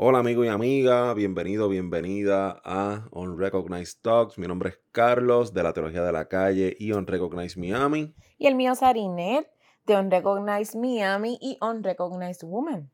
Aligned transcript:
Hola 0.00 0.20
amigo 0.20 0.44
y 0.44 0.48
amiga, 0.48 1.12
bienvenido, 1.12 1.68
bienvenida 1.68 2.62
a 2.64 3.08
Unrecognized 3.10 4.00
Talks. 4.00 4.38
Mi 4.38 4.46
nombre 4.46 4.68
es 4.68 4.78
Carlos 4.92 5.52
de 5.52 5.64
la 5.64 5.72
Teología 5.72 6.04
de 6.04 6.12
la 6.12 6.28
Calle 6.28 6.76
y 6.78 6.92
Unrecognized 6.92 7.60
Miami. 7.60 8.14
Y 8.38 8.46
el 8.46 8.54
mío 8.54 8.74
es 8.74 8.82
Arinet 8.84 9.48
de 9.86 9.96
Unrecognized 9.96 10.78
Miami 10.78 11.36
y 11.42 11.58
Unrecognized 11.60 12.46
Woman. 12.46 12.92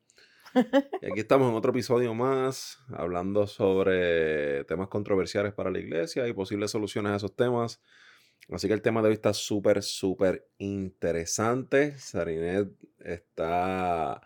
Y 1.02 1.10
aquí 1.10 1.20
estamos 1.20 1.50
en 1.50 1.56
otro 1.56 1.72
episodio 1.72 2.14
más 2.14 2.78
hablando 2.88 3.46
sobre 3.46 4.64
temas 4.64 4.88
controversiales 4.88 5.52
para 5.52 5.70
la 5.70 5.80
iglesia 5.80 6.26
y 6.26 6.32
posibles 6.32 6.70
soluciones 6.70 7.12
a 7.12 7.16
esos 7.16 7.36
temas. 7.36 7.82
Así 8.50 8.66
que 8.66 8.72
el 8.72 8.80
tema 8.80 9.02
de 9.02 9.08
hoy 9.08 9.14
está 9.14 9.34
súper, 9.34 9.82
súper 9.82 10.48
interesante. 10.56 11.98
Sarinet 11.98 12.70
está 12.98 14.22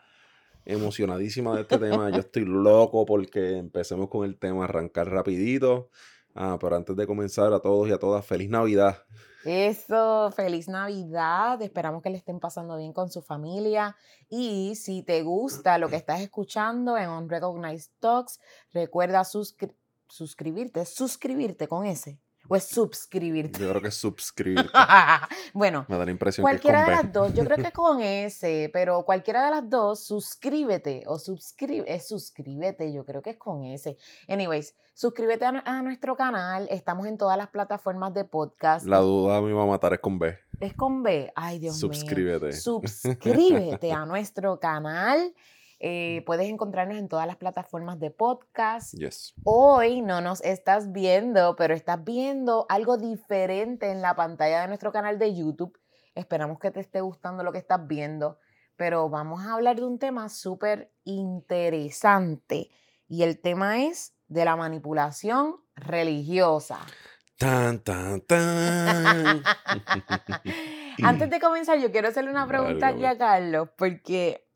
emocionadísima 0.69 1.55
de 1.57 1.63
este 1.63 1.79
tema. 1.79 2.11
Yo 2.11 2.21
estoy 2.21 2.45
loco 2.45 3.05
porque 3.05 3.57
empecemos 3.57 4.09
con 4.09 4.25
el 4.25 4.39
tema, 4.39 4.65
arrancar 4.65 5.11
rapidito. 5.11 5.91
Ah, 6.35 6.57
pero 6.61 6.77
antes 6.77 6.95
de 6.95 7.07
comenzar, 7.07 7.53
a 7.53 7.59
todos 7.59 7.89
y 7.89 7.93
a 7.93 7.99
todas, 7.99 8.25
feliz 8.25 8.49
Navidad. 8.49 9.03
Eso, 9.45 10.31
feliz 10.31 10.69
Navidad. 10.69 11.61
Esperamos 11.63 12.03
que 12.03 12.11
le 12.11 12.19
estén 12.19 12.39
pasando 12.39 12.77
bien 12.77 12.93
con 12.93 13.11
su 13.11 13.23
familia. 13.23 13.97
Y 14.29 14.75
si 14.77 15.03
te 15.03 15.23
gusta 15.23 15.79
lo 15.79 15.89
que 15.89 15.97
estás 15.97 16.21
escuchando 16.21 16.97
en 16.97 17.09
Unrecognized 17.09 17.91
Talks, 17.99 18.39
recuerda 18.73 19.25
suscribirte, 19.25 20.85
suscribirte 20.85 21.67
con 21.67 21.87
ese 21.87 22.21
o 22.49 22.57
es 22.57 22.65
suscribirte? 22.65 23.61
Yo 23.61 23.69
creo 23.71 23.83
que 23.83 23.89
es 23.89 23.95
suscribirte. 23.99 24.73
bueno, 25.53 25.87
me 25.89 25.97
da 25.97 26.05
la 26.05 26.11
impresión 26.11 26.43
cualquiera 26.43 26.85
que 26.85 26.91
de 26.91 26.97
las 26.97 27.13
dos, 27.13 27.35
yo 27.35 27.45
creo 27.45 27.57
que 27.59 27.73
con 27.73 28.01
ese, 28.01 28.71
pero 28.73 29.05
cualquiera 29.05 29.45
de 29.45 29.51
las 29.51 29.69
dos, 29.69 30.03
suscríbete 30.05 31.05
o 31.07 31.19
suscribe, 31.19 31.85
es 31.93 32.09
suscríbete, 32.09 32.93
yo 32.93 33.05
creo 33.05 33.23
que 33.23 33.31
es 33.31 33.37
con 33.37 33.65
ese. 33.65 33.99
Anyways, 34.29 34.75
suscríbete 34.95 35.45
a, 35.45 35.83
nuestro 35.83 36.17
canal, 36.17 36.67
estamos 36.71 37.07
en 37.07 37.19
todas 37.19 37.39
las 37.39 37.49
plataformas 37.49 38.15
de 38.15 38.25
podcast. 38.25 38.87
La 38.87 38.99
duda 38.99 39.41
me 39.41 39.53
va 39.53 39.63
a 39.63 39.67
matar 39.67 39.93
es 39.93 40.01
con 40.01 40.19
B. 40.19 40.37
Es 40.61 40.75
con 40.75 41.03
B, 41.03 41.33
ay 41.37 41.59
Dios 41.59 41.83
mío. 41.83 41.93
Suscríbete. 41.93 42.53
Suscríbete 42.53 43.93
a 43.93 44.07
nuestro 44.07 44.59
canal. 44.59 45.35
Eh, 45.81 46.23
puedes 46.27 46.49
encontrarnos 46.49 46.99
en 46.99 47.09
todas 47.09 47.27
las 47.27 47.37
plataformas 47.37 48.01
de 48.01 48.11
podcast. 48.11 48.95
Yes. 48.95 49.35
Hoy 49.45 50.03
no 50.03 50.21
nos 50.21 50.41
estás 50.43 50.93
viendo, 50.93 51.55
pero 51.57 51.75
estás 51.75 52.03
viendo 52.03 52.67
algo 52.69 52.97
diferente 52.97 53.91
en 53.91 54.03
la 54.03 54.17
pantalla 54.17 54.63
de 54.63 54.69
nuestro 54.69 54.91
canal 54.91 55.19
de 55.19 55.35
YouTube. 55.35 55.79
Esperamos 56.15 56.59
que 56.59 56.73
te 56.73 56.81
esté 56.81 57.01
gustando 57.01 57.45
lo 57.45 57.53
que 57.53 57.59
estás 57.59 57.87
viendo, 57.87 58.39
pero 58.77 59.09
vamos 59.09 59.47
a 59.47 59.55
hablar 59.55 59.77
de 59.77 59.85
un 59.85 60.01
tema 60.01 60.29
súper 60.29 60.93
interesante 61.05 62.71
y 63.07 63.23
el 63.23 63.41
tema 63.41 63.85
es 63.85 64.15
de 64.27 64.45
la 64.45 64.57
manipulación 64.57 65.57
religiosa. 65.77 66.79
Tan, 67.39 67.79
tan, 67.85 68.21
tan. 68.23 69.43
Antes 71.05 71.31
de 71.31 71.39
comenzar, 71.39 71.79
yo 71.79 71.93
quiero 71.93 72.09
hacerle 72.09 72.31
una 72.31 72.47
pregunta 72.49 72.89
aquí 72.89 73.05
a 73.05 73.17
Carlos, 73.17 73.69
porque 73.79 74.48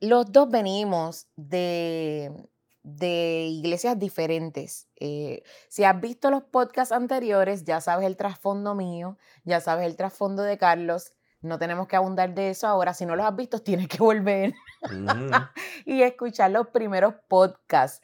los 0.00 0.32
dos 0.32 0.50
venimos 0.50 1.28
de, 1.36 2.48
iglesias 2.82 3.98
diferentes. 3.98 4.88
Eh, 4.96 5.42
si 5.68 5.84
has 5.84 6.00
visto 6.00 6.30
los 6.30 6.42
podcasts 6.42 6.92
anteriores, 6.92 7.64
ya 7.64 7.80
sabes 7.80 8.06
el 8.06 8.16
trasfondo 8.16 8.74
mío, 8.74 9.18
ya 9.44 9.60
sabes 9.60 9.86
el 9.86 9.96
trasfondo 9.96 10.42
de 10.42 10.58
Carlos. 10.58 11.12
No 11.42 11.58
tenemos 11.58 11.86
que 11.88 11.96
abundar 11.96 12.34
de 12.34 12.50
eso 12.50 12.66
ahora. 12.66 12.92
Si 12.94 13.06
no 13.06 13.16
los 13.16 13.26
has 13.26 13.36
visto, 13.36 13.58
tienes 13.62 13.88
que 13.88 13.98
volver 13.98 14.54
y 15.84 16.02
escuchar 16.02 16.50
los 16.50 16.68
primeros 16.68 17.14
podcasts. 17.28 18.02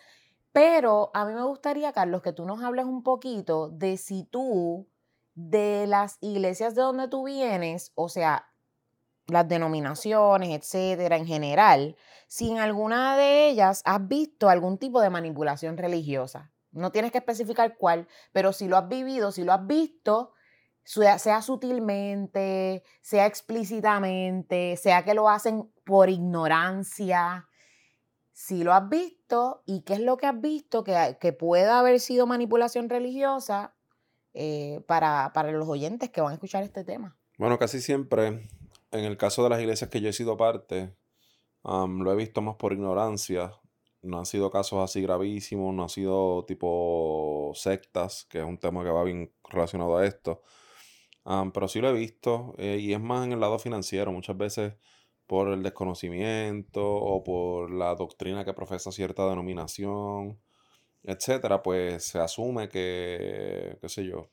Pero 0.53 1.11
a 1.13 1.27
mí 1.27 1.35
me 1.35 1.43
gustaría, 1.43 1.93
Carlos, 1.93 2.23
que 2.23 2.33
tú 2.33 2.47
nos 2.47 2.63
hables 2.63 2.87
un 2.87 3.03
poquito 3.03 3.69
de 3.69 3.99
si 3.99 4.25
tú, 4.25 4.89
de 5.35 5.87
las 5.87 6.17
iglesias 6.23 6.75
de 6.75 6.81
donde 6.81 7.09
tú 7.09 7.25
vienes, 7.25 7.93
o 7.95 8.09
sea, 8.09 8.47
las 9.27 9.49
denominaciones, 9.49 10.51
etcétera, 10.51 11.17
en 11.17 11.27
general, 11.27 11.97
si 12.29 12.51
en 12.51 12.59
alguna 12.59 13.17
de 13.17 13.49
ellas 13.49 13.83
has 13.85 14.07
visto 14.07 14.49
algún 14.49 14.79
tipo 14.79 15.01
de 15.01 15.11
manipulación 15.11 15.77
religiosa. 15.77 16.53
No 16.73 16.93
tienes 16.93 17.11
que 17.11 17.19
especificar 17.19 17.77
cuál, 17.77 18.07
pero 18.33 18.53
si 18.53 18.69
lo 18.69 18.77
has 18.77 18.89
vivido, 18.89 19.33
si 19.33 19.45
lo 19.45 19.53
has 19.53 19.67
visto, 19.67 20.33
sea 20.85 21.43
sutilmente, 21.43 22.85
sea 23.01 23.27
explícitamente, 23.27 24.77
sea 24.77 25.05
que 25.05 25.15
lo 25.15 25.29
hacen 25.29 25.73
por 25.85 26.11
ignorancia, 26.11 27.49
si 28.33 28.63
lo 28.63 28.75
has 28.75 28.89
visto 28.89 29.63
y 29.65 29.81
qué 29.81 29.95
es 29.95 30.01
lo 30.01 30.19
que 30.19 30.27
has 30.27 30.41
visto 30.41 30.85
que, 30.85 31.17
que 31.19 31.33
pueda 31.33 31.79
haber 31.79 31.99
sido 32.01 32.27
manipulación 32.27 32.89
religiosa 32.91 33.75
eh, 34.35 34.83
para, 34.87 35.33
para 35.33 35.51
los 35.53 35.67
oyentes 35.67 36.11
que 36.11 36.21
van 36.21 36.33
a 36.33 36.35
escuchar 36.35 36.63
este 36.63 36.85
tema. 36.85 37.17
Bueno, 37.39 37.59
casi 37.59 37.81
siempre 37.81 38.47
en 38.99 39.05
el 39.05 39.17
caso 39.17 39.45
de 39.45 39.51
las 39.51 39.61
iglesias 39.61 39.91
que 39.91 40.01
yo 40.01 40.09
he 40.09 40.13
sido 40.13 40.37
parte, 40.37 40.95
lo 41.65 42.13
he 42.13 42.17
visto 42.17 42.43
más 42.43 42.57
por 42.57 42.73
ignorancia. 42.73 43.53
No 44.03 44.19
han 44.19 44.27
sido 44.27 44.51
casos 44.51 44.83
así 44.85 45.03
gravísimos, 45.03 45.75
no 45.75 45.85
han 45.85 45.89
sido 45.89 46.45
tipo 46.47 47.53
sectas, 47.55 48.27
que 48.31 48.39
es 48.39 48.45
un 48.45 48.59
tema 48.59 48.85
que 48.85 48.91
va 48.91 49.03
bien 49.05 49.33
relacionado 49.51 49.97
a 49.97 50.07
esto. 50.07 50.43
pero 51.53 51.69
sí 51.69 51.81
lo 51.81 51.89
he 51.91 51.93
visto 51.93 52.55
eh, 52.59 52.79
y 52.81 52.93
es 52.93 53.01
más 53.01 53.27
en 53.27 53.33
el 53.33 53.41
lado 53.41 53.59
financiero, 53.59 54.13
muchas 54.13 54.37
veces 54.37 54.75
por 55.27 55.49
el 55.49 55.63
desconocimiento 55.63 56.83
o 56.87 57.25
por 57.25 57.71
la 57.73 57.95
doctrina 57.97 58.45
que 58.45 58.55
profesa 58.55 58.93
cierta 58.93 59.29
denominación, 59.29 60.41
etcétera, 61.03 61.63
pues 61.63 62.05
se 62.09 62.19
asume 62.21 62.69
que, 62.69 63.79
qué 63.81 63.89
sé 63.89 64.07
yo, 64.07 64.29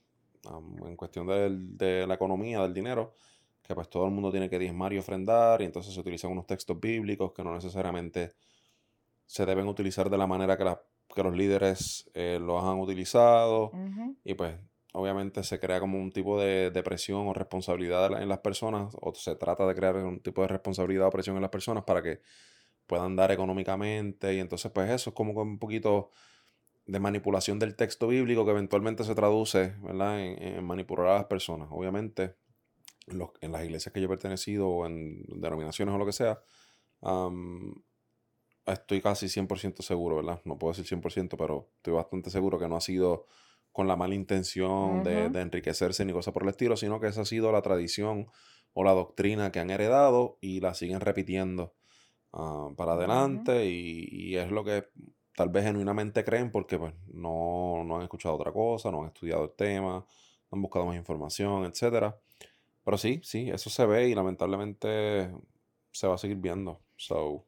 en 0.85 0.95
cuestión 0.95 1.27
de 1.27 2.07
la 2.07 2.15
economía, 2.15 2.61
del 2.61 2.73
dinero, 2.73 3.15
que 3.63 3.73
pues 3.73 3.89
todo 3.89 4.05
el 4.05 4.11
mundo 4.11 4.29
tiene 4.29 4.49
que 4.49 4.59
diezmar 4.59 4.93
y 4.93 4.97
ofrendar, 4.97 5.61
y 5.61 5.65
entonces 5.65 5.93
se 5.93 5.99
utilizan 5.99 6.31
unos 6.31 6.45
textos 6.45 6.79
bíblicos 6.79 7.31
que 7.31 7.43
no 7.43 7.53
necesariamente 7.53 8.33
se 9.25 9.45
deben 9.45 9.67
utilizar 9.67 10.09
de 10.09 10.17
la 10.17 10.27
manera 10.27 10.57
que, 10.57 10.65
que 11.15 11.23
los 11.23 11.35
líderes 11.35 12.09
eh, 12.13 12.39
los 12.41 12.61
han 12.63 12.79
utilizado, 12.79 13.71
y 14.23 14.33
pues 14.33 14.55
obviamente 14.91 15.43
se 15.43 15.59
crea 15.59 15.79
como 15.79 15.97
un 15.97 16.11
tipo 16.11 16.39
de, 16.39 16.83
presión 16.83 17.25
o 17.27 17.33
responsabilidad 17.33 18.21
en 18.21 18.27
las 18.27 18.39
personas, 18.39 18.93
o 18.99 19.13
se 19.15 19.35
trata 19.35 19.65
de 19.65 19.75
crear 19.75 19.95
un 19.95 20.19
tipo 20.19 20.41
de 20.41 20.49
responsabilidad 20.49 21.07
o 21.07 21.11
presión 21.11 21.37
en 21.37 21.41
las 21.41 21.51
personas 21.51 21.85
para 21.85 22.03
que 22.03 22.19
puedan 22.85 23.15
dar 23.15 23.31
económicamente, 23.31 24.35
y 24.35 24.39
entonces 24.39 24.71
pues 24.73 24.89
eso 24.91 25.11
es 25.11 25.15
como 25.15 25.31
un 25.41 25.57
poquito 25.57 26.09
de 26.85 26.99
manipulación 26.99 27.59
del 27.59 27.77
texto 27.77 28.09
bíblico 28.09 28.43
que 28.43 28.51
eventualmente 28.51 29.05
se 29.05 29.15
traduce 29.15 29.73
¿verdad? 29.81 30.19
En, 30.19 30.57
en 30.57 30.65
manipular 30.65 31.07
a 31.07 31.13
las 31.13 31.25
personas. 31.25 31.69
Obviamente 31.71 32.35
en 33.07 33.51
las 33.51 33.63
iglesias 33.63 33.93
que 33.93 33.99
yo 33.99 34.05
he 34.05 34.09
pertenecido 34.09 34.67
o 34.69 34.85
en 34.85 35.23
denominaciones 35.41 35.93
o 35.93 35.97
lo 35.97 36.05
que 36.05 36.13
sea, 36.13 36.41
estoy 38.65 39.01
casi 39.01 39.27
100% 39.27 39.81
seguro, 39.81 40.17
¿verdad? 40.17 40.41
No 40.45 40.57
puedo 40.57 40.73
decir 40.73 40.85
100%, 40.99 41.35
pero 41.37 41.69
estoy 41.77 41.93
bastante 41.93 42.29
seguro 42.29 42.59
que 42.59 42.67
no 42.67 42.77
ha 42.77 42.81
sido 42.81 43.25
con 43.71 43.87
la 43.87 43.95
mala 43.95 44.13
intención 44.13 45.03
de, 45.03 45.25
enriquecerse 45.25 46.05
ni 46.05 46.13
cosa 46.13 46.31
por 46.31 46.43
el 46.43 46.49
estilo, 46.49 46.77
sino 46.77 46.99
que 46.99 47.07
esa 47.07 47.21
ha 47.21 47.25
sido 47.25 47.51
la 47.51 47.61
tradición 47.61 48.27
o 48.73 48.83
la 48.83 48.91
doctrina 48.91 49.51
que 49.51 49.59
han 49.59 49.71
heredado 49.71 50.37
y 50.41 50.59
la 50.59 50.75
siguen 50.75 50.99
repitiendo 50.99 51.73
ah, 52.33 52.69
para 52.77 52.93
adelante 52.93 53.65
y, 53.65 54.37
es 54.37 54.51
lo 54.51 54.63
que 54.63 54.85
tal 55.35 55.49
vez 55.49 55.65
genuinamente 55.65 56.23
creen 56.23 56.51
porque 56.51 56.77
pues, 56.77 56.93
no, 57.11 57.83
no 57.83 57.97
han 57.97 58.03
escuchado 58.03 58.35
otra 58.35 58.51
cosa, 58.51 58.91
no 58.91 59.01
han 59.01 59.07
estudiado 59.07 59.43
el 59.45 59.51
tema, 59.51 60.05
no 60.51 60.55
han 60.55 60.61
buscado 60.61 60.85
más 60.85 60.95
información, 60.95 61.65
etcétera. 61.65 62.15
Pero 62.83 62.97
sí, 62.97 63.21
sí, 63.23 63.49
eso 63.49 63.69
se 63.69 63.85
ve 63.85 64.09
y 64.09 64.15
lamentablemente 64.15 65.31
se 65.91 66.07
va 66.07 66.15
a 66.15 66.17
seguir 66.17 66.37
viendo. 66.37 66.81
So. 66.97 67.45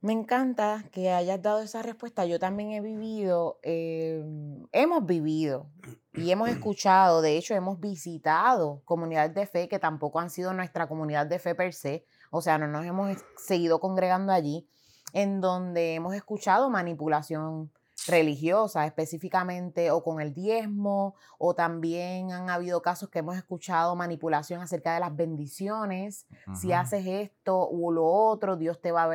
Me 0.00 0.14
encanta 0.14 0.84
que 0.92 1.10
hayas 1.10 1.42
dado 1.42 1.60
esa 1.60 1.82
respuesta. 1.82 2.24
Yo 2.24 2.38
también 2.38 2.70
he 2.72 2.80
vivido, 2.80 3.58
em, 3.62 4.66
hemos 4.72 5.04
vivido 5.04 5.70
y 6.14 6.30
hemos 6.30 6.48
escuchado, 6.50 7.20
de 7.20 7.36
hecho 7.36 7.54
hemos 7.54 7.80
visitado 7.80 8.82
comunidades 8.84 9.34
de 9.34 9.46
fe 9.46 9.68
que 9.68 9.78
tampoco 9.78 10.18
han 10.18 10.30
sido 10.30 10.54
nuestra 10.54 10.88
comunidad 10.88 11.26
de 11.26 11.38
fe 11.38 11.54
per 11.54 11.74
se, 11.74 12.06
o 12.30 12.40
sea, 12.40 12.56
no 12.56 12.66
nos 12.66 12.86
hemos 12.86 13.16
seguido 13.36 13.78
congregando 13.78 14.32
allí, 14.32 14.66
en 15.12 15.40
donde 15.40 15.94
hemos 15.94 16.14
escuchado 16.14 16.70
manipulación 16.70 17.70
religiosa 18.06 18.86
específicamente 18.86 19.90
o 19.90 20.02
con 20.02 20.20
el 20.20 20.32
diezmo 20.32 21.14
o 21.38 21.54
también 21.54 22.32
han 22.32 22.50
habido 22.50 22.82
casos 22.82 23.08
que 23.10 23.18
hemos 23.18 23.36
escuchado 23.36 23.94
manipulación 23.96 24.62
acerca 24.62 24.94
de 24.94 25.00
las 25.00 25.14
bendiciones. 25.14 26.26
Si 26.54 26.72
haces 26.72 27.06
esto 27.06 27.68
u 27.68 27.90
lo 27.92 28.06
otro, 28.06 28.56
Dios 28.56 28.80
te, 28.80 28.92
va 28.92 29.04
a 29.04 29.10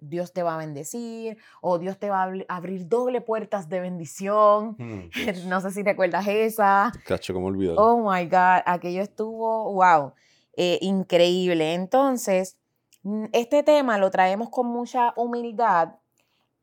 Dios 0.00 0.32
te 0.32 0.42
va 0.42 0.54
a 0.54 0.58
bendecir 0.58 1.38
o 1.60 1.78
Dios 1.78 1.98
te 1.98 2.10
va 2.10 2.24
a 2.24 2.32
abrir 2.48 2.88
doble 2.88 3.20
puertas 3.20 3.68
de 3.68 3.80
bendición. 3.80 4.76
Mm. 4.78 5.10
no 5.48 5.60
sé 5.60 5.70
si 5.70 5.82
recuerdas 5.82 6.26
esa. 6.26 6.92
Cacho, 7.06 7.34
como 7.34 7.46
olvidar. 7.46 7.76
Oh 7.78 8.10
my 8.10 8.24
God, 8.24 8.62
aquello 8.66 9.02
estuvo, 9.02 9.72
wow, 9.74 10.12
eh, 10.56 10.78
increíble. 10.80 11.74
Entonces, 11.74 12.56
este 13.32 13.62
tema 13.62 13.98
lo 13.98 14.10
traemos 14.10 14.48
con 14.48 14.66
mucha 14.66 15.12
humildad 15.16 15.94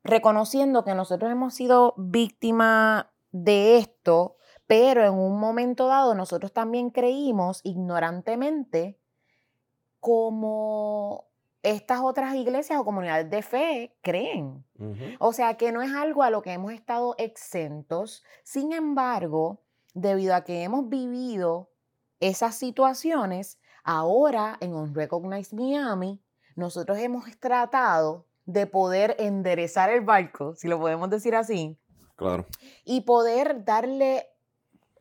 reconociendo 0.04 0.84
que 0.84 0.94
nosotros 0.94 1.30
hemos 1.30 1.54
sido 1.54 1.94
víctimas 1.96 3.06
de 3.30 3.78
esto, 3.78 4.36
pero 4.66 5.04
en 5.04 5.14
un 5.14 5.38
momento 5.38 5.86
dado 5.86 6.14
nosotros 6.14 6.52
también 6.52 6.90
creímos 6.90 7.60
ignorantemente 7.64 8.98
como 10.00 11.28
estas 11.62 12.00
otras 12.00 12.34
iglesias 12.34 12.78
o 12.80 12.84
comunidades 12.84 13.30
de 13.30 13.42
fe 13.42 13.96
creen. 14.02 14.64
O 15.20 15.32
sea 15.32 15.56
que 15.56 15.70
no 15.70 15.80
es 15.80 15.92
algo 15.92 16.22
a 16.22 16.30
lo 16.30 16.42
que 16.42 16.52
hemos 16.52 16.72
estado 16.72 17.14
exentos. 17.18 18.24
Sin 18.42 18.72
embargo, 18.72 19.62
debido 19.94 20.34
a 20.34 20.42
que 20.42 20.64
hemos 20.64 20.88
vivido 20.88 21.70
esas 22.18 22.56
situaciones, 22.56 23.60
ahora 23.84 24.56
en 24.60 24.74
Unrecognized 24.74 25.56
Miami, 25.56 26.20
nosotros 26.56 26.98
hemos 26.98 27.24
tratado 27.38 28.26
de 28.44 28.66
poder 28.66 29.16
enderezar 29.18 29.90
el 29.90 30.00
barco, 30.00 30.54
si 30.54 30.68
lo 30.68 30.78
podemos 30.78 31.10
decir 31.10 31.34
así. 31.34 31.78
Claro. 32.16 32.46
Y 32.84 33.02
poder 33.02 33.64
darle 33.64 34.26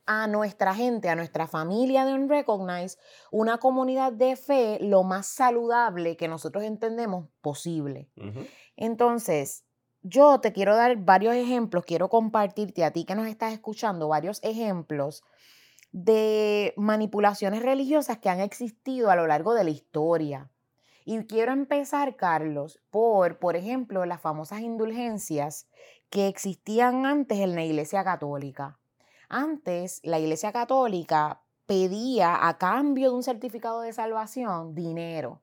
a 0.05 0.27
nuestra 0.27 0.73
gente, 0.73 1.09
a 1.09 1.15
nuestra 1.15 1.47
familia 1.47 2.05
de 2.05 2.13
Unrecognized, 2.13 2.99
una 3.31 3.59
comunidad 3.59 4.11
de 4.11 4.35
fe 4.35 4.77
lo 4.81 5.03
más 5.03 5.27
saludable 5.27 6.17
que 6.17 6.27
nosotros 6.27 6.63
entendemos 6.63 7.27
posible. 7.41 8.09
Entonces, 8.75 9.63
yo 10.01 10.39
te 10.39 10.51
quiero 10.51 10.75
dar 10.75 10.97
varios 10.97 11.35
ejemplos, 11.35 11.85
quiero 11.85 12.09
compartirte 12.09 12.83
a 12.83 12.91
ti 12.91 13.05
que 13.05 13.15
nos 13.15 13.27
estás 13.27 13.53
escuchando 13.53 14.07
varios 14.07 14.39
ejemplos 14.43 15.23
de 15.91 16.73
manipulaciones 16.77 17.61
religiosas 17.61 18.17
que 18.17 18.29
han 18.29 18.39
existido 18.39 19.11
a 19.11 19.15
lo 19.15 19.27
largo 19.27 19.53
de 19.53 19.63
la 19.63 19.69
historia. 19.69 20.49
Y 21.05 21.25
quiero 21.25 21.51
empezar, 21.51 22.15
Carlos, 22.15 22.79
por, 22.89 23.39
por 23.39 23.55
ejemplo, 23.55 24.05
las 24.05 24.21
famosas 24.21 24.61
indulgencias 24.61 25.67
que 26.09 26.27
existían 26.27 27.05
antes 27.05 27.39
en 27.39 27.55
la 27.55 27.63
Iglesia 27.63 28.03
Católica. 28.03 28.79
Antes, 29.29 30.01
la 30.03 30.19
Iglesia 30.19 30.51
Católica 30.51 31.41
pedía 31.65 32.47
a 32.47 32.57
cambio 32.57 33.09
de 33.09 33.15
un 33.15 33.23
certificado 33.23 33.81
de 33.81 33.93
salvación 33.93 34.75
dinero. 34.75 35.41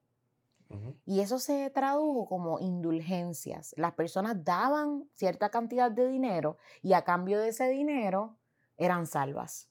Y 1.07 1.21
eso 1.21 1.39
se 1.39 1.71
tradujo 1.71 2.27
como 2.27 2.61
indulgencias. 2.61 3.75
Las 3.79 3.95
personas 3.95 4.45
daban 4.45 5.09
cierta 5.15 5.49
cantidad 5.49 5.91
de 5.91 6.07
dinero 6.07 6.59
y 6.83 6.93
a 6.93 7.05
cambio 7.05 7.41
de 7.41 7.49
ese 7.49 7.71
dinero 7.71 8.37
eran 8.77 9.07
salvas. 9.07 9.68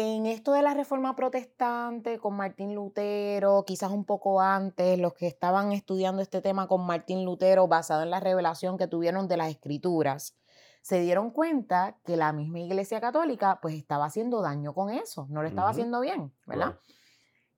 En 0.00 0.26
esto 0.26 0.52
de 0.52 0.62
la 0.62 0.74
reforma 0.74 1.16
protestante 1.16 2.20
con 2.20 2.36
Martín 2.36 2.72
Lutero, 2.72 3.64
quizás 3.66 3.90
un 3.90 4.04
poco 4.04 4.40
antes, 4.40 4.96
los 4.96 5.12
que 5.12 5.26
estaban 5.26 5.72
estudiando 5.72 6.22
este 6.22 6.40
tema 6.40 6.68
con 6.68 6.86
Martín 6.86 7.24
Lutero 7.24 7.66
basado 7.66 8.04
en 8.04 8.10
la 8.10 8.20
revelación 8.20 8.78
que 8.78 8.86
tuvieron 8.86 9.26
de 9.26 9.36
las 9.36 9.50
escrituras, 9.50 10.36
se 10.82 11.00
dieron 11.00 11.32
cuenta 11.32 11.98
que 12.04 12.16
la 12.16 12.32
misma 12.32 12.60
Iglesia 12.60 13.00
Católica 13.00 13.58
pues 13.60 13.74
estaba 13.74 14.04
haciendo 14.04 14.40
daño 14.40 14.72
con 14.72 14.90
eso, 14.90 15.26
no 15.30 15.42
lo 15.42 15.48
estaba 15.48 15.70
haciendo 15.70 16.00
bien, 16.00 16.32
¿verdad? 16.46 16.78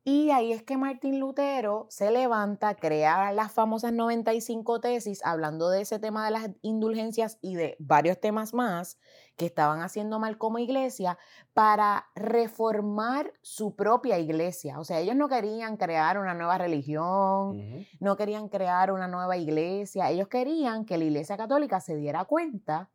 Y 0.02 0.30
ahí 0.30 0.52
es 0.52 0.62
que 0.62 0.78
Martín 0.78 1.20
Lutero 1.20 1.86
se 1.90 2.10
levanta, 2.10 2.74
crea 2.74 3.32
las 3.32 3.52
famosas 3.52 3.92
95 3.92 4.80
tesis 4.80 5.20
hablando 5.24 5.68
de 5.68 5.82
ese 5.82 5.98
tema 5.98 6.24
de 6.24 6.30
las 6.30 6.50
indulgencias 6.62 7.38
y 7.42 7.54
de 7.54 7.76
varios 7.78 8.18
temas 8.18 8.54
más 8.54 8.98
que 9.36 9.44
estaban 9.44 9.82
haciendo 9.82 10.18
mal 10.18 10.38
como 10.38 10.58
iglesia 10.58 11.18
para 11.52 12.06
reformar 12.14 13.34
su 13.42 13.76
propia 13.76 14.18
iglesia. 14.18 14.78
O 14.78 14.84
sea, 14.84 15.00
ellos 15.00 15.16
no 15.16 15.28
querían 15.28 15.76
crear 15.76 16.18
una 16.18 16.32
nueva 16.32 16.56
religión, 16.56 17.86
no 18.00 18.16
querían 18.16 18.48
crear 18.48 18.92
una 18.92 19.06
nueva 19.06 19.36
iglesia, 19.36 20.08
ellos 20.08 20.28
querían 20.28 20.86
que 20.86 20.96
la 20.96 21.04
iglesia 21.04 21.36
católica 21.36 21.78
se 21.78 21.96
diera 21.96 22.24
cuenta 22.24 22.88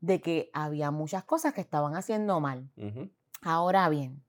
de 0.00 0.20
que 0.20 0.50
había 0.52 0.90
muchas 0.90 1.24
cosas 1.24 1.54
que 1.54 1.62
estaban 1.62 1.96
haciendo 1.96 2.38
mal. 2.38 2.68
Ahora 3.40 3.88
bien, 3.88 4.22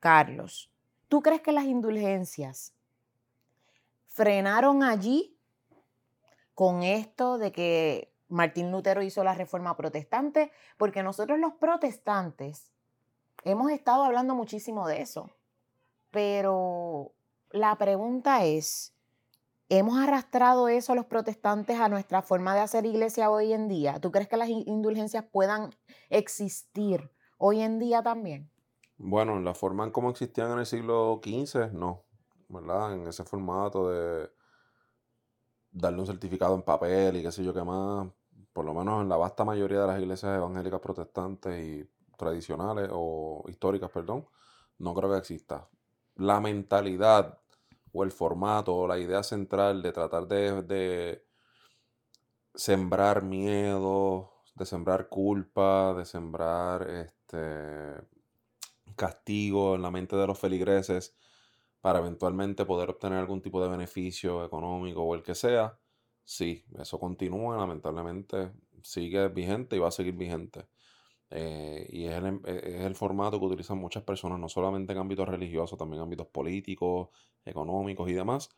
Carlos, 0.00 0.73
¿Tú 1.14 1.22
crees 1.22 1.42
que 1.42 1.52
las 1.52 1.66
indulgencias 1.66 2.74
frenaron 4.08 4.82
allí 4.82 5.38
con 6.56 6.82
esto 6.82 7.38
de 7.38 7.52
que 7.52 8.12
Martín 8.26 8.72
Lutero 8.72 9.00
hizo 9.00 9.22
la 9.22 9.32
reforma 9.32 9.76
protestante? 9.76 10.50
Porque 10.76 11.04
nosotros 11.04 11.38
los 11.38 11.52
protestantes 11.52 12.72
hemos 13.44 13.70
estado 13.70 14.02
hablando 14.02 14.34
muchísimo 14.34 14.88
de 14.88 15.02
eso. 15.02 15.30
Pero 16.10 17.12
la 17.50 17.78
pregunta 17.78 18.44
es, 18.44 18.92
¿hemos 19.68 20.02
arrastrado 20.02 20.66
eso 20.66 20.96
los 20.96 21.06
protestantes 21.06 21.78
a 21.78 21.88
nuestra 21.88 22.22
forma 22.22 22.56
de 22.56 22.62
hacer 22.62 22.86
iglesia 22.86 23.30
hoy 23.30 23.52
en 23.52 23.68
día? 23.68 24.00
¿Tú 24.00 24.10
crees 24.10 24.26
que 24.26 24.36
las 24.36 24.48
indulgencias 24.48 25.24
puedan 25.30 25.70
existir 26.10 27.08
hoy 27.38 27.60
en 27.60 27.78
día 27.78 28.02
también? 28.02 28.50
Bueno, 28.98 29.36
en 29.36 29.44
la 29.44 29.54
forma 29.54 29.84
en 29.84 29.90
cómo 29.92 30.10
existían 30.10 30.50
en 30.52 30.58
el 30.58 30.66
siglo 30.66 31.20
XV, 31.22 31.72
no. 31.72 32.04
¿Verdad? 32.48 32.94
En 32.94 33.06
ese 33.06 33.24
formato 33.24 33.88
de 33.90 34.28
darle 35.70 36.00
un 36.00 36.06
certificado 36.06 36.54
en 36.54 36.62
papel 36.62 37.16
y 37.16 37.22
qué 37.22 37.32
sé 37.32 37.44
yo 37.44 37.52
qué 37.54 37.62
más. 37.62 38.08
Por 38.52 38.64
lo 38.64 38.74
menos 38.74 39.02
en 39.02 39.08
la 39.08 39.16
vasta 39.16 39.44
mayoría 39.44 39.80
de 39.80 39.86
las 39.88 40.00
iglesias 40.00 40.36
evangélicas 40.36 40.80
protestantes 40.80 41.64
y 41.64 41.90
tradicionales 42.16 42.88
o 42.92 43.44
históricas, 43.48 43.90
perdón, 43.90 44.26
no 44.78 44.94
creo 44.94 45.10
que 45.10 45.18
exista. 45.18 45.68
La 46.16 46.40
mentalidad 46.40 47.38
o 47.92 48.04
el 48.04 48.12
formato 48.12 48.74
o 48.76 48.86
la 48.86 48.98
idea 48.98 49.22
central 49.22 49.82
de 49.82 49.92
tratar 49.92 50.26
de, 50.28 50.62
de 50.62 51.24
sembrar 52.54 53.22
miedo, 53.22 54.30
de 54.54 54.66
sembrar 54.66 55.08
culpa, 55.08 55.94
de 55.94 56.04
sembrar 56.04 56.88
este, 56.90 58.00
castigo 58.94 59.74
en 59.74 59.82
la 59.82 59.90
mente 59.90 60.16
de 60.16 60.26
los 60.26 60.38
feligreses 60.38 61.16
para 61.80 61.98
eventualmente 61.98 62.64
poder 62.64 62.90
obtener 62.90 63.18
algún 63.18 63.42
tipo 63.42 63.62
de 63.62 63.68
beneficio 63.68 64.44
económico 64.44 65.02
o 65.02 65.14
el 65.14 65.22
que 65.22 65.34
sea, 65.34 65.78
sí, 66.24 66.64
eso 66.78 66.98
continúa, 66.98 67.56
lamentablemente 67.58 68.52
sigue 68.82 69.28
vigente 69.28 69.76
y 69.76 69.78
va 69.80 69.88
a 69.88 69.90
seguir 69.90 70.14
vigente. 70.14 70.66
Eh, 71.30 71.86
y 71.90 72.06
es 72.06 72.14
el, 72.14 72.40
e, 72.46 72.78
es 72.78 72.84
el, 72.86 72.94
formato 72.94 73.38
que 73.40 73.46
utilizan 73.46 73.78
muchas 73.78 74.02
personas, 74.02 74.38
no 74.38 74.48
solamente 74.48 74.92
en 74.92 74.98
ámbitos 74.98 75.28
religiosos, 75.28 75.78
también 75.78 76.00
en 76.00 76.04
ámbitos 76.04 76.28
políticos, 76.28 77.08
económicos 77.44 78.08
y 78.08 78.14
demás, 78.14 78.50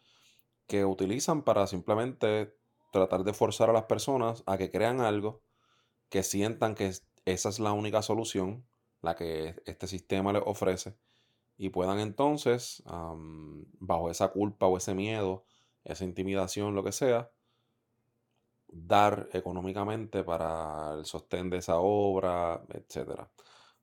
que 0.66 0.84
utilizan 0.84 1.42
para 1.42 1.66
simplemente 1.66 2.54
tratar 2.92 3.24
de 3.24 3.32
forzar 3.32 3.70
a 3.70 3.72
las 3.72 3.84
personas 3.84 4.42
a 4.46 4.58
que 4.58 4.70
crean 4.70 5.00
algo, 5.00 5.42
que 6.10 6.22
sientan 6.22 6.74
que 6.74 6.92
esa 7.24 7.48
es 7.48 7.58
la 7.58 7.72
única 7.72 8.02
solución 8.02 8.66
la 9.06 9.16
que 9.16 9.54
este 9.64 9.86
sistema 9.86 10.32
les 10.32 10.42
ofrece 10.44 10.96
y 11.58 11.70
puedan 11.70 11.98
entonces, 12.00 12.82
bajo 12.84 14.10
esa 14.10 14.28
culpa 14.28 14.66
o 14.66 14.76
ese 14.76 14.94
miedo, 14.94 15.44
esa 15.84 16.04
intimidación, 16.04 16.74
lo 16.74 16.84
que 16.84 16.92
sea, 16.92 17.30
dar 18.68 19.28
económicamente 19.32 20.22
para 20.22 20.94
el 20.94 21.06
sostén 21.06 21.48
de 21.48 21.58
esa 21.58 21.78
obra, 21.78 22.62
etc. 22.74 23.22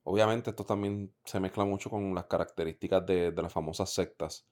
Obviamente 0.04 0.50
esto 0.50 0.64
también 0.64 1.12
se 1.24 1.40
mezcla 1.40 1.64
mucho 1.64 1.90
con 1.90 2.14
las 2.14 2.26
características 2.26 3.04
de, 3.06 3.32
las 3.32 3.52
famosas 3.52 3.90
sectas, 3.90 4.46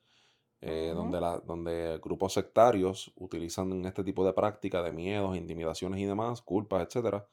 eh, 0.61 0.93
donde, 0.95 1.21
la, 1.21 1.39
donde 1.39 1.99
grupos 2.03 2.33
sectarios 2.33 3.13
utilizan 3.17 3.85
este 3.85 4.03
tipo 4.03 4.25
de 4.25 4.33
práctica 4.33 4.83
de 4.83 4.93
miedos, 4.93 5.37
intimidaciones 5.37 6.01
y 6.01 6.07
demás, 6.07 6.43
culpas, 6.43 6.87
etcétera, 6.87 7.27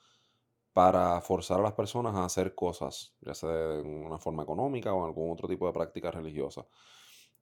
para 0.80 1.20
forzar 1.20 1.60
a 1.60 1.64
las 1.64 1.74
personas 1.74 2.16
a 2.16 2.24
hacer 2.24 2.56
cosas, 2.56 3.14
ya 3.20 3.34
sea 3.34 3.50
de 3.50 3.82
una 3.82 4.18
forma 4.18 4.44
económica 4.44 4.94
o 4.94 5.04
algún 5.04 5.30
otro 5.30 5.46
tipo 5.46 5.68
de 5.68 5.74
práctica 5.74 6.10
religiosa. 6.10 6.66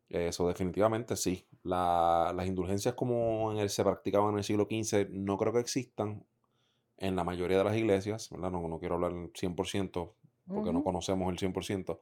Eso 0.09 0.47
definitivamente 0.47 1.15
sí. 1.15 1.47
las 1.61 2.47
indulgencias 2.47 2.95
como 2.95 3.51
en 3.51 3.59
el, 3.59 3.69
se 3.69 3.83
practicaban 3.83 4.31
en 4.31 4.39
el 4.39 4.43
siglo 4.43 4.67
XV 4.67 5.09
no 5.11 5.37
creo 5.37 5.53
que 5.53 5.59
existan 5.59 6.25
en 6.97 7.15
la 7.15 7.23
mayoría 7.23 7.59
de 7.59 7.63
las 7.63 7.77
iglesias, 7.77 8.31
No, 8.31 8.49
no 8.49 8.79
quiero 8.79 8.95
hablar 8.95 9.11
100% 9.11 10.15
porque 10.47 10.73
no 10.73 10.83
conocemos 10.83 11.31
el 11.31 11.37
100%, 11.37 11.99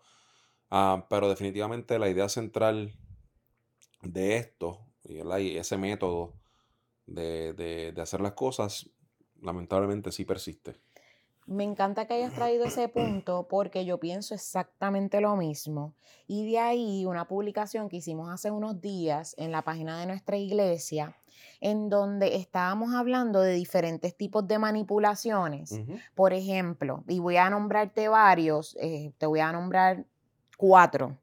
ah, 0.71 1.05
pero 1.09 1.27
definitivamente 1.27 1.99
la 1.99 2.07
idea 2.07 2.29
central 2.29 2.93
de 4.03 4.37
esto 4.37 4.85
y 5.03 5.57
ese 5.57 5.75
método 5.77 6.33
de, 7.07 7.51
de 7.53 8.01
hacer 8.01 8.21
las 8.21 8.35
cosas 8.35 8.89
lamentablemente 9.41 10.13
sí 10.13 10.23
persiste. 10.23 10.84
Me 11.47 11.63
encanta 11.63 12.05
que 12.05 12.15
hayas 12.15 12.33
traído 12.33 12.65
ese 12.65 12.87
punto 12.89 13.47
porque 13.47 13.85
yo 13.85 13.99
pienso 13.99 14.33
exactamente 14.33 15.21
lo 15.21 15.35
mismo. 15.35 15.93
Y 16.27 16.51
de 16.51 16.59
ahí 16.59 17.05
una 17.05 17.27
publicación 17.27 17.87
que 17.87 17.97
hicimos 17.97 18.29
hace 18.31 18.49
unos 18.49 18.81
días 18.81 19.35
en 19.37 19.51
la 19.51 19.61
página 19.61 19.99
de 19.99 20.07
nuestra 20.07 20.37
iglesia, 20.37 21.15
en 21.61 21.89
donde 21.89 22.35
estábamos 22.35 22.95
hablando 22.95 23.41
de 23.41 23.53
diferentes 23.53 24.17
tipos 24.17 24.47
de 24.47 24.57
manipulaciones. 24.57 25.79
Por 26.15 26.33
ejemplo, 26.33 27.03
y 27.07 27.19
voy 27.19 27.37
a 27.37 27.49
nombrarte 27.49 28.07
varios, 28.07 28.75
eh, 28.81 29.13
te 29.19 29.27
voy 29.27 29.39
a 29.39 29.51
nombrar 29.51 30.05
cuatro. 30.57 31.17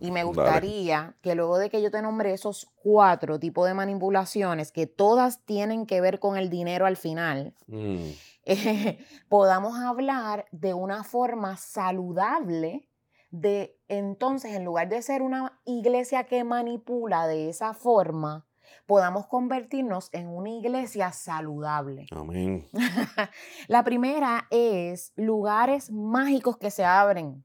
Y 0.00 0.12
me 0.12 0.22
gustaría 0.22 1.16
que 1.22 1.34
luego 1.34 1.58
de 1.58 1.70
que 1.70 1.82
yo 1.82 1.90
te 1.90 2.02
nombre 2.02 2.32
esos 2.32 2.68
cuatro 2.76 3.38
tipos 3.40 3.66
de 3.66 3.74
manipulaciones, 3.74 4.70
que 4.70 4.86
todas 4.86 5.44
tienen 5.44 5.86
que 5.86 6.00
ver 6.00 6.20
con 6.20 6.36
el 6.36 6.50
dinero 6.50 6.86
al 6.86 6.96
final, 6.96 7.52
mm. 7.66 8.10
podamos 9.28 9.78
hablar 9.78 10.46
de 10.52 10.74
una 10.74 11.04
forma 11.04 11.56
saludable 11.56 12.88
de 13.30 13.78
entonces, 13.88 14.54
en 14.54 14.64
lugar 14.64 14.88
de 14.88 15.02
ser 15.02 15.22
una 15.22 15.60
iglesia 15.64 16.24
que 16.24 16.44
manipula 16.44 17.26
de 17.26 17.48
esa 17.48 17.74
forma, 17.74 18.46
podamos 18.86 19.26
convertirnos 19.26 20.08
en 20.12 20.28
una 20.28 20.50
iglesia 20.50 21.12
saludable. 21.12 22.06
Amén. 22.10 22.68
La 23.68 23.84
primera 23.84 24.46
es 24.50 25.12
lugares 25.16 25.90
mágicos 25.90 26.56
que 26.56 26.70
se 26.70 26.84
abren 26.84 27.44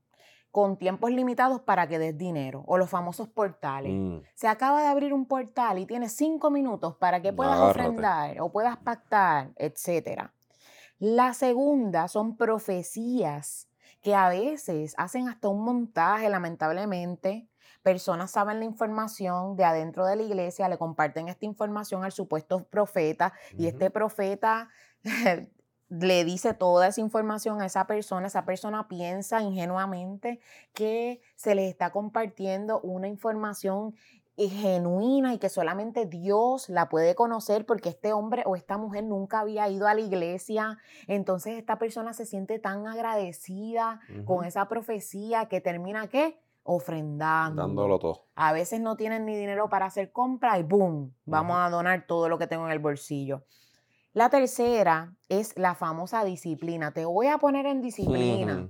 con 0.52 0.78
tiempos 0.78 1.10
limitados 1.10 1.62
para 1.62 1.88
que 1.88 1.98
des 1.98 2.16
dinero, 2.16 2.64
o 2.68 2.78
los 2.78 2.88
famosos 2.88 3.28
portales. 3.28 3.92
Mm. 3.92 4.18
Se 4.36 4.48
acaba 4.48 4.84
de 4.84 4.88
abrir 4.88 5.12
un 5.12 5.26
portal 5.26 5.80
y 5.80 5.88
tienes 5.88 6.14
cinco 6.16 6.52
minutos 6.52 6.96
para 6.96 7.24
que 7.24 7.34
puedas 7.34 7.60
ofrendar 7.60 8.40
o 8.40 8.52
puedas 8.52 8.78
pactar, 8.78 9.52
etc. 9.56 10.30
La 11.06 11.34
segunda 11.34 12.08
son 12.08 12.38
profecías 12.38 13.68
que 14.02 14.16
a 14.16 14.30
veces 14.30 14.94
hacen 14.98 15.28
hasta 15.28 15.50
un 15.50 15.62
montaje, 15.62 16.30
lamentablemente. 16.30 17.50
Personas 17.82 18.32
saben 18.32 18.60
la 18.60 18.64
información 18.64 19.58
de 19.58 19.66
adentro 19.66 20.06
de 20.06 20.16
la 20.16 20.24
iglesia, 20.24 20.70
le 20.70 20.78
comparten 20.78 21.28
esta 21.28 21.46
información 21.46 22.06
al 22.06 22.14
supuesto 22.14 22.64
profeta 22.70 23.34
y 23.58 23.68
este 23.68 23.92
profeta 23.92 24.70
le 25.90 26.24
dice 26.24 26.54
toda 26.54 26.88
esa 26.88 27.02
información 27.02 27.62
a 27.62 27.66
esa 27.66 27.86
persona, 27.86 28.28
esa 28.28 28.46
persona 28.46 28.88
piensa 28.88 29.42
ingenuamente 29.42 30.40
que 30.74 31.20
se 31.36 31.54
les 31.54 31.70
está 31.70 31.92
compartiendo 31.92 32.80
una 32.80 33.10
información 33.10 33.94
genuina 34.38 35.34
y 35.34 35.38
que 35.38 35.50
solamente 35.50 36.06
Dios 36.06 36.70
la 36.70 36.90
puede 36.90 37.14
conocer 37.16 37.66
porque 37.66 37.90
este 37.90 38.14
hombre 38.14 38.44
o 38.46 38.56
esta 38.56 38.78
mujer 38.78 39.04
nunca 39.04 39.42
había 39.42 39.70
ido 39.70 39.88
a 39.88 39.94
la 39.94 40.02
iglesia. 40.02 40.80
Entonces 41.08 41.58
esta 41.58 41.78
persona 41.78 42.14
se 42.14 42.26
siente 42.26 42.60
tan 42.60 42.88
agradecida 42.88 44.02
con 44.26 44.46
esa 44.46 44.68
profecía 44.68 45.46
que 45.46 45.62
termina 45.62 46.08
qué? 46.08 46.40
Ofrendando. 46.64 47.62
Dándolo 47.62 48.00
todo. 48.00 48.26
A 48.36 48.54
veces 48.54 48.82
no 48.82 48.96
tienen 48.96 49.26
ni 49.26 49.36
dinero 49.36 49.70
para 49.70 49.86
hacer 49.86 50.12
compra 50.12 50.58
y 50.58 50.64
¡boom! 50.64 51.14
Vamos 51.26 51.58
a 51.58 51.70
donar 51.70 52.08
todo 52.08 52.28
lo 52.30 52.40
que 52.40 52.48
tengo 52.48 52.66
en 52.66 52.72
el 52.72 52.80
bolsillo. 52.80 53.44
La 54.14 54.30
tercera 54.30 55.14
es 55.30 55.58
la 55.58 55.76
famosa 55.76 56.24
disciplina. 56.24 56.92
Te 56.92 57.06
voy 57.06 57.28
a 57.28 57.38
poner 57.38 57.66
en 57.66 57.82
disciplina. 57.82 58.70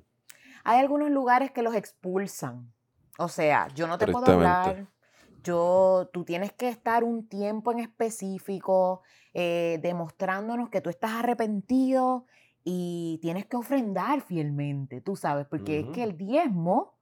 Hay 0.63 0.79
algunos 0.79 1.09
lugares 1.09 1.51
que 1.51 1.61
los 1.61 1.75
expulsan. 1.75 2.73
O 3.19 3.27
sea, 3.27 3.67
yo 3.75 3.85
no 3.85 3.97
te 3.97 4.07
puedo 4.07 4.25
hablar 4.31 4.87
yo, 5.43 6.09
tú 6.13 6.23
tienes 6.23 6.51
que 6.53 6.69
estar 6.69 7.03
un 7.03 7.27
tiempo 7.27 7.71
en 7.71 7.79
específico 7.79 9.01
eh, 9.33 9.79
demostrándonos 9.81 10.69
que 10.69 10.81
tú 10.81 10.89
estás 10.89 11.11
arrepentido 11.11 12.25
y 12.63 13.19
tienes 13.21 13.45
que 13.45 13.57
ofrendar 13.57 14.21
fielmente, 14.21 15.01
tú 15.01 15.15
sabes, 15.15 15.45
porque 15.47 15.81
es 15.81 15.87
que 15.89 16.03
el 16.03 16.17
diezmo 16.17 16.93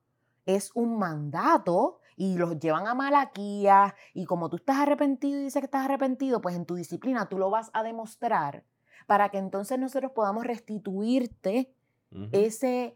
es 0.45 0.71
un 0.74 0.98
mandato 0.98 2.00
y 2.15 2.38
los 2.38 2.60
llevan 2.60 2.88
a 2.88 2.95
Malaquía 2.95 3.95
y 4.13 4.25
como 4.25 4.50
tú 4.50 4.57
estás 4.57 4.77
arrepentido 4.77 5.39
y 5.39 5.43
dices 5.43 5.62
que 5.62 5.65
estás 5.65 5.86
arrepentido, 5.86 6.41
pues 6.41 6.55
en 6.55 6.65
tu 6.65 6.75
disciplina 6.75 7.29
tú 7.29 7.38
lo 7.38 7.50
vas 7.50 7.69
a 7.74 7.83
demostrar 7.83 8.63
para 9.07 9.29
que 9.29 9.38
entonces 9.38 9.79
nosotros 9.79 10.12
podamos 10.13 10.45
restituirte 10.45 11.74
ese 12.31 12.95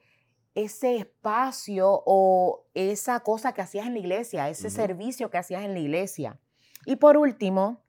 ese 0.56 0.96
espacio 0.96 2.02
o 2.06 2.66
esa 2.74 3.20
cosa 3.20 3.54
que 3.54 3.62
hacías 3.62 3.86
en 3.86 3.94
la 3.94 4.00
iglesia, 4.00 4.50
ese 4.50 4.70
servicio 4.70 5.30
que 5.30 5.38
hacías 5.38 5.64
en 5.64 5.74
la 5.74 5.80
iglesia. 5.80 6.40
Y 6.86 6.96
por 6.96 7.18
último, 7.18 7.82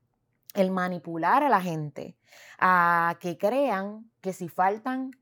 el 0.54 0.72
manipular 0.72 1.44
a 1.44 1.48
la 1.48 1.60
gente 1.60 2.16
a 2.58 3.16
que 3.20 3.38
crean 3.38 4.10
que 4.20 4.32
si 4.32 4.48
faltan 4.48 5.12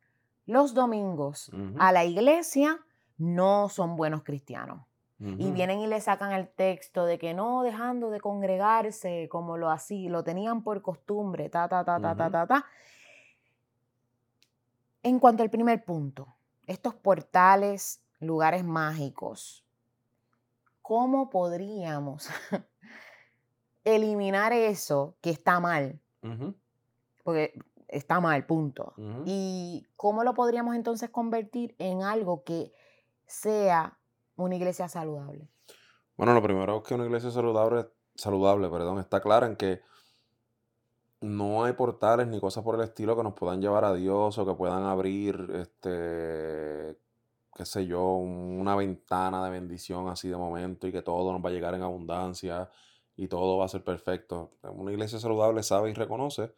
los 0.46 0.74
domingos 0.74 1.50
a 1.78 1.92
la 1.92 2.04
iglesia, 2.04 2.80
no 3.18 3.68
son 3.68 3.96
buenos 3.96 4.22
cristianos. 4.22 4.82
Y 5.20 5.52
vienen 5.52 5.80
y 5.80 5.86
le 5.86 6.00
sacan 6.02 6.32
el 6.32 6.48
texto 6.48 7.06
de 7.06 7.18
que 7.18 7.32
no 7.32 7.62
dejando 7.62 8.10
de 8.10 8.20
congregarse 8.20 9.28
como 9.30 9.56
lo 9.56 9.70
así, 9.70 10.08
lo 10.08 10.22
tenían 10.22 10.62
por 10.62 10.82
costumbre, 10.82 11.48
ta, 11.48 11.66
ta, 11.66 11.82
ta, 11.82 11.98
ta, 11.98 12.14
ta, 12.14 12.30
ta, 12.30 12.46
ta. 12.46 12.66
En 15.02 15.18
cuanto 15.18 15.42
al 15.42 15.48
primer 15.48 15.82
punto, 15.84 16.33
estos 16.66 16.94
portales, 16.94 18.02
lugares 18.20 18.64
mágicos, 18.64 19.64
¿cómo 20.82 21.30
podríamos 21.30 22.28
eliminar 23.84 24.52
eso 24.52 25.16
que 25.20 25.30
está 25.30 25.60
mal? 25.60 26.00
Porque 27.22 27.58
está 27.88 28.20
mal, 28.20 28.46
punto. 28.46 28.94
¿Y 29.24 29.86
cómo 29.96 30.24
lo 30.24 30.34
podríamos 30.34 30.74
entonces 30.74 31.10
convertir 31.10 31.74
en 31.78 32.02
algo 32.02 32.44
que 32.44 32.72
sea 33.26 33.98
una 34.36 34.56
iglesia 34.56 34.88
saludable? 34.88 35.48
Bueno, 36.16 36.34
lo 36.34 36.42
primero 36.42 36.78
es 36.78 36.84
que 36.84 36.94
una 36.94 37.04
iglesia 37.04 37.30
saludable, 37.30 37.86
saludable 38.14 38.68
perdón, 38.68 38.98
está 38.98 39.20
clara 39.20 39.46
en 39.46 39.56
que 39.56 39.82
no 41.24 41.64
hay 41.64 41.72
portales 41.74 42.26
ni 42.28 42.40
cosas 42.40 42.64
por 42.64 42.76
el 42.76 42.82
estilo 42.82 43.16
que 43.16 43.22
nos 43.22 43.34
puedan 43.34 43.60
llevar 43.60 43.84
a 43.84 43.94
Dios 43.94 44.38
o 44.38 44.46
que 44.46 44.54
puedan 44.54 44.84
abrir, 44.84 45.50
este, 45.54 46.96
qué 47.54 47.64
sé 47.64 47.86
yo, 47.86 48.14
una 48.14 48.76
ventana 48.76 49.44
de 49.44 49.50
bendición 49.50 50.08
así 50.08 50.28
de 50.28 50.36
momento 50.36 50.86
y 50.86 50.92
que 50.92 51.02
todo 51.02 51.32
nos 51.32 51.44
va 51.44 51.50
a 51.50 51.52
llegar 51.52 51.74
en 51.74 51.82
abundancia 51.82 52.70
y 53.16 53.28
todo 53.28 53.58
va 53.58 53.66
a 53.66 53.68
ser 53.68 53.84
perfecto. 53.84 54.52
Una 54.62 54.92
iglesia 54.92 55.18
saludable 55.18 55.62
sabe 55.62 55.90
y 55.90 55.94
reconoce 55.94 56.52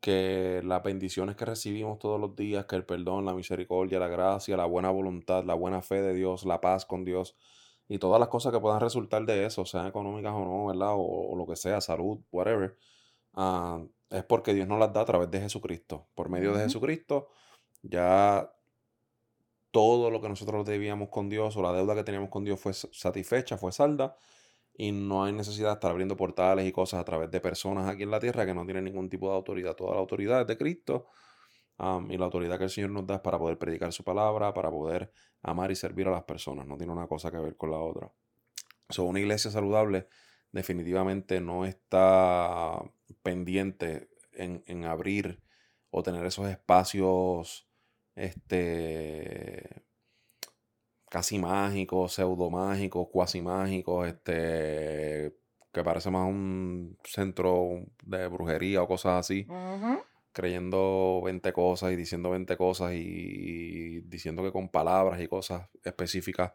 que 0.00 0.62
las 0.64 0.82
bendiciones 0.82 1.36
que 1.36 1.44
recibimos 1.46 1.98
todos 1.98 2.20
los 2.20 2.36
días, 2.36 2.66
que 2.66 2.76
el 2.76 2.84
perdón, 2.84 3.24
la 3.24 3.34
misericordia, 3.34 3.98
la 3.98 4.08
gracia, 4.08 4.56
la 4.56 4.66
buena 4.66 4.90
voluntad, 4.90 5.44
la 5.44 5.54
buena 5.54 5.82
fe 5.82 6.02
de 6.02 6.14
Dios, 6.14 6.44
la 6.44 6.60
paz 6.60 6.86
con 6.86 7.04
Dios 7.04 7.36
y 7.88 7.98
todas 7.98 8.20
las 8.20 8.28
cosas 8.28 8.52
que 8.52 8.60
puedan 8.60 8.80
resultar 8.80 9.24
de 9.26 9.46
eso, 9.46 9.64
sean 9.64 9.86
económicas 9.86 10.32
o 10.34 10.44
no, 10.44 10.66
¿verdad? 10.66 10.92
O, 10.96 11.34
lo 11.36 11.46
que 11.46 11.56
sea, 11.56 11.80
salud, 11.80 12.18
whatever. 12.32 12.76
Ah, 13.34 13.82
es 14.10 14.24
porque 14.24 14.54
Dios 14.54 14.68
nos 14.68 14.78
las 14.78 14.92
da 14.92 15.02
a 15.02 15.04
través 15.04 15.30
de 15.30 15.40
Jesucristo. 15.40 16.06
Por 16.14 16.28
medio 16.28 16.52
de 16.52 16.64
Jesucristo, 16.64 17.28
ya 17.82 18.52
todo 19.70 20.10
lo 20.10 20.20
que 20.20 20.28
nosotros 20.28 20.64
debíamos 20.64 21.08
con 21.08 21.28
Dios 21.28 21.56
o 21.56 21.62
la 21.62 21.72
deuda 21.72 21.94
que 21.94 22.04
teníamos 22.04 22.30
con 22.30 22.44
Dios 22.44 22.60
fue 22.60 22.72
satisfecha, 22.72 23.58
fue 23.58 23.72
salda. 23.72 24.16
Y 24.78 24.92
no 24.92 25.24
hay 25.24 25.32
necesidad 25.32 25.68
de 25.68 25.74
estar 25.74 25.90
abriendo 25.90 26.16
portales 26.16 26.66
y 26.66 26.72
cosas 26.72 27.00
a 27.00 27.04
través 27.04 27.30
de 27.30 27.40
personas 27.40 27.88
aquí 27.88 28.02
en 28.02 28.10
la 28.10 28.20
tierra 28.20 28.44
que 28.44 28.54
no 28.54 28.64
tienen 28.64 28.84
ningún 28.84 29.08
tipo 29.08 29.28
de 29.28 29.36
autoridad. 29.36 29.74
Toda 29.74 29.94
la 29.94 30.00
autoridad 30.00 30.42
es 30.42 30.46
de 30.46 30.56
Cristo. 30.56 31.06
y 32.08 32.16
la 32.16 32.24
autoridad 32.24 32.58
que 32.58 32.64
el 32.64 32.70
Señor 32.70 32.90
nos 32.90 33.06
da 33.06 33.16
es 33.16 33.20
para 33.20 33.38
poder 33.38 33.58
predicar 33.58 33.92
su 33.92 34.04
palabra, 34.04 34.52
para 34.54 34.70
poder 34.70 35.12
amar 35.42 35.70
y 35.70 35.76
servir 35.76 36.08
a 36.08 36.10
las 36.10 36.24
personas. 36.24 36.66
No 36.66 36.76
tiene 36.76 36.92
una 36.92 37.06
cosa 37.06 37.30
que 37.30 37.38
ver 37.38 37.56
con 37.56 37.70
la 37.70 37.78
otra. 37.78 38.10
So, 38.88 39.04
una 39.04 39.20
iglesia 39.20 39.50
saludable 39.50 40.08
definitivamente 40.56 41.38
no 41.40 41.66
está 41.66 42.82
pendiente 43.22 44.08
en, 44.32 44.84
abrir 44.84 45.42
o 45.90 46.02
tener 46.02 46.24
esos 46.24 46.48
espacios 46.48 47.68
este 48.14 49.84
casi 51.10 51.38
mágicos, 51.38 52.14
pseudo 52.14 52.50
mágicos, 52.50 53.08
cuasi 53.12 53.42
mágicos, 53.42 54.08
este 54.08 55.36
que 55.72 55.84
parece 55.84 56.10
más 56.10 56.26
un 56.26 56.98
centro 57.04 57.84
de 58.02 58.26
brujería 58.28 58.82
o 58.82 58.88
cosas 58.88 59.20
así. 59.20 59.46
Creyendo 60.32 61.20
20 61.24 61.52
cosas 61.52 61.92
y 61.92 61.96
diciendo 61.96 62.30
20 62.30 62.56
cosas 62.56 62.92
y 62.94 64.00
diciendo 64.06 64.42
que 64.42 64.52
con 64.52 64.70
palabras 64.70 65.20
y 65.20 65.28
cosas 65.28 65.68
específicas 65.84 66.52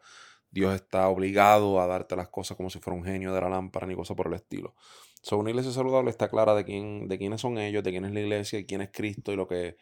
Dios 0.52 0.74
está 0.74 1.08
obligado 1.08 1.80
a 1.80 1.86
darte 1.86 2.14
las 2.14 2.28
cosas 2.28 2.56
como 2.56 2.70
si 2.70 2.78
fuera 2.78 2.96
un 2.96 3.04
genio 3.04 3.32
de 3.32 3.40
la 3.40 3.48
lámpara 3.48 3.86
ni 3.86 3.96
cosa 3.96 4.14
por 4.14 4.28
el 4.28 4.34
estilo. 4.34 4.74
So, 5.22 5.38
una 5.38 5.50
iglesia 5.50 5.72
saludable 5.72 6.10
está 6.10 6.28
clara 6.28 6.54
de, 6.54 6.64
quién, 6.64 7.08
de 7.08 7.18
quiénes 7.18 7.40
son 7.40 7.58
ellos, 7.58 7.82
de 7.82 7.90
quién 7.90 8.04
es 8.04 8.12
la 8.12 8.20
iglesia 8.20 8.58
y 8.58 8.66
quién 8.66 8.82
es 8.82 8.90
Cristo 8.92 9.32
y 9.32 9.36
lo 9.36 9.48
que 9.48 9.76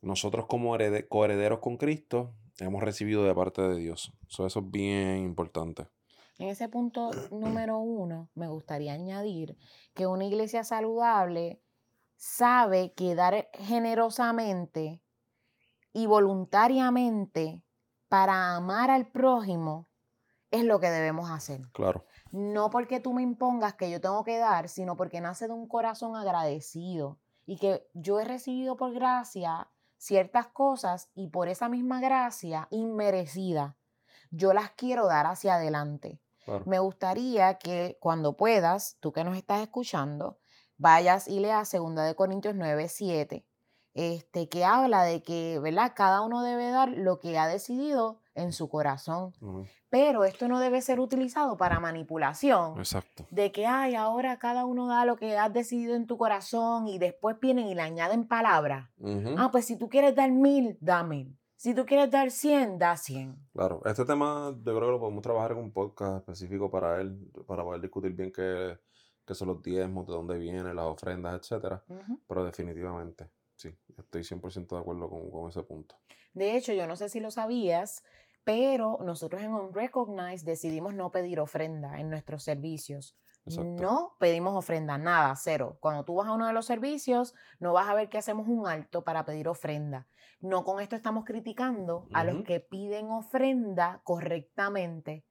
nosotros 0.00 0.46
como 0.46 0.76
coherederos 1.08 1.58
con 1.58 1.76
Cristo 1.76 2.34
hemos 2.58 2.82
recibido 2.82 3.24
de 3.24 3.34
parte 3.34 3.62
de 3.62 3.76
Dios. 3.76 4.12
eso 4.28 4.46
es 4.46 4.70
bien 4.70 5.18
importante. 5.18 5.86
En 6.38 6.48
ese 6.48 6.68
punto 6.68 7.10
número 7.30 7.78
uno, 7.78 8.30
me 8.34 8.48
gustaría 8.48 8.94
añadir 8.94 9.56
que 9.94 10.06
una 10.06 10.24
iglesia 10.24 10.64
saludable 10.64 11.60
sabe 12.16 12.92
que 12.94 13.14
dar 13.14 13.50
generosamente 13.54 15.02
y 15.92 16.06
voluntariamente 16.06 17.62
para 18.12 18.56
amar 18.56 18.90
al 18.90 19.06
prójimo 19.06 19.88
es 20.50 20.64
lo 20.64 20.80
que 20.80 20.90
debemos 20.90 21.30
hacer. 21.30 21.62
Claro. 21.72 22.04
No 22.30 22.68
porque 22.68 23.00
tú 23.00 23.14
me 23.14 23.22
impongas 23.22 23.72
que 23.72 23.90
yo 23.90 24.02
tengo 24.02 24.22
que 24.22 24.36
dar, 24.36 24.68
sino 24.68 24.98
porque 24.98 25.22
nace 25.22 25.46
de 25.46 25.54
un 25.54 25.66
corazón 25.66 26.14
agradecido 26.14 27.18
y 27.46 27.56
que 27.56 27.88
yo 27.94 28.20
he 28.20 28.26
recibido 28.26 28.76
por 28.76 28.92
gracia 28.92 29.70
ciertas 29.96 30.48
cosas 30.48 31.08
y 31.14 31.28
por 31.28 31.48
esa 31.48 31.70
misma 31.70 32.02
gracia 32.02 32.68
inmerecida, 32.70 33.78
yo 34.30 34.52
las 34.52 34.72
quiero 34.72 35.06
dar 35.06 35.24
hacia 35.26 35.54
adelante. 35.54 36.20
Me 36.66 36.80
gustaría 36.80 37.54
que 37.54 37.96
cuando 37.98 38.36
puedas, 38.36 38.98
tú 39.00 39.14
que 39.14 39.24
nos 39.24 39.38
estás 39.38 39.62
escuchando, 39.62 40.38
vayas 40.76 41.28
y 41.28 41.40
leas 41.40 41.72
2 41.72 41.94
de 41.94 42.14
Corintios 42.14 42.54
9, 42.56 42.88
7, 42.88 43.46
este, 43.94 44.48
que 44.48 44.64
habla 44.64 45.04
de 45.04 45.22
que, 45.22 45.58
¿verdad? 45.58 45.92
Cada 45.94 46.22
uno 46.22 46.42
debe 46.42 46.70
dar 46.70 46.88
lo 46.90 47.18
que 47.18 47.38
ha 47.38 47.46
decidido 47.46 48.20
en 48.34 48.52
su 48.52 48.68
corazón. 48.68 49.32
Pero 49.90 50.24
esto 50.24 50.48
no 50.48 50.58
debe 50.58 50.80
ser 50.80 51.00
utilizado 51.00 51.56
para 51.56 51.80
manipulación. 51.80 52.78
Exacto. 52.78 53.26
De 53.30 53.52
que, 53.52 53.66
ay, 53.66 53.94
ahora 53.94 54.38
cada 54.38 54.64
uno 54.64 54.86
da 54.86 55.04
lo 55.04 55.16
que 55.16 55.36
has 55.36 55.52
decidido 55.52 55.94
en 55.94 56.06
tu 56.06 56.16
corazón 56.16 56.88
y 56.88 56.98
después 56.98 57.38
vienen 57.40 57.66
y 57.66 57.74
le 57.74 57.82
añaden 57.82 58.26
palabras. 58.26 58.88
Ah, 59.36 59.50
pues 59.52 59.66
si 59.66 59.76
tú 59.76 59.88
quieres 59.88 60.14
dar 60.14 60.30
mil, 60.30 60.78
da 60.80 61.02
mil. 61.02 61.38
Si 61.56 61.74
tú 61.74 61.86
quieres 61.86 62.10
dar 62.10 62.30
cien, 62.30 62.78
da 62.78 62.96
cien. 62.96 63.36
Claro, 63.52 63.82
este 63.84 64.04
tema 64.04 64.50
yo 64.56 64.74
creo 64.74 64.80
que 64.80 64.92
lo 64.92 64.98
podemos 64.98 65.22
trabajar 65.22 65.52
en 65.52 65.58
un 65.58 65.72
podcast 65.72 66.16
específico 66.16 66.70
para 66.70 67.00
él, 67.00 67.30
para 67.46 67.62
poder 67.62 67.80
discutir 67.80 68.12
bien 68.14 68.32
qué, 68.32 68.78
son 69.32 69.48
los 69.48 69.62
diezmos, 69.62 70.06
de 70.06 70.12
dónde 70.12 70.38
vienen, 70.38 70.74
las 70.74 70.86
ofrendas, 70.86 71.38
etcétera. 71.38 71.84
Pero 72.26 72.44
definitivamente, 72.44 73.30
sí, 73.62 73.78
estoy 73.96 74.22
100% 74.22 74.68
de 74.68 74.80
acuerdo 74.80 75.08
con, 75.08 75.30
con 75.30 75.48
ese 75.48 75.62
punto. 75.62 75.96
De 76.34 76.56
hecho, 76.56 76.72
yo 76.72 76.86
no 76.86 76.96
sé 76.96 77.08
si 77.08 77.20
lo 77.20 77.30
sabías, 77.30 78.02
pero 78.44 78.98
nosotros 79.04 79.42
en 79.42 79.52
OnRecognize 79.52 80.44
decidimos 80.44 80.94
no 80.94 81.10
pedir 81.10 81.40
ofrenda 81.40 82.00
en 82.00 82.10
nuestros 82.10 82.42
servicios. 82.42 83.16
No 83.44 84.14
pedimos 84.20 84.54
ofrenda, 84.54 84.98
nada, 84.98 85.34
cero. 85.34 85.76
Cuando 85.80 86.04
tú 86.04 86.14
vas 86.14 86.28
a 86.28 86.32
uno 86.32 86.46
de 86.46 86.52
los 86.52 86.64
servicios, 86.64 87.34
no 87.58 87.72
vas 87.72 87.88
a 87.88 87.94
ver 87.94 88.08
que 88.08 88.18
hacemos 88.18 88.46
un 88.46 88.68
alto 88.68 89.02
para 89.02 89.24
pedir 89.24 89.48
ofrenda. 89.48 90.06
No 90.40 90.64
con 90.64 90.80
esto 90.80 90.94
estamos 90.94 91.24
criticando 91.24 92.06
a 92.12 92.22
los 92.22 92.44
que 92.44 92.60
piden 92.60 93.10
ofrenda 93.10 94.00
correctamente 94.04 95.24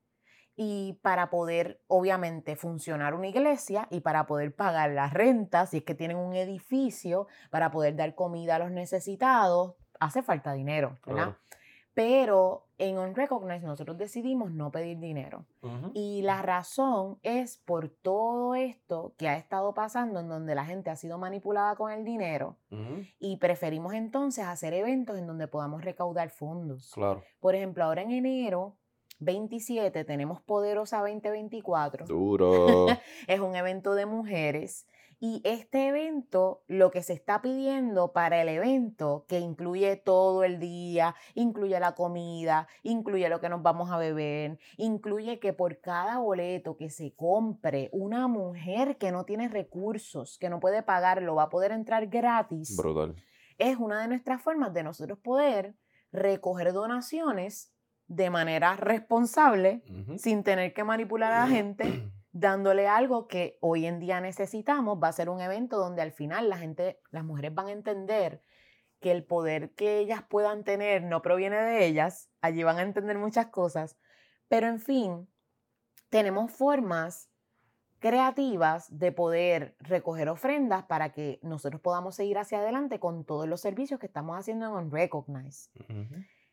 y 0.56 1.00
para 1.02 1.30
poder, 1.30 1.82
obviamente, 1.88 2.56
funcionar 2.56 3.14
una 3.14 3.28
iglesia 3.28 3.88
y 3.90 4.02
para 4.02 4.26
poder 4.28 4.54
pagar 4.56 4.92
las 4.92 5.14
rentas, 5.14 5.70
si 5.72 5.78
es 5.78 5.84
que 5.84 5.96
tienen 5.96 6.18
un 6.18 6.36
edificio, 6.36 7.28
para 7.50 7.72
poder 7.72 7.96
dar 7.96 8.16
comida 8.16 8.56
a 8.56 8.60
los 8.60 8.72
necesitados, 8.72 9.76
hace 10.00 10.24
falta 10.24 10.54
dinero, 10.54 10.98
¿verdad? 11.06 11.38
Pero 11.94 12.68
en 12.78 12.98
Unrecognized 12.98 13.66
nosotros 13.66 13.98
decidimos 13.98 14.52
no 14.52 14.72
pedir 14.72 14.98
dinero. 15.00 15.46
Y 15.94 16.22
la 16.22 16.42
razón 16.42 17.20
es 17.22 17.58
por 17.58 17.90
todo 17.90 18.56
esto 18.56 19.14
que 19.18 19.28
ha 19.28 19.38
estado 19.38 19.74
pasando 19.74 20.20
en 20.20 20.30
donde 20.30 20.56
la 20.56 20.66
gente 20.66 20.90
ha 20.90 20.96
sido 20.96 21.18
manipulada 21.18 21.76
con 21.76 21.92
el 21.92 22.06
dinero 22.06 22.58
y 23.20 23.38
preferimos 23.38 23.94
entonces 23.94 24.46
hacer 24.46 24.74
eventos 24.74 25.18
en 25.18 25.28
donde 25.28 25.48
podamos 25.48 25.84
recaudar 25.84 26.30
fondos. 26.30 26.92
Claro. 26.94 27.24
Por 27.40 27.56
ejemplo, 27.56 27.84
ahora 27.84 28.02
en 28.02 28.12
enero 28.12 28.78
27 29.22 30.04
tenemos 30.04 30.42
Poderosa 30.42 31.00
2024. 31.00 32.06
Duro. 32.06 32.88
es 33.28 33.40
un 33.40 33.56
evento 33.56 33.96
de 33.96 34.06
mujeres 34.06 34.88
y 35.24 35.40
este 35.44 35.90
evento, 35.90 36.64
lo 36.66 36.90
que 36.90 37.04
se 37.04 37.14
está 37.14 37.44
pidiendo 37.44 38.12
para 38.12 38.42
el 38.42 38.50
evento, 38.50 39.26
que 39.28 39.38
incluye 39.38 39.96
todo 39.96 40.44
el 40.44 40.60
día, 40.60 41.14
incluye 41.36 41.80
la 41.80 41.94
comida, 41.94 42.68
incluye 42.82 43.30
lo 43.30 43.40
que 43.40 43.48
nos 43.48 43.62
vamos 43.62 43.92
a 43.92 44.00
beber, 44.00 44.58
incluye 44.78 45.40
que 45.40 45.54
por 45.54 45.80
cada 45.80 46.18
boleto 46.18 46.76
que 46.76 46.90
se 46.90 47.14
compre, 47.14 47.92
una 47.94 48.28
mujer 48.28 48.98
que 48.98 49.12
no 49.12 49.24
tiene 49.24 49.48
recursos, 49.48 50.40
que 50.40 50.50
no 50.50 50.60
puede 50.60 50.82
pagarlo, 50.82 51.36
va 51.36 51.44
a 51.44 51.50
poder 51.50 51.72
entrar 51.72 52.08
gratis. 52.08 52.76
Brutal. 52.76 53.16
Es 53.60 53.78
una 53.78 54.02
de 54.02 54.08
nuestras 54.08 54.42
formas 54.42 54.74
de 54.74 54.82
nosotros 54.82 55.20
poder 55.20 55.76
recoger 56.12 56.74
donaciones 56.74 57.72
de 58.12 58.30
manera 58.30 58.76
responsable, 58.76 59.84
sin 60.18 60.44
tener 60.44 60.74
que 60.74 60.84
manipular 60.84 61.32
a 61.32 61.46
la 61.46 61.48
gente 61.48 62.12
dándole 62.34 62.86
algo 62.86 63.26
que 63.30 63.58
hoy 63.62 63.86
en 63.86 64.00
día 64.00 64.20
necesitamos. 64.20 65.00
Va 65.02 65.08
a 65.08 65.14
ser 65.14 65.30
un 65.30 65.40
evento 65.40 65.78
donde 65.78 66.02
al 66.02 66.12
final 66.12 66.50
la 66.50 66.58
gente, 66.58 67.00
las 67.12 67.24
mujeres 67.24 67.56
van 67.56 67.68
a 67.68 67.72
entender 67.72 68.44
que 69.00 69.12
el 69.12 69.24
poder 69.24 69.74
que 69.76 70.00
ellas 70.00 70.24
puedan 70.30 70.66
tener 70.66 71.04
no 71.04 71.22
proviene 71.22 71.56
de 71.56 71.86
ellas. 71.86 72.30
Allí 72.42 72.64
van 72.64 72.80
a 72.80 72.82
entender 72.82 73.18
muchas 73.18 73.48
cosas. 73.48 73.98
Pero 74.50 74.68
en 74.68 74.80
fin, 74.80 75.30
tenemos 76.10 76.52
formas 76.52 77.30
creativas 78.00 78.88
de 78.90 79.14
poder 79.14 79.78
recoger 79.80 80.28
ofrendas 80.28 80.84
para 80.84 81.14
que 81.14 81.40
nosotros 81.44 81.80
podamos 81.80 82.16
seguir 82.16 82.38
hacia 82.40 82.60
adelante 82.60 83.00
con 83.00 83.24
todos 83.24 83.48
los 83.48 83.62
servicios 83.62 84.02
que 84.02 84.08
estamos 84.08 84.38
haciendo 84.38 84.66
en 84.66 84.74
Unrecognize. 84.74 85.70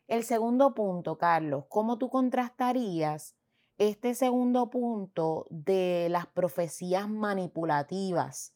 El 0.08 0.24
segundo 0.24 0.74
punto, 0.74 1.18
Carlos, 1.18 1.66
¿cómo 1.68 1.98
tú 1.98 2.08
contrastarías 2.08 3.36
este 3.76 4.14
segundo 4.14 4.70
punto 4.70 5.46
de 5.50 6.08
las 6.10 6.26
profecías 6.26 7.08
manipulativas 7.08 8.54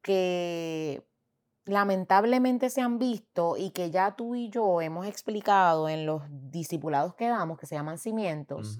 que 0.00 1.04
lamentablemente 1.64 2.70
se 2.70 2.80
han 2.80 2.98
visto 2.98 3.56
y 3.56 3.70
que 3.70 3.90
ya 3.90 4.14
tú 4.14 4.36
y 4.36 4.48
yo 4.48 4.80
hemos 4.80 5.06
explicado 5.06 5.88
en 5.88 6.06
los 6.06 6.22
discipulados 6.30 7.16
que 7.16 7.26
damos, 7.26 7.58
que 7.58 7.66
se 7.66 7.74
llaman 7.74 7.98
cimientos, 7.98 8.78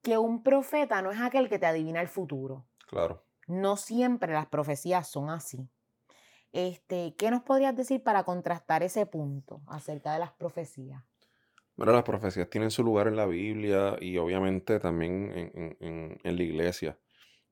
que 0.00 0.16
un 0.16 0.42
profeta 0.42 1.02
no 1.02 1.12
es 1.12 1.20
aquel 1.20 1.50
que 1.50 1.58
te 1.58 1.66
adivina 1.66 2.00
el 2.00 2.08
futuro. 2.08 2.66
Claro. 2.88 3.22
No 3.46 3.76
siempre 3.76 4.32
las 4.32 4.46
profecías 4.46 5.06
son 5.06 5.28
así. 5.28 5.68
Este, 6.52 7.14
¿Qué 7.16 7.30
nos 7.30 7.42
podrías 7.42 7.74
decir 7.74 8.02
para 8.02 8.24
contrastar 8.24 8.82
ese 8.82 9.06
punto 9.06 9.62
acerca 9.66 10.12
de 10.12 10.18
las 10.18 10.32
profecías? 10.32 11.02
Bueno, 11.76 11.92
las 11.92 12.02
profecías 12.02 12.50
tienen 12.50 12.70
su 12.70 12.84
lugar 12.84 13.08
en 13.08 13.16
la 13.16 13.24
Biblia 13.24 13.96
y 13.98 14.18
obviamente 14.18 14.78
también 14.78 15.78
en, 15.80 16.20
la 16.22 16.42
iglesia. 16.42 16.98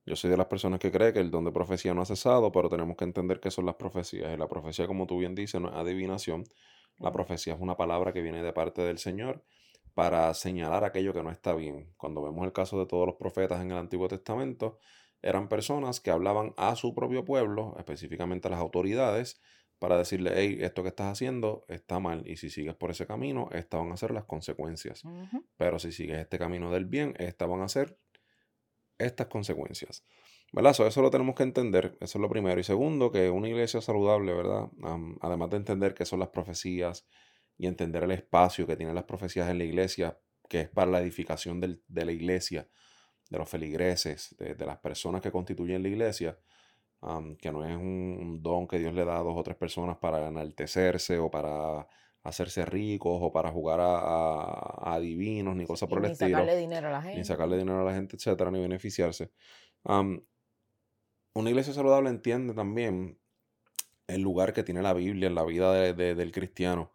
Yo 0.05 0.15
soy 0.15 0.29
de 0.29 0.37
las 0.37 0.45
personas 0.45 0.79
que 0.79 0.91
cree 0.91 1.11
que 1.13 1.19
el 1.19 1.31
don 1.31 1.43
de 1.43 1.51
profecía 1.51 1.93
no 1.95 2.03
ha 2.03 2.05
cesado, 2.05 2.51
pero 2.51 2.69
tenemos 2.69 2.95
que 2.95 3.03
entender 3.03 3.39
qué 3.39 3.49
son 3.49 3.65
las 3.65 3.75
profecías. 3.75 4.31
Y 4.33 4.37
la 4.37 4.47
profecía, 4.47 4.85
como 4.85 5.07
tú 5.07 5.17
bien 5.17 5.33
dices, 5.33 5.59
no 5.59 5.69
es 5.69 5.75
adivinación. 5.75 6.43
La 6.99 7.11
profecía 7.11 7.55
es 7.55 7.59
una 7.59 7.75
palabra 7.75 8.13
que 8.13 8.21
viene 8.21 8.43
de 8.43 8.53
parte 8.53 8.83
del 8.83 8.99
Señor 8.99 9.43
para 9.95 10.33
señalar 10.35 10.83
aquello 10.83 11.13
que 11.13 11.23
no 11.23 11.31
está 11.31 11.53
bien. 11.55 11.91
Cuando 11.97 12.21
vemos 12.21 12.45
el 12.45 12.53
caso 12.53 12.79
de 12.79 12.85
todos 12.85 13.07
los 13.07 13.15
profetas 13.15 13.61
en 13.61 13.71
el 13.71 13.77
Antiguo 13.77 14.07
Testamento, 14.07 14.77
eran 15.21 15.47
personas 15.47 15.99
que 15.99 16.11
hablaban 16.11 16.53
a 16.57 16.75
su 16.75 16.93
propio 16.93 17.25
pueblo, 17.25 17.75
específicamente 17.77 18.47
a 18.47 18.51
las 18.51 18.59
autoridades, 18.59 19.41
para 19.79 19.97
decirle, 19.97 20.33
hey, 20.35 20.59
esto 20.61 20.83
que 20.83 20.89
estás 20.89 21.11
haciendo 21.11 21.65
está 21.67 21.99
mal 21.99 22.23
y 22.27 22.37
si 22.37 22.51
sigues 22.51 22.75
por 22.75 22.91
ese 22.91 23.07
camino, 23.07 23.49
estas 23.51 23.79
van 23.79 23.91
a 23.91 23.97
ser 23.97 24.11
las 24.11 24.25
consecuencias. 24.25 25.03
Pero 25.57 25.79
si 25.79 25.91
sigues 25.91 26.19
este 26.19 26.37
camino 26.37 26.71
del 26.71 26.85
bien, 26.85 27.15
estas 27.17 27.49
van 27.49 27.61
a 27.61 27.67
ser 27.67 27.97
estas 28.99 29.27
consecuencias. 29.27 30.05
¿Verdad? 30.53 30.75
eso 30.85 31.01
lo 31.01 31.09
tenemos 31.09 31.33
que 31.33 31.43
entender, 31.43 31.97
eso 31.99 32.17
es 32.17 32.21
lo 32.21 32.29
primero. 32.29 32.59
Y 32.59 32.63
segundo, 32.63 33.11
que 33.11 33.29
una 33.29 33.47
iglesia 33.47 33.81
saludable, 33.81 34.33
¿verdad? 34.33 34.69
además 35.21 35.49
de 35.49 35.57
entender 35.57 35.93
qué 35.93 36.05
son 36.05 36.19
las 36.19 36.29
profecías 36.29 37.07
y 37.57 37.67
entender 37.67 38.03
el 38.03 38.11
espacio 38.11 38.67
que 38.67 38.75
tienen 38.75 38.93
las 38.93 39.05
profecías 39.05 39.49
en 39.49 39.57
la 39.57 39.63
iglesia, 39.63 40.19
que 40.47 40.61
es 40.61 40.69
para 40.69 40.91
la 40.91 40.99
edificación 40.99 41.59
de 41.59 42.05
la 42.05 42.11
iglesia, 42.11 42.67
de 43.31 43.37
los 43.37 43.49
feligreses, 43.49 44.35
de, 44.37 44.55
de 44.55 44.65
las 44.65 44.77
personas 44.77 45.21
que 45.21 45.31
constituyen 45.31 45.81
la 45.81 45.87
iglesia, 45.87 46.37
que 47.39 47.51
no 47.51 47.65
es 47.65 47.75
un, 47.75 48.43
don 48.43 48.67
que 48.67 48.77
Dios 48.77 48.93
le 48.93 49.05
da 49.05 49.17
a 49.17 49.23
dos 49.23 49.33
o 49.35 49.41
tres 49.41 49.55
personas 49.55 49.97
para 49.97 50.27
enaltecerse 50.27 51.17
o 51.17 51.31
para 51.31 51.87
hacerse 52.23 52.63
ricos 52.65 53.17
o 53.19 53.31
para 53.31 53.49
jugar 53.49 53.79
a, 53.79 54.93
a, 54.93 54.99
divinos 54.99 55.55
ni 55.55 55.65
cosas 55.65 55.89
por 55.89 56.05
el 56.05 56.11
estilo. 56.11 56.27
Ni 56.27 56.33
sacarle 56.33 56.57
dinero 56.57 56.87
a 56.89 56.91
la 56.91 57.01
gente. 57.01 57.17
Ni 57.17 57.25
sacarle 57.25 57.57
dinero 57.57 57.81
a 57.81 57.85
la 57.85 57.93
gente, 57.95 58.17
etcétera, 58.17 58.51
ni 58.51 58.59
beneficiarse. 58.59 59.31
una 59.85 61.49
iglesia 61.49 61.73
saludable 61.73 62.09
entiende 62.09 62.53
también 62.53 63.17
el 64.07 64.21
lugar 64.21 64.53
que 64.53 64.63
tiene 64.63 64.81
la 64.81 64.93
Biblia 64.93 65.27
en 65.27 65.35
la 65.35 65.45
vida 65.45 65.93
del 65.93 66.31
cristiano 66.31 66.91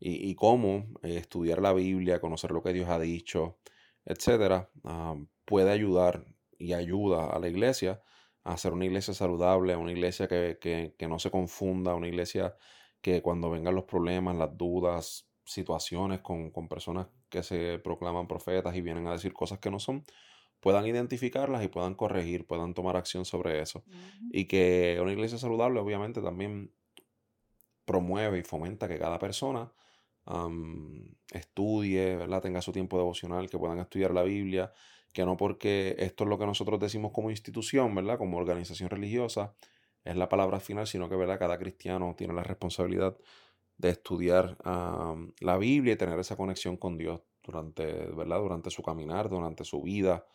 y, 0.00 0.30
y 0.30 0.34
cómo 0.34 0.86
eh, 1.02 1.18
estudiar 1.18 1.60
la 1.60 1.74
Biblia, 1.74 2.20
conocer 2.20 2.50
lo 2.50 2.62
que 2.62 2.72
Dios 2.72 2.88
ha 2.88 2.98
dicho, 2.98 3.58
etcétera, 4.04 4.70
puede 5.44 5.70
ayudar 5.70 6.24
y 6.58 6.72
ayuda 6.72 7.26
a 7.26 7.38
la 7.38 7.48
iglesia 7.48 8.02
a 8.44 8.56
ser 8.58 8.72
una 8.74 8.84
iglesia 8.84 9.14
saludable, 9.14 9.74
una 9.74 9.92
iglesia 9.92 10.28
que, 10.28 10.94
no 11.08 11.18
se 11.18 11.30
confunda, 11.30 11.94
una 11.94 12.08
iglesia 12.08 12.56
que 13.00 13.22
cuando 13.22 13.50
vengan 13.50 13.74
los 13.74 13.84
problemas, 13.84 14.36
las 14.36 14.56
dudas, 14.56 15.28
situaciones 15.44 16.20
con, 16.20 16.52
personas 16.68 17.06
que 17.28 17.42
se 17.42 17.78
proclaman 17.78 18.28
profetas 18.28 18.74
y 18.76 18.82
vienen 18.82 19.06
a 19.06 19.12
decir 19.12 19.32
cosas 19.32 19.58
que 19.58 19.70
no 19.70 19.78
son, 19.78 20.04
puedan 20.60 20.86
identificarlas 20.86 21.64
y 21.64 21.68
puedan 21.68 21.94
corregir, 21.94 22.46
puedan 22.46 22.74
tomar 22.74 22.96
acción 22.96 23.24
sobre 23.24 23.60
eso. 23.60 23.82
Y 24.30 24.44
que 24.46 24.98
una 25.00 25.12
iglesia 25.12 25.38
saludable 25.38 25.80
obviamente 25.80 26.20
también 26.20 26.72
promueve 27.84 28.38
y 28.38 28.42
fomenta 28.42 28.88
que 28.88 28.98
cada 28.98 29.18
persona 29.18 29.72
estudie, 31.32 32.16
¿verdad? 32.16 32.42
tenga 32.42 32.62
su 32.62 32.72
tiempo 32.72 32.96
devocional, 32.96 33.48
que 33.50 33.58
puedan 33.58 33.78
estudiar 33.78 34.12
la 34.12 34.22
Biblia, 34.22 34.72
que 35.12 35.24
no 35.24 35.36
porque 35.36 35.94
esto 35.98 36.24
es 36.24 36.30
lo 36.30 36.38
que 36.38 36.46
nosotros 36.46 36.80
decimos 36.80 37.12
como 37.12 37.30
institución, 37.30 37.94
¿verdad? 37.94 38.18
Como 38.18 38.38
organización 38.38 38.90
religiosa, 38.90 39.54
es 40.02 40.16
la 40.16 40.28
palabra 40.28 40.60
final, 40.60 40.86
sino 40.86 41.08
que, 41.08 41.16
¿verdad? 41.16 41.38
Cada 41.38 41.58
cristiano 41.58 42.14
tiene 42.16 42.34
la 42.34 42.42
responsabilidad 42.42 43.16
de 43.76 43.90
estudiar 43.90 44.56
la 45.40 45.56
Biblia 45.58 45.94
y 45.94 45.96
tener 45.96 46.18
esa 46.18 46.36
conexión 46.36 46.76
con 46.76 46.96
Dios 46.96 47.20
durante, 47.42 47.84
¿verdad? 47.84 48.38
Durante 48.38 48.70
su 48.70 48.82
caminar, 48.82 49.28
durante 49.28 49.64
su 49.64 49.82
vida, 49.82 50.26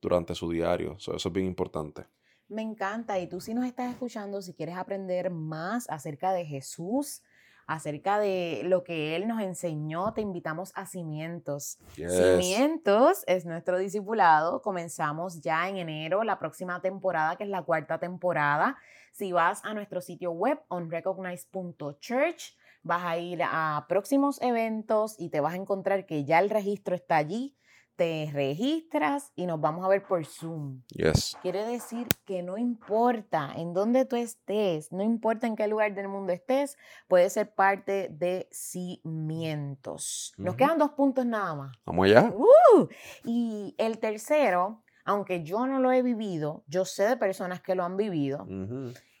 durante 0.00 0.34
su 0.34 0.50
diario. 0.50 0.96
eso 0.98 1.16
es 1.16 1.32
bien 1.32 1.46
importante. 1.46 2.06
Me 2.48 2.62
encanta. 2.62 3.18
Y 3.18 3.26
tú 3.26 3.40
si 3.40 3.54
nos 3.54 3.66
estás 3.66 3.90
escuchando, 3.90 4.40
si 4.40 4.54
quieres 4.54 4.76
aprender 4.76 5.30
más 5.30 5.88
acerca 5.90 6.32
de 6.32 6.44
Jesús, 6.44 7.22
acerca 7.66 8.18
de 8.18 8.62
lo 8.64 8.84
que 8.84 9.16
Él 9.16 9.26
nos 9.26 9.42
enseñó, 9.42 10.12
te 10.12 10.20
invitamos 10.20 10.72
a 10.74 10.86
Cimientos. 10.86 11.78
Cimientos 11.94 13.24
es 13.26 13.44
nuestro 13.44 13.78
discipulado. 13.78 14.62
Comenzamos 14.62 15.40
ya 15.40 15.68
en 15.68 15.76
enero, 15.76 16.22
la 16.22 16.38
próxima 16.38 16.80
temporada, 16.80 17.36
que 17.36 17.44
es 17.44 17.50
la 17.50 17.62
cuarta 17.62 17.98
temporada. 17.98 18.76
Si 19.12 19.32
vas 19.32 19.64
a 19.64 19.74
nuestro 19.74 20.00
sitio 20.00 20.30
web, 20.30 20.60
onrecognize.church, 20.68 22.56
vas 22.82 23.04
a 23.04 23.18
ir 23.18 23.42
a 23.42 23.86
próximos 23.88 24.40
eventos 24.42 25.16
y 25.18 25.30
te 25.30 25.40
vas 25.40 25.54
a 25.54 25.56
encontrar 25.56 26.06
que 26.06 26.24
ya 26.24 26.38
el 26.38 26.50
registro 26.50 26.94
está 26.94 27.16
allí 27.16 27.56
te 27.96 28.30
registras 28.32 29.32
y 29.34 29.46
nos 29.46 29.60
vamos 29.60 29.84
a 29.84 29.88
ver 29.88 30.02
por 30.02 30.24
Zoom. 30.24 30.82
Yes. 30.88 31.36
Quiere 31.42 31.64
decir 31.64 32.06
que 32.24 32.42
no 32.42 32.58
importa 32.58 33.52
en 33.56 33.72
dónde 33.72 34.04
tú 34.04 34.16
estés, 34.16 34.92
no 34.92 35.02
importa 35.02 35.46
en 35.46 35.56
qué 35.56 35.66
lugar 35.66 35.94
del 35.94 36.08
mundo 36.08 36.32
estés, 36.32 36.76
puedes 37.08 37.32
ser 37.32 37.54
parte 37.54 38.08
de 38.10 38.48
cimientos. 38.52 40.34
Nos 40.36 40.56
quedan 40.56 40.78
dos 40.78 40.92
puntos 40.92 41.24
nada 41.24 41.54
más. 41.54 41.76
Vamos 41.86 42.06
allá. 42.06 42.32
Uh, 42.34 42.88
y 43.24 43.74
el 43.78 43.98
tercero, 43.98 44.82
aunque 45.04 45.42
yo 45.42 45.66
no 45.66 45.80
lo 45.80 45.90
he 45.90 46.02
vivido, 46.02 46.64
yo 46.68 46.84
sé 46.84 47.04
de 47.04 47.16
personas 47.16 47.62
que 47.62 47.74
lo 47.74 47.84
han 47.84 47.96
vivido, 47.96 48.46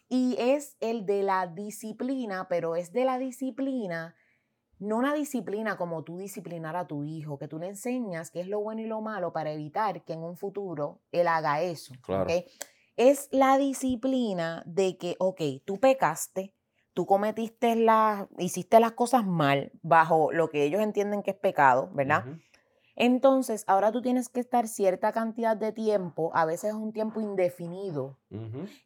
y 0.08 0.36
es 0.38 0.76
el 0.80 1.06
de 1.06 1.22
la 1.22 1.46
disciplina, 1.46 2.46
pero 2.48 2.76
es 2.76 2.92
de 2.92 3.04
la 3.04 3.18
disciplina 3.18 4.14
no 4.78 4.98
una 4.98 5.14
disciplina 5.14 5.76
como 5.76 6.02
tú 6.02 6.18
disciplinar 6.18 6.76
a 6.76 6.86
tu 6.86 7.04
hijo, 7.04 7.38
que 7.38 7.48
tú 7.48 7.58
le 7.58 7.68
enseñas 7.68 8.30
qué 8.30 8.40
es 8.40 8.48
lo 8.48 8.60
bueno 8.60 8.82
y 8.82 8.86
lo 8.86 9.00
malo 9.00 9.32
para 9.32 9.52
evitar 9.52 10.02
que 10.04 10.12
en 10.12 10.22
un 10.22 10.36
futuro 10.36 11.00
él 11.12 11.28
haga 11.28 11.62
eso. 11.62 11.94
Claro. 12.02 12.26
Es 12.96 13.28
la 13.30 13.58
disciplina 13.58 14.62
de 14.66 14.96
que, 14.96 15.16
ok, 15.18 15.40
tú 15.64 15.78
pecaste, 15.78 16.54
tú 16.94 17.04
cometiste 17.04 17.76
las, 17.76 18.26
hiciste 18.38 18.80
las 18.80 18.92
cosas 18.92 19.26
mal 19.26 19.70
bajo 19.82 20.32
lo 20.32 20.48
que 20.48 20.64
ellos 20.64 20.80
entienden 20.80 21.22
que 21.22 21.32
es 21.32 21.36
pecado, 21.36 21.90
¿verdad? 21.92 22.24
Entonces, 22.98 23.62
ahora 23.66 23.92
tú 23.92 24.00
tienes 24.00 24.30
que 24.30 24.40
estar 24.40 24.66
cierta 24.66 25.12
cantidad 25.12 25.54
de 25.54 25.70
tiempo, 25.70 26.30
a 26.34 26.46
veces 26.46 26.70
es 26.70 26.76
un 26.76 26.94
tiempo 26.94 27.20
indefinido. 27.20 28.18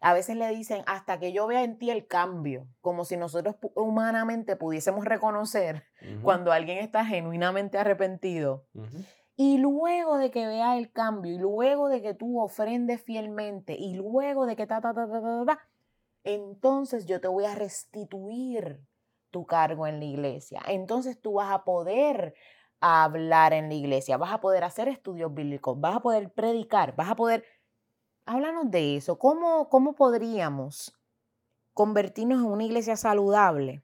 A 0.01 0.13
veces 0.13 0.37
le 0.37 0.49
dicen, 0.49 0.83
hasta 0.87 1.21
que 1.21 1.33
yo 1.33 1.47
vea 1.47 1.63
en 1.63 1.79
ti 1.79 1.91
el 1.91 2.09
cambio, 2.09 2.67
como 2.81 3.05
si 3.05 3.17
nosotros 3.17 3.55
humanamente 3.77 4.57
pudiésemos 4.57 5.05
reconocer 5.05 5.85
cuando 6.23 6.51
alguien 6.51 6.79
está 6.79 7.05
genuinamente 7.05 7.79
arrepentido. 7.79 8.65
Y 9.37 9.59
luego 9.59 10.19
de 10.19 10.33
que 10.33 10.47
vea 10.47 10.77
el 10.77 10.91
cambio, 10.91 11.33
y 11.33 11.39
luego 11.39 11.89
de 11.89 12.03
que 12.03 12.13
tú 12.13 12.41
ofrendes 12.41 13.01
fielmente, 13.01 13.77
y 13.79 13.95
luego 13.95 14.45
de 14.45 14.57
que 14.57 14.67
ta, 14.67 14.81
ta, 14.81 14.93
ta, 14.93 15.09
ta, 15.09 15.23
ta, 15.23 15.45
ta, 15.47 15.61
entonces 16.25 17.07
yo 17.07 17.21
te 17.21 17.29
voy 17.29 17.45
a 17.45 17.55
restituir 17.55 18.81
tu 19.31 19.47
cargo 19.47 19.87
en 19.87 20.01
la 20.01 20.05
iglesia. 20.05 20.61
Entonces 20.67 21.21
tú 21.21 21.35
vas 21.35 21.53
a 21.53 21.65
poder 21.65 22.35
hablar 22.81 23.53
en 23.53 23.69
la 23.69 23.75
iglesia, 23.75 24.17
vas 24.17 24.33
a 24.33 24.41
poder 24.41 24.65
hacer 24.65 24.89
estudios 24.89 25.33
bíblicos, 25.33 25.79
vas 25.81 25.97
a 25.97 26.01
poder 26.01 26.33
predicar, 26.33 26.97
vas 26.97 27.11
a 27.11 27.17
poder... 27.17 27.45
Háblanos 28.27 28.71
de 28.71 28.97
eso. 28.97 29.19
¿Cómo, 29.19 29.69
cómo 29.69 29.95
podríamos 29.95 30.97
convertirnos 31.75 32.39
en 32.39 32.47
una 32.47 32.65
iglesia 32.65 32.97
saludable? 32.97 33.83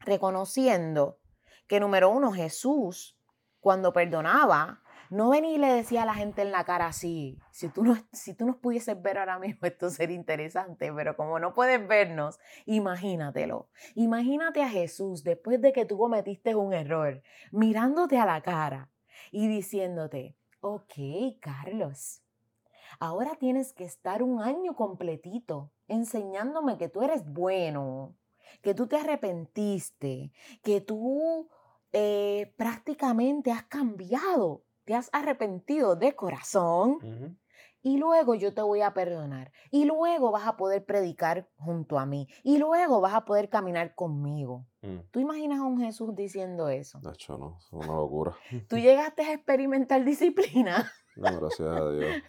Reconociendo 0.00 1.18
que, 1.66 1.80
número 1.80 2.10
uno, 2.10 2.32
Jesús, 2.32 3.18
cuando 3.60 3.92
perdonaba, 3.92 4.82
no 5.10 5.30
venía 5.30 5.52
y 5.52 5.58
le 5.58 5.72
decía 5.72 6.02
a 6.02 6.06
la 6.06 6.14
gente 6.14 6.42
en 6.42 6.52
la 6.52 6.64
cara 6.64 6.86
así, 6.86 7.38
si 7.50 7.68
tú, 7.68 7.84
no, 7.84 7.96
si 8.12 8.34
tú 8.34 8.46
nos 8.46 8.56
pudieses 8.56 9.00
ver 9.00 9.18
ahora 9.18 9.38
mismo, 9.38 9.60
esto 9.66 9.90
sería 9.90 10.16
interesante, 10.16 10.92
pero 10.92 11.16
como 11.16 11.38
no 11.38 11.54
puedes 11.54 11.86
vernos, 11.86 12.38
imagínatelo. 12.64 13.68
Imagínate 13.94 14.62
a 14.62 14.68
Jesús 14.68 15.24
después 15.24 15.60
de 15.60 15.72
que 15.72 15.84
tú 15.84 15.98
cometiste 15.98 16.54
un 16.54 16.72
error, 16.72 17.22
mirándote 17.52 18.18
a 18.18 18.26
la 18.26 18.40
cara 18.42 18.90
y 19.30 19.48
diciéndote, 19.48 20.36
ok, 20.60 20.94
Carlos, 21.40 22.22
ahora 22.98 23.36
tienes 23.36 23.72
que 23.72 23.84
estar 23.84 24.22
un 24.22 24.42
año 24.42 24.74
completito 24.74 25.72
enseñándome 25.88 26.78
que 26.78 26.88
tú 26.88 27.02
eres 27.02 27.24
bueno, 27.24 28.16
que 28.62 28.74
tú 28.74 28.86
te 28.86 28.96
arrepentiste, 28.96 30.32
que 30.62 30.80
tú 30.80 31.48
eh, 31.92 32.52
prácticamente 32.56 33.52
has 33.52 33.64
cambiado 33.64 34.65
te 34.86 34.94
has 34.94 35.10
arrepentido 35.12 35.96
de 35.96 36.14
corazón 36.14 37.38
y 37.82 37.98
luego 37.98 38.34
yo 38.34 38.54
te 38.54 38.62
voy 38.62 38.80
a 38.82 38.94
perdonar 38.94 39.52
y 39.70 39.84
luego 39.84 40.30
vas 40.30 40.46
a 40.46 40.56
poder 40.56 40.84
predicar 40.84 41.48
junto 41.56 41.98
a 41.98 42.06
mí 42.06 42.28
y 42.44 42.58
luego 42.58 43.00
vas 43.00 43.14
a 43.14 43.24
poder 43.24 43.50
caminar 43.50 43.94
conmigo. 43.94 44.64
Mm. 44.82 44.98
¿Tú 45.10 45.20
imaginas 45.20 45.58
a 45.58 45.64
un 45.64 45.80
Jesús 45.80 46.14
diciendo 46.14 46.68
eso? 46.68 47.00
De 47.00 47.10
hecho, 47.10 47.36
no, 47.36 47.58
es 47.58 47.72
una 47.72 47.88
locura. 47.88 48.36
¿Tú 48.68 48.76
llegaste 48.78 49.22
a 49.22 49.34
experimentar 49.34 50.04
disciplina? 50.04 50.90
No, 51.16 51.40
gracias 51.40 51.68
a 51.68 51.90
Dios. 51.90 52.22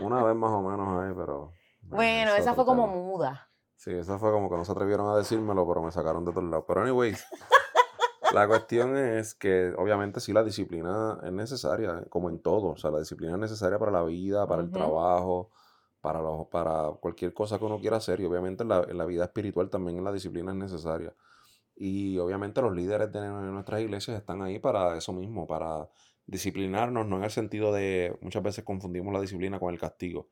Una 0.00 0.22
vez 0.24 0.34
más 0.34 0.50
o 0.50 0.62
menos 0.62 0.88
ahí, 1.02 1.14
pero... 1.16 1.52
Bueno, 1.82 2.34
esa 2.34 2.54
fue 2.54 2.64
como 2.64 2.86
muda. 2.86 3.48
Sí, 3.76 3.92
esa 3.92 4.18
fue 4.18 4.32
como 4.32 4.48
que 4.48 4.56
no 4.56 4.64
se 4.64 4.72
atrevieron 4.72 5.08
a 5.08 5.16
decírmelo, 5.16 5.66
pero 5.66 5.82
me 5.82 5.92
sacaron 5.92 6.24
de 6.24 6.32
todos 6.32 6.48
lados. 6.48 6.64
Pero 6.66 6.82
anyways, 6.82 7.26
la 8.32 8.46
cuestión 8.46 8.96
es 8.96 9.34
que 9.34 9.72
obviamente 9.76 10.20
sí 10.20 10.32
la 10.32 10.42
disciplina 10.42 11.18
es 11.22 11.32
necesaria, 11.32 12.04
como 12.08 12.30
en 12.30 12.38
todo. 12.40 12.70
O 12.70 12.76
sea, 12.76 12.90
la 12.90 12.98
disciplina 12.98 13.34
es 13.34 13.38
necesaria 13.38 13.78
para 13.78 13.92
la 13.92 14.02
vida, 14.02 14.46
para 14.46 14.62
el 14.62 14.70
trabajo, 14.70 15.50
para, 16.00 16.20
para 16.50 16.92
cualquier 17.00 17.34
cosa 17.34 17.58
que 17.58 17.64
uno 17.64 17.78
quiera 17.78 17.98
hacer. 17.98 18.20
Y 18.20 18.24
obviamente 18.24 18.62
en 18.64 18.68
la, 18.68 19.04
vida 19.06 19.24
espiritual 19.24 19.70
también 19.70 20.02
la 20.02 20.12
disciplina 20.12 20.52
es 20.52 20.58
necesaria. 20.58 21.14
Y 21.76 22.18
obviamente 22.18 22.62
los 22.62 22.74
líderes 22.74 23.12
de 23.12 23.20
nuestras 23.28 23.80
iglesias 23.80 24.18
están 24.18 24.42
ahí 24.42 24.58
para 24.58 24.96
eso 24.96 25.12
mismo, 25.12 25.46
para 25.46 25.88
disciplinarnos, 26.26 27.06
no 27.06 27.16
en 27.16 27.24
el 27.24 27.30
sentido 27.30 27.72
de, 27.72 28.16
muchas 28.20 28.42
veces 28.42 28.64
confundimos 28.64 29.12
la 29.12 29.20
disciplina 29.20 29.58
con 29.58 29.72
el 29.72 29.80
castigo. 29.80 30.28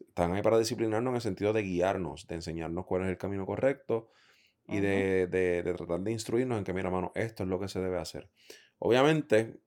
Están 0.00 0.32
ahí 0.32 0.42
para 0.42 0.58
disciplinarnos 0.58 1.10
en 1.10 1.16
el 1.16 1.22
sentido 1.22 1.52
de 1.52 1.62
guiarnos, 1.62 2.26
de 2.26 2.36
enseñarnos 2.36 2.86
cuál 2.86 3.02
es 3.02 3.08
el 3.08 3.18
camino 3.18 3.46
correcto 3.46 4.08
y 4.70 4.80
de, 4.80 5.74
tratar 5.76 6.00
de 6.00 6.12
instruirnos 6.12 6.58
en 6.58 6.64
que, 6.64 6.72
mira, 6.72 6.90
mano, 6.90 7.12
esto 7.14 7.42
es 7.42 7.48
lo 7.48 7.58
que 7.58 7.68
se 7.68 7.80
debe 7.80 7.98
hacer. 7.98 8.30
Obviamente, 8.78 9.60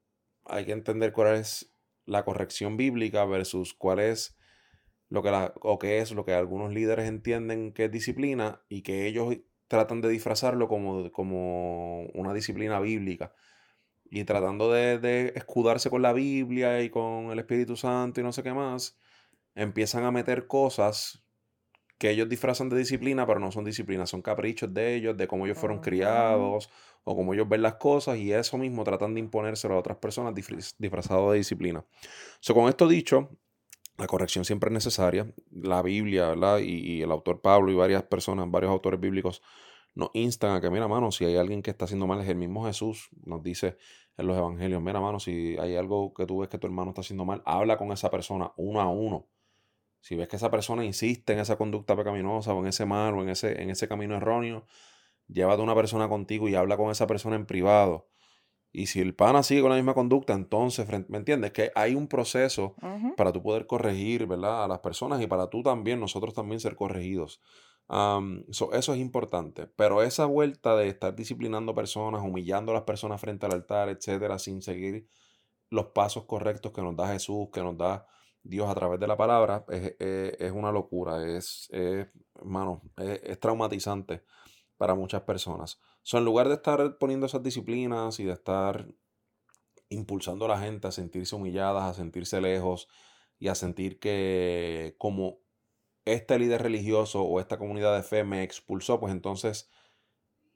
hay 0.46 0.66
que 0.66 0.72
entender 0.72 1.12
cuál 1.12 1.36
es 1.36 1.74
la 2.06 2.26
corrección 2.26 2.78
bíblica 2.78 3.26
versus 3.26 3.74
cuál 3.74 4.00
es 4.00 4.38
lo 5.10 5.22
que 5.22 5.32
la, 5.32 5.54
o 5.62 5.78
qué 5.78 6.00
es 6.00 6.12
lo 6.12 6.26
que 6.26 6.34
algunos 6.34 6.74
líderes 6.74 7.08
entienden 7.08 7.74
que 7.74 7.86
es 7.86 7.92
disciplina 7.92 8.62
y 8.70 8.82
que 8.82 9.06
ellos 9.06 9.36
tratan 9.68 10.02
de 10.02 10.10
disfrazarlo 10.10 10.68
como, 10.68 11.12
como 11.12 12.06
una 12.14 12.34
disciplina 12.34 12.80
bíblica. 12.80 13.34
Y 14.06 14.24
tratando 14.26 14.72
de, 14.72 15.00
de 15.00 15.34
escudarse 15.36 15.90
con 15.90 16.02
la 16.02 16.14
Biblia 16.14 16.82
y 16.82 16.90
con 16.90 17.32
el 17.32 17.40
Espíritu 17.40 17.76
Santo 17.76 18.22
y 18.22 18.24
no 18.24 18.32
sé 18.32 18.44
qué 18.44 18.54
más, 18.54 18.98
empiezan 19.56 20.04
a 20.04 20.12
meter 20.12 20.48
cosas 20.48 21.23
que 21.98 22.10
ellos 22.10 22.28
disfrazan 22.28 22.70
de 22.70 22.78
disciplina, 22.78 23.26
pero 23.26 23.40
no 23.40 23.52
son 23.52 23.64
disciplinas, 23.64 24.10
son 24.10 24.22
caprichos 24.22 24.74
de 24.74 24.96
ellos, 24.96 25.16
de 25.18 25.28
cómo 25.28 25.46
ellos 25.46 25.58
fueron 25.58 25.80
criados 25.80 26.70
o 27.04 27.16
cómo 27.16 27.34
ellos 27.34 27.48
ven 27.48 27.62
las 27.62 27.76
cosas 27.76 28.18
y 28.18 28.32
eso 28.32 28.58
mismo 28.58 28.84
tratan 28.84 29.14
de 29.14 29.20
imponérselo 29.20 29.76
a 29.76 29.80
otras 29.80 29.98
personas 29.98 30.34
disfrazado 30.78 31.32
de 31.32 31.38
disciplina. 31.38 31.86
So, 32.40 32.54
con 32.54 32.70
esto 32.70 32.88
dicho, 32.88 33.30
la 33.98 34.08
corrección 34.08 34.46
siempre 34.46 34.70
es 34.70 34.74
necesaria. 34.74 35.32
La 35.52 35.82
Biblia, 35.82 36.30
¿verdad? 36.30 36.60
Y, 36.60 37.02
el 37.02 37.12
autor 37.12 37.42
Pablo 37.42 37.72
y 37.72 37.76
varias 37.76 38.04
personas, 38.04 38.50
varios 38.50 38.72
autores 38.72 39.00
bíblicos 39.00 39.42
nos 39.96 40.10
instan 40.14 40.56
a 40.56 40.62
que, 40.62 40.70
mira, 40.72 40.88
mano, 40.88 41.12
si 41.12 41.26
hay 41.26 41.38
alguien 41.38 41.62
que 41.62 41.70
está 41.70 41.86
haciendo 41.86 42.08
mal, 42.08 42.20
es 42.22 42.28
el 42.28 42.36
mismo 42.36 42.66
Jesús, 42.66 43.10
nos 43.26 43.44
dice 43.44 43.78
en 44.18 44.28
los 44.28 44.38
evangelios, 44.38 44.82
mira, 44.82 45.00
mano, 45.00 45.20
si 45.20 45.56
hay 45.60 45.76
algo 45.76 46.14
que 46.14 46.26
tú 46.26 46.40
ves 46.40 46.50
que 46.50 46.58
tu 46.58 46.66
hermano 46.66 46.90
está 46.90 47.02
haciendo 47.02 47.26
mal, 47.26 47.44
habla 47.46 47.78
con 47.78 47.92
esa 47.92 48.10
persona 48.10 48.52
uno 48.58 48.82
a 48.82 48.90
uno 48.90 49.28
si 50.04 50.18
ves 50.18 50.28
que 50.28 50.36
esa 50.36 50.52
persona 50.52 50.84
insiste 50.84 51.32
en 51.32 51.40
esa 51.40 51.56
conducta 51.56 51.96
pecaminosa 51.96 52.54
o 52.54 52.60
en 52.60 52.68
ese 52.68 52.86
mal 52.86 53.14
o 53.14 53.22
en 53.22 53.30
ese, 53.30 53.62
en 53.62 53.70
ese 53.70 53.88
camino 53.88 54.18
erróneo, 54.18 54.66
llévate 55.30 55.62
a 55.62 55.64
una 55.64 55.76
persona 55.76 56.10
contigo 56.10 56.50
y 56.50 56.56
habla 56.56 56.76
con 56.76 56.92
esa 56.92 57.08
persona 57.08 57.38
en 57.38 57.46
privado. 57.46 58.10
Y 58.74 58.88
si 58.88 59.00
el 59.00 59.16
pana 59.16 59.44
sigue 59.44 59.62
con 59.62 59.70
la 59.70 59.78
misma 59.78 59.94
conducta, 59.94 60.34
entonces, 60.34 60.90
¿me 61.08 61.18
entiendes? 61.18 61.54
Que 61.54 61.72
hay 61.74 61.96
un 61.96 62.10
proceso 62.10 62.76
para 63.16 63.32
tú 63.32 63.42
poder 63.42 63.66
corregir, 63.66 64.28
¿verdad? 64.28 64.66
A 64.66 64.68
las 64.68 64.80
personas 64.80 65.22
y 65.22 65.28
para 65.28 65.50
tú 65.50 65.64
también, 65.64 66.02
nosotros 66.02 66.34
también 66.34 66.60
ser 66.60 66.76
corregidos. 66.76 67.40
eso 67.88 68.94
es 68.94 69.00
importante. 69.00 69.68
Pero 69.68 70.04
esa 70.04 70.26
vuelta 70.26 70.76
de 70.76 70.90
estar 70.90 71.16
disciplinando 71.16 71.74
personas, 71.74 72.24
humillando 72.24 72.74
a 72.74 72.76
las 72.76 72.84
personas 72.84 73.22
frente 73.22 73.46
al 73.46 73.54
altar, 73.54 73.88
etcétera, 73.88 74.38
sin 74.38 74.62
seguir 74.62 75.08
los 75.70 75.86
pasos 75.94 76.26
correctos 76.26 76.74
que 76.74 76.82
nos 76.82 76.98
da 76.98 77.08
Jesús, 77.08 77.48
que 77.54 77.62
nos 77.62 77.78
da 77.78 78.06
Dios 78.44 78.70
a 78.70 78.76
través 78.76 79.00
de 79.00 79.08
la 79.08 79.18
palabra 79.18 79.66
es, 79.70 80.52
una 80.52 80.72
locura, 80.72 81.26
es, 81.26 81.70
hermano, 81.72 82.82
es, 82.98 83.40
traumatizante 83.40 84.24
para 84.78 84.96
muchas 84.96 85.22
personas. 85.22 85.80
So, 86.02 86.18
en 86.18 86.26
lugar 86.26 86.50
de 86.50 86.56
estar 86.56 86.98
poniendo 86.98 87.26
esas 87.26 87.42
disciplinas 87.42 88.20
y 88.20 88.26
de 88.26 88.34
estar 88.34 88.88
impulsando 89.90 90.46
a 90.46 90.50
la 90.50 90.60
gente 90.60 90.88
a 90.88 90.92
sentirse 90.92 91.36
humilladas, 91.36 91.84
a 91.84 91.94
sentirse 91.94 92.42
lejos 92.42 92.90
y 93.40 93.48
a 93.48 93.56
sentir 93.56 94.00
que 94.00 94.96
como 94.98 95.40
este 96.06 96.38
líder 96.38 96.62
religioso 96.64 97.24
o 97.24 97.40
esta 97.40 97.58
comunidad 97.58 97.96
de 97.96 98.04
fe 98.04 98.24
me 98.24 98.44
expulsó, 98.44 99.00
pues 99.00 99.14
entonces 99.14 99.70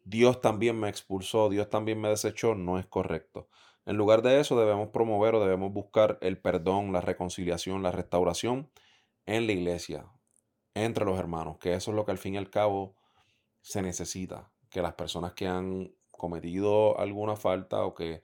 Dios 0.03 0.41
también 0.41 0.79
me 0.79 0.89
expulsó, 0.89 1.49
Dios 1.49 1.69
también 1.69 1.99
me 2.01 2.09
desechó, 2.09 2.55
no 2.55 2.79
es 2.79 2.85
correcto. 2.85 3.49
En 3.87 3.95
lugar 3.95 4.21
de 4.21 4.41
eso 4.41 4.59
debemos 4.59 4.89
promover 4.89 5.33
o 5.33 5.39
debemos 5.39 5.71
buscar 5.71 6.17
el 6.19 6.37
perdón, 6.37 6.91
la 6.91 6.99
reconciliación, 6.99 7.83
la 7.83 7.91
restauración 7.91 8.69
en 9.25 9.47
la 9.47 9.53
iglesia, 9.53 10.11
entre 10.73 11.05
los 11.05 11.17
hermanos, 11.17 11.57
que 11.57 11.73
eso 11.73 11.91
es 11.91 11.95
lo 11.95 12.03
que 12.03 12.11
al 12.11 12.17
fin 12.17 12.33
y 12.33 12.37
al 12.37 12.49
cabo 12.49 12.97
se 13.61 13.81
necesita, 13.81 14.51
que 14.69 14.81
las 14.81 14.95
personas 14.95 15.31
que 15.35 15.47
han 15.47 15.95
cometido 16.11 16.99
alguna 16.99 17.37
falta 17.37 17.85
o 17.85 17.93
que 17.93 18.21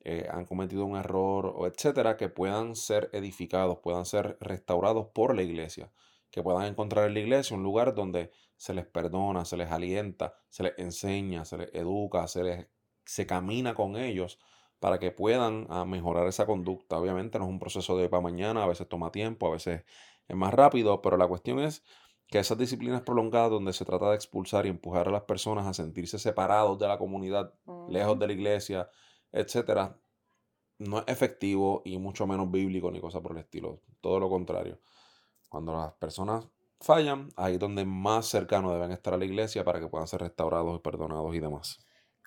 eh, 0.00 0.28
han 0.30 0.44
cometido 0.44 0.84
un 0.84 0.98
error 0.98 1.54
o 1.56 1.66
etcétera, 1.66 2.18
que 2.18 2.28
puedan 2.28 2.76
ser 2.76 3.08
edificados, 3.14 3.78
puedan 3.78 4.04
ser 4.04 4.36
restaurados 4.42 5.06
por 5.14 5.34
la 5.34 5.42
iglesia, 5.42 5.90
que 6.30 6.42
puedan 6.42 6.66
encontrar 6.66 7.06
en 7.06 7.14
la 7.14 7.20
iglesia 7.20 7.56
un 7.56 7.62
lugar 7.62 7.94
donde 7.94 8.30
se 8.58 8.74
les 8.74 8.84
perdona, 8.84 9.46
se 9.46 9.56
les 9.56 9.70
alienta, 9.70 10.34
se 10.50 10.64
les 10.64 10.78
enseña, 10.78 11.46
se 11.46 11.56
les 11.56 11.74
educa, 11.74 12.28
se 12.28 12.44
les 12.44 12.66
se 13.06 13.26
camina 13.26 13.72
con 13.72 13.96
ellos 13.96 14.38
para 14.80 14.98
que 14.98 15.10
puedan 15.10 15.66
ah, 15.70 15.84
mejorar 15.84 16.26
esa 16.26 16.46
conducta. 16.46 16.98
Obviamente 16.98 17.38
no 17.38 17.46
es 17.46 17.50
un 17.50 17.58
proceso 17.58 17.96
de 17.96 18.08
para 18.08 18.22
mañana, 18.22 18.62
a 18.62 18.66
veces 18.66 18.88
toma 18.88 19.10
tiempo, 19.10 19.48
a 19.48 19.50
veces 19.50 19.84
es 20.28 20.36
más 20.36 20.54
rápido, 20.54 21.02
pero 21.02 21.16
la 21.16 21.26
cuestión 21.26 21.58
es 21.58 21.84
que 22.28 22.38
esas 22.38 22.58
disciplinas 22.58 23.02
prolongadas 23.02 23.50
donde 23.50 23.72
se 23.72 23.84
trata 23.84 24.10
de 24.10 24.16
expulsar 24.16 24.66
y 24.66 24.68
empujar 24.68 25.08
a 25.08 25.10
las 25.10 25.22
personas 25.22 25.66
a 25.66 25.74
sentirse 25.74 26.18
separados 26.18 26.78
de 26.78 26.86
la 26.86 26.98
comunidad, 26.98 27.54
lejos 27.88 28.18
de 28.18 28.26
la 28.26 28.32
iglesia, 28.34 28.90
etcétera, 29.32 29.98
no 30.78 30.98
es 30.98 31.04
efectivo 31.08 31.82
y 31.84 31.98
mucho 31.98 32.26
menos 32.26 32.50
bíblico 32.50 32.90
ni 32.90 33.00
cosa 33.00 33.20
por 33.20 33.32
el 33.32 33.38
estilo. 33.38 33.80
Todo 34.00 34.20
lo 34.20 34.28
contrario. 34.28 34.78
Cuando 35.48 35.74
las 35.74 35.94
personas 35.94 36.46
fallan, 36.80 37.30
ahí 37.36 37.54
es 37.54 37.58
donde 37.58 37.84
más 37.84 38.26
cercano 38.26 38.72
deben 38.72 38.92
estar 38.92 39.14
a 39.14 39.16
la 39.16 39.24
iglesia 39.24 39.64
para 39.64 39.80
que 39.80 39.88
puedan 39.88 40.06
ser 40.06 40.20
restaurados 40.20 40.76
y 40.76 40.78
perdonados 40.80 41.34
y 41.34 41.40
demás. 41.40 41.78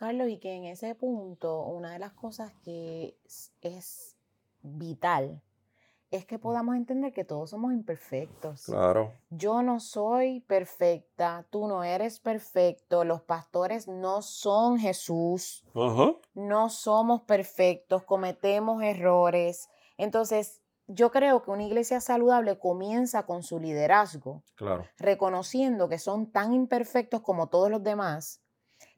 Carlos, 0.01 0.29
y 0.29 0.39
que 0.39 0.55
en 0.55 0.65
ese 0.65 0.95
punto, 0.95 1.61
una 1.61 1.93
de 1.93 1.99
las 1.99 2.11
cosas 2.13 2.51
que 2.63 3.15
es 3.61 4.17
vital 4.63 5.43
es 6.09 6.25
que 6.25 6.39
podamos 6.39 6.75
entender 6.75 7.13
que 7.13 7.23
todos 7.23 7.51
somos 7.51 7.71
imperfectos. 7.71 8.63
Claro. 8.65 9.13
Yo 9.29 9.61
no 9.61 9.79
soy 9.79 10.39
perfecta, 10.39 11.45
tú 11.51 11.67
no 11.67 11.83
eres 11.83 12.19
perfecto, 12.19 13.03
los 13.03 13.21
pastores 13.21 13.87
no 13.87 14.23
son 14.23 14.79
Jesús, 14.79 15.63
no 16.33 16.69
somos 16.71 17.21
perfectos, 17.21 18.01
cometemos 18.03 18.81
errores. 18.81 19.69
Entonces, 19.97 20.63
yo 20.87 21.11
creo 21.11 21.43
que 21.43 21.51
una 21.51 21.63
iglesia 21.63 22.01
saludable 22.01 22.57
comienza 22.57 23.27
con 23.27 23.43
su 23.43 23.59
liderazgo, 23.59 24.41
claro. 24.55 24.87
reconociendo 24.97 25.89
que 25.89 25.99
son 25.99 26.31
tan 26.31 26.53
imperfectos 26.53 27.21
como 27.21 27.49
todos 27.49 27.69
los 27.69 27.83
demás 27.83 28.40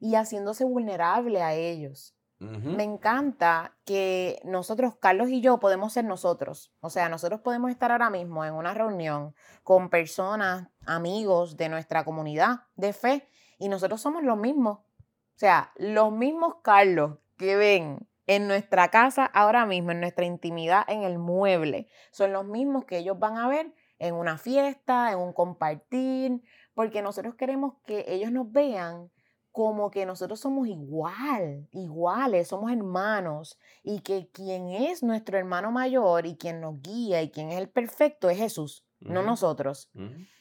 y 0.04 0.16
haciéndose 0.16 0.64
vulnerable 0.64 1.40
a 1.40 1.54
ellos. 1.54 2.14
Me 2.38 2.82
encanta 2.82 3.74
que 3.86 4.38
nosotros, 4.44 4.96
Carlos 5.00 5.30
y 5.30 5.40
yo, 5.40 5.58
podemos 5.58 5.94
ser 5.94 6.04
nosotros. 6.04 6.74
O 6.80 6.90
sea, 6.90 7.08
nosotros 7.08 7.40
podemos 7.40 7.70
estar 7.70 7.90
ahora 7.90 8.10
mismo 8.10 8.44
en 8.44 8.52
una 8.52 8.74
reunión 8.74 9.34
con 9.62 9.88
personas, 9.88 10.68
amigos 10.84 11.56
de 11.56 11.70
nuestra 11.70 12.04
comunidad 12.04 12.64
de 12.76 12.92
fe, 12.92 13.30
y 13.56 13.70
nosotros 13.70 14.02
somos 14.02 14.22
los 14.22 14.36
mismos. 14.36 14.80
O 14.80 15.36
sea, 15.36 15.72
los 15.76 16.12
mismos 16.12 16.56
Carlos 16.62 17.16
que 17.38 17.56
ven 17.56 18.06
en 18.26 18.46
nuestra 18.46 18.88
casa 18.88 19.24
ahora 19.24 19.64
mismo, 19.64 19.92
en 19.92 20.00
nuestra 20.00 20.26
intimidad, 20.26 20.84
en 20.86 21.04
el 21.04 21.18
mueble, 21.18 21.88
son 22.10 22.34
los 22.34 22.44
mismos 22.44 22.84
que 22.84 22.98
ellos 22.98 23.18
van 23.18 23.38
a 23.38 23.48
ver 23.48 23.72
en 23.98 24.16
una 24.16 24.36
fiesta, 24.36 25.12
en 25.12 25.18
un 25.18 25.32
compartir, 25.32 26.42
porque 26.74 27.00
nosotros 27.00 27.36
queremos 27.36 27.76
que 27.86 28.04
ellos 28.06 28.30
nos 28.30 28.52
vean 28.52 29.10
como 29.54 29.88
que 29.92 30.04
nosotros 30.04 30.40
somos 30.40 30.66
igual, 30.66 31.68
iguales, 31.70 32.48
somos 32.48 32.72
hermanos 32.72 33.56
y 33.84 34.00
que 34.00 34.28
quien 34.32 34.70
es 34.70 35.04
nuestro 35.04 35.38
hermano 35.38 35.70
mayor 35.70 36.26
y 36.26 36.34
quien 36.34 36.60
nos 36.60 36.82
guía 36.82 37.22
y 37.22 37.30
quien 37.30 37.52
es 37.52 37.58
el 37.58 37.68
perfecto 37.68 38.28
es 38.28 38.36
Jesús, 38.36 38.84
no 38.98 39.22
nosotros. 39.22 39.92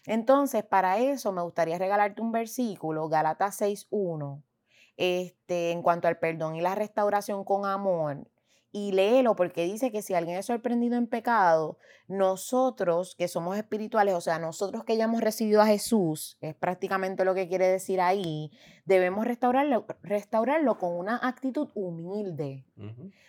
Entonces, 0.08 0.63
para 0.63 0.97
eso 0.97 1.32
me 1.32 1.43
gustaría 1.43 1.78
regalarte 1.78 2.23
un 2.23 2.32
versículo, 2.32 3.08
Galatas 3.08 3.62
6.1, 3.62 4.41
este, 4.97 5.69
en 5.69 5.84
cuanto 5.84 6.08
al 6.08 6.17
perdón 6.17 6.56
y 6.56 6.62
la 6.62 6.73
restauración 6.73 7.43
con 7.43 7.67
amor 7.67 8.28
y 8.74 8.92
léelo 8.92 9.36
porque 9.36 9.66
dice 9.66 9.92
que 9.92 10.02
si 10.02 10.16
alguien 10.16 10.36
es 10.36 10.48
sorprendido 10.48 10.98
en 10.98 11.06
pecado, 11.06 11.78
nosotros 12.08 13.16
que 13.16 13.28
somos 13.28 13.56
espirituales, 13.56 14.16
o 14.16 14.20
sea, 14.20 14.40
nosotros 14.40 14.84
que 14.84 14.98
ya 14.98 15.04
hemos 15.06 15.22
recibido 15.22 15.62
a 15.62 15.68
Jesús, 15.68 16.38
es 16.42 16.56
prácticamente 16.56 17.24
lo 17.24 17.36
que 17.36 17.48
quiere 17.48 17.68
decir 17.68 18.02
ahí, 18.02 18.52
debemos 18.86 19.26
restaurarlo, 19.26 19.86
restaurarlo 20.02 20.80
con 20.80 20.92
una 20.98 21.18
actitud 21.22 21.70
humilde. 21.76 22.66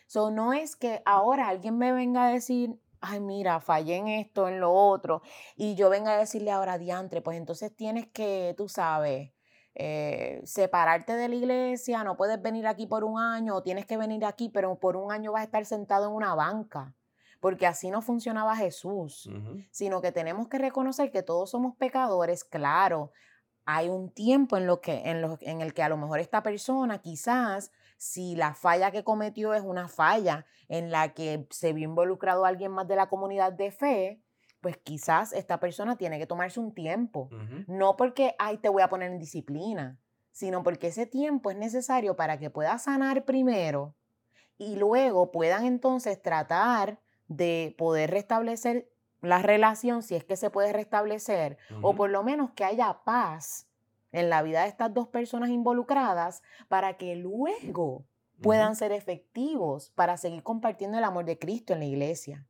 So, 0.07 0.31
no 0.31 0.55
es 0.55 0.77
que 0.77 1.03
ahora 1.05 1.49
alguien 1.49 1.77
me 1.77 1.93
venga 1.93 2.27
a 2.27 2.33
decir, 2.33 2.81
ay, 3.03 3.21
mira, 3.21 3.61
fallé 3.61 3.97
en 3.97 4.09
esto, 4.09 4.49
en 4.49 4.61
lo 4.61 4.73
otro, 4.73 5.21
y 5.57 5.75
yo 5.75 5.91
venga 5.91 6.15
a 6.15 6.19
decirle 6.19 6.51
ahora, 6.51 6.79
diantre, 6.79 7.21
pues 7.21 7.37
entonces 7.37 7.77
tienes 7.77 8.07
que, 8.07 8.55
tú 8.57 8.67
sabes, 8.71 9.34
eh, 9.75 10.41
separarte 10.45 11.15
de 11.15 11.29
la 11.29 11.35
iglesia, 11.35 12.05
no 12.05 12.17
puedes 12.17 12.41
venir 12.41 12.67
aquí 12.67 12.87
por 12.87 13.03
un 13.03 13.19
año 13.19 13.57
o 13.57 13.63
tienes 13.63 13.87
que 13.87 13.97
venir 13.97 14.25
aquí, 14.25 14.49
pero 14.49 14.79
por 14.79 14.97
un 14.97 15.11
año 15.11 15.33
vas 15.33 15.41
a 15.41 15.45
estar 15.45 15.65
sentado 15.67 16.07
en 16.07 16.13
una 16.13 16.35
banca, 16.35 16.95
porque 17.41 17.67
así 17.67 17.91
no 17.91 18.01
funcionaba 18.01 18.57
Jesús, 18.57 19.29
sino 19.71 20.01
que 20.01 20.13
tenemos 20.13 20.49
que 20.49 20.59
reconocer 20.59 21.11
que 21.11 21.23
todos 21.23 21.51
somos 21.51 21.77
pecadores, 21.77 22.45
claro. 22.45 23.13
Hay 23.67 23.89
un 23.89 24.11
tiempo 24.11 24.57
en, 24.59 24.67
lo 24.67 24.81
que, 24.81 25.03
en, 25.09 25.25
en 25.41 25.61
el 25.61 25.73
que 25.75 25.83
a 25.83 25.89
lo 25.89 25.97
mejor 25.97 26.21
esta 26.21 26.43
persona 26.43 26.99
quizás 26.99 27.73
si 27.97 28.37
la 28.37 28.55
falla 28.55 28.91
que 28.91 29.05
cometió 29.05 29.55
es 29.55 29.63
una 29.63 29.89
falla 29.89 30.47
en 30.69 30.91
la 30.91 31.15
que 31.15 31.47
se 31.51 31.73
vio 31.73 31.89
involucrado 31.89 32.45
alguien 32.45 32.73
más 32.73 32.87
de 32.87 32.97
la 32.97 33.09
comunidad 33.09 33.53
de 33.53 33.71
fe, 33.71 34.24
pues 34.65 34.79
quizás 34.79 35.35
esta 35.35 35.61
persona 35.61 35.97
tiene 35.97 36.19
que 36.19 36.27
tomarse 36.27 36.59
un 36.59 36.73
tiempo. 36.73 37.29
No 37.67 37.99
porque, 37.99 38.35
ay, 38.39 38.57
te 38.57 38.71
voy 38.71 38.81
a 38.81 38.89
poner 38.89 39.13
en 39.13 39.19
disciplina, 39.19 39.99
sino 40.33 40.63
porque 40.63 40.87
ese 40.87 41.05
tiempo 41.05 41.51
es 41.51 41.59
necesario 41.59 42.17
para 42.17 42.39
que 42.39 42.49
pueda 42.49 42.79
sanar 42.79 43.27
primero 43.27 43.95
y 44.57 44.77
luego 44.77 45.31
puedan 45.31 45.67
entonces 45.67 46.23
tratar 46.23 46.99
de 47.29 47.75
poder 47.77 48.11
restablecer 48.11 48.91
la 49.21 49.43
relación, 49.43 50.03
si 50.03 50.15
es 50.15 50.25
que 50.25 50.37
se 50.37 50.49
puede 50.49 50.73
restablecer, 50.73 51.59
o 51.83 51.95
por 51.95 52.09
lo 52.09 52.23
menos 52.23 52.53
que 52.53 52.65
haya 52.65 53.01
paz 53.05 53.69
en 54.13 54.31
la 54.31 54.41
vida 54.41 54.63
de 54.63 54.69
estas 54.69 54.95
dos 54.95 55.09
personas 55.09 55.51
involucradas 55.51 56.43
para 56.69 56.97
que 56.97 57.17
luego 57.17 58.07
puedan 58.41 58.77
ser 58.77 58.93
efectivos 58.93 59.91
para 59.91 60.17
seguir 60.17 60.43
compartiendo 60.43 60.97
el 60.97 61.05
amor 61.05 61.27
de 61.27 61.39
Cristo 61.39 61.75
en 61.75 61.81
la 61.81 61.85
iglesia 61.85 62.47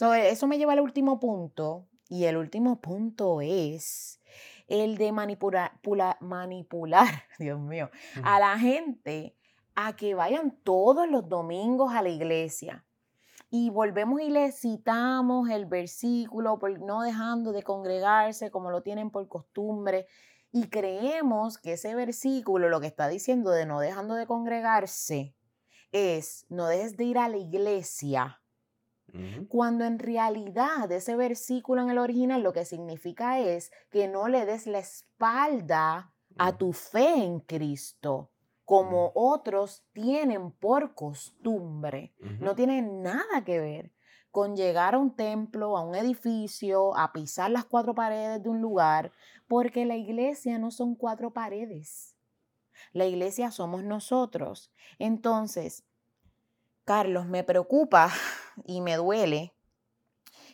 eso 0.00 0.46
me 0.46 0.58
lleva 0.58 0.72
al 0.72 0.80
último 0.80 1.18
punto. 1.18 1.88
Y 2.08 2.24
el 2.24 2.36
último 2.36 2.80
punto 2.80 3.40
es 3.42 4.20
el 4.66 4.96
de 4.96 5.12
manipular, 5.12 5.72
manipular, 6.20 7.08
Dios 7.38 7.60
mío, 7.60 7.90
a 8.22 8.38
la 8.38 8.58
gente 8.58 9.36
a 9.74 9.94
que 9.94 10.14
vayan 10.14 10.58
todos 10.62 11.08
los 11.08 11.28
domingos 11.28 11.92
a 11.94 12.02
la 12.02 12.08
iglesia. 12.08 12.84
Y 13.50 13.70
volvemos 13.70 14.20
y 14.20 14.30
le 14.30 14.52
citamos 14.52 15.48
el 15.48 15.66
versículo, 15.66 16.58
por 16.58 16.78
no 16.80 17.02
dejando 17.02 17.52
de 17.52 17.62
congregarse 17.62 18.50
como 18.50 18.70
lo 18.70 18.82
tienen 18.82 19.10
por 19.10 19.26
costumbre. 19.28 20.06
Y 20.50 20.68
creemos 20.68 21.58
que 21.58 21.74
ese 21.74 21.94
versículo 21.94 22.68
lo 22.68 22.80
que 22.80 22.86
está 22.86 23.08
diciendo 23.08 23.50
de 23.50 23.66
no 23.66 23.80
dejando 23.80 24.14
de 24.14 24.26
congregarse 24.26 25.34
es 25.92 26.46
no 26.48 26.66
dejes 26.66 26.96
de 26.96 27.04
ir 27.04 27.18
a 27.18 27.28
la 27.28 27.38
iglesia 27.38 28.40
cuando 29.48 29.84
en 29.84 29.98
realidad 29.98 30.90
ese 30.92 31.16
versículo 31.16 31.82
en 31.82 31.90
el 31.90 31.98
original 31.98 32.42
lo 32.42 32.52
que 32.52 32.64
significa 32.64 33.40
es 33.40 33.72
que 33.90 34.08
no 34.08 34.28
le 34.28 34.44
des 34.44 34.66
la 34.66 34.78
espalda 34.78 36.12
a 36.36 36.56
tu 36.56 36.72
fe 36.72 37.24
en 37.24 37.40
Cristo, 37.40 38.30
como 38.64 39.12
otros 39.14 39.82
tienen 39.92 40.50
por 40.52 40.94
costumbre. 40.94 42.12
No 42.40 42.54
tiene 42.54 42.82
nada 42.82 43.44
que 43.44 43.58
ver 43.60 43.92
con 44.30 44.56
llegar 44.56 44.94
a 44.94 44.98
un 44.98 45.16
templo, 45.16 45.76
a 45.76 45.82
un 45.82 45.94
edificio, 45.94 46.96
a 46.96 47.12
pisar 47.12 47.50
las 47.50 47.64
cuatro 47.64 47.94
paredes 47.94 48.42
de 48.42 48.48
un 48.48 48.60
lugar, 48.60 49.10
porque 49.46 49.84
la 49.86 49.96
iglesia 49.96 50.58
no 50.58 50.70
son 50.70 50.94
cuatro 50.94 51.32
paredes. 51.32 52.14
La 52.92 53.06
iglesia 53.06 53.50
somos 53.50 53.82
nosotros. 53.82 54.70
Entonces, 54.98 55.84
Carlos, 56.84 57.26
me 57.26 57.44
preocupa 57.44 58.10
y 58.66 58.80
me 58.80 58.96
duele 58.96 59.54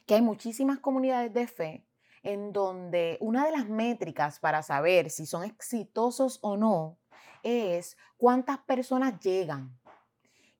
que 0.06 0.14
hay 0.14 0.22
muchísimas 0.22 0.78
comunidades 0.78 1.32
de 1.32 1.46
fe 1.46 1.86
en 2.22 2.52
donde 2.52 3.18
una 3.20 3.44
de 3.44 3.52
las 3.52 3.68
métricas 3.68 4.40
para 4.40 4.62
saber 4.62 5.10
si 5.10 5.26
son 5.26 5.44
exitosos 5.44 6.38
o 6.42 6.56
no 6.56 6.98
es 7.42 7.96
cuántas 8.16 8.58
personas 8.58 9.20
llegan. 9.20 9.78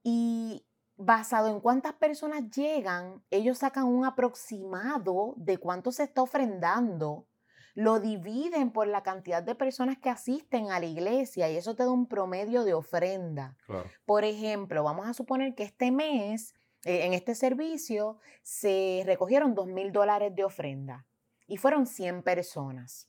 Y 0.03 0.67
basado 0.97 1.49
en 1.49 1.61
cuántas 1.61 1.95
personas 1.95 2.51
llegan, 2.51 3.23
ellos 3.31 3.59
sacan 3.59 3.85
un 3.85 4.05
aproximado 4.05 5.35
de 5.37 5.59
cuánto 5.59 5.91
se 5.91 6.05
está 6.05 6.23
ofrendando, 6.23 7.27
lo 7.75 7.99
dividen 7.99 8.71
por 8.71 8.87
la 8.87 9.03
cantidad 9.03 9.43
de 9.43 9.57
personas 9.57 9.99
que 9.99 10.09
asisten 10.09 10.71
a 10.71 10.79
la 10.79 10.87
iglesia 10.87 11.51
y 11.51 11.57
eso 11.57 11.75
te 11.75 11.83
da 11.83 11.91
un 11.91 12.07
promedio 12.07 12.65
de 12.65 12.75
ofrenda. 12.75 13.57
Por 14.05 14.25
ejemplo, 14.25 14.85
vamos 14.85 15.09
a 15.09 15.15
suponer 15.15 15.55
que 15.55 15.65
este 15.65 15.91
mes, 15.91 16.55
eh, 16.85 17.07
en 17.07 17.15
este 17.15 17.35
servicio, 17.35 18.19
se 18.43 19.03
recogieron 19.07 19.55
dos 19.55 19.67
mil 19.67 19.93
dólares 19.93 20.35
de 20.35 20.45
ofrenda 20.45 21.07
y 21.47 21.57
fueron 21.57 21.87
100 21.87 22.23
personas. 22.23 23.09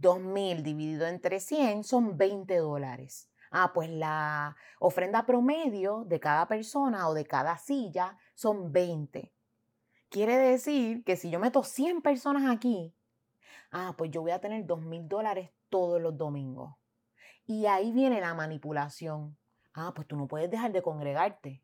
2.000 0.00 0.62
dividido 0.62 1.06
entre 1.06 1.40
100 1.40 1.84
son 1.84 2.16
20 2.16 2.56
dólares. 2.56 3.28
Ah, 3.50 3.72
pues 3.74 3.90
la 3.90 4.56
ofrenda 4.78 5.26
promedio 5.26 6.04
de 6.06 6.20
cada 6.20 6.46
persona 6.46 7.08
o 7.08 7.14
de 7.14 7.26
cada 7.26 7.56
silla 7.58 8.16
son 8.34 8.72
20. 8.72 9.32
Quiere 10.08 10.36
decir 10.36 11.02
que 11.04 11.16
si 11.16 11.30
yo 11.30 11.40
meto 11.40 11.64
100 11.64 12.02
personas 12.02 12.48
aquí, 12.48 12.94
ah, 13.72 13.94
pues 13.96 14.10
yo 14.10 14.22
voy 14.22 14.30
a 14.30 14.40
tener 14.40 14.66
2.000 14.66 15.08
dólares 15.08 15.50
todos 15.68 16.00
los 16.00 16.16
domingos. 16.16 16.74
Y 17.46 17.66
ahí 17.66 17.92
viene 17.92 18.20
la 18.20 18.34
manipulación. 18.34 19.36
Ah, 19.74 19.92
pues 19.94 20.06
tú 20.06 20.16
no 20.16 20.28
puedes 20.28 20.50
dejar 20.50 20.72
de 20.72 20.82
congregarte. 20.82 21.62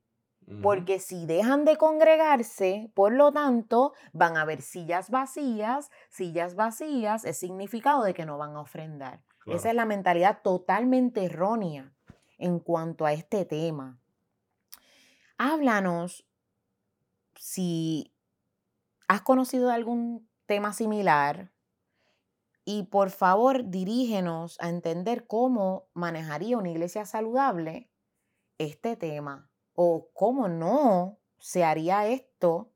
Porque 0.63 0.99
si 0.99 1.27
dejan 1.27 1.65
de 1.65 1.77
congregarse, 1.77 2.91
por 2.95 3.13
lo 3.13 3.33
tanto, 3.33 3.95
van 4.13 4.37
a 4.37 4.43
haber 4.43 4.61
sillas 4.61 5.11
vacías, 5.11 5.91
sillas 6.11 6.55
vacías 6.55 7.25
es 7.25 7.39
significado 7.39 8.05
de 8.05 8.13
que 8.13 8.27
no 8.27 8.37
van 8.37 8.57
a 8.57 8.61
ofrendar. 8.61 9.23
Esa 9.47 9.71
es 9.71 9.75
la 9.75 9.85
mentalidad 9.85 10.41
totalmente 10.43 11.25
errónea 11.25 11.95
en 12.39 12.59
cuanto 12.59 13.07
a 13.07 13.13
este 13.13 13.45
tema. 13.45 13.99
Háblanos 15.39 16.27
si 17.37 18.15
has 19.09 19.23
conocido 19.23 19.71
algún 19.71 20.29
tema 20.47 20.73
similar 20.73 21.53
y 22.65 22.85
por 22.85 23.11
favor 23.11 23.69
dirígenos 23.69 24.59
a 24.61 24.69
entender 24.69 25.27
cómo 25.27 25.89
manejaría 25.93 26.57
una 26.57 26.71
iglesia 26.71 27.05
saludable 27.05 27.91
este 28.59 28.97
tema 28.97 29.51
o 29.75 30.11
cómo 30.13 30.49
no 30.49 31.19
se 31.39 31.65
haría 31.65 32.07
esto 32.07 32.73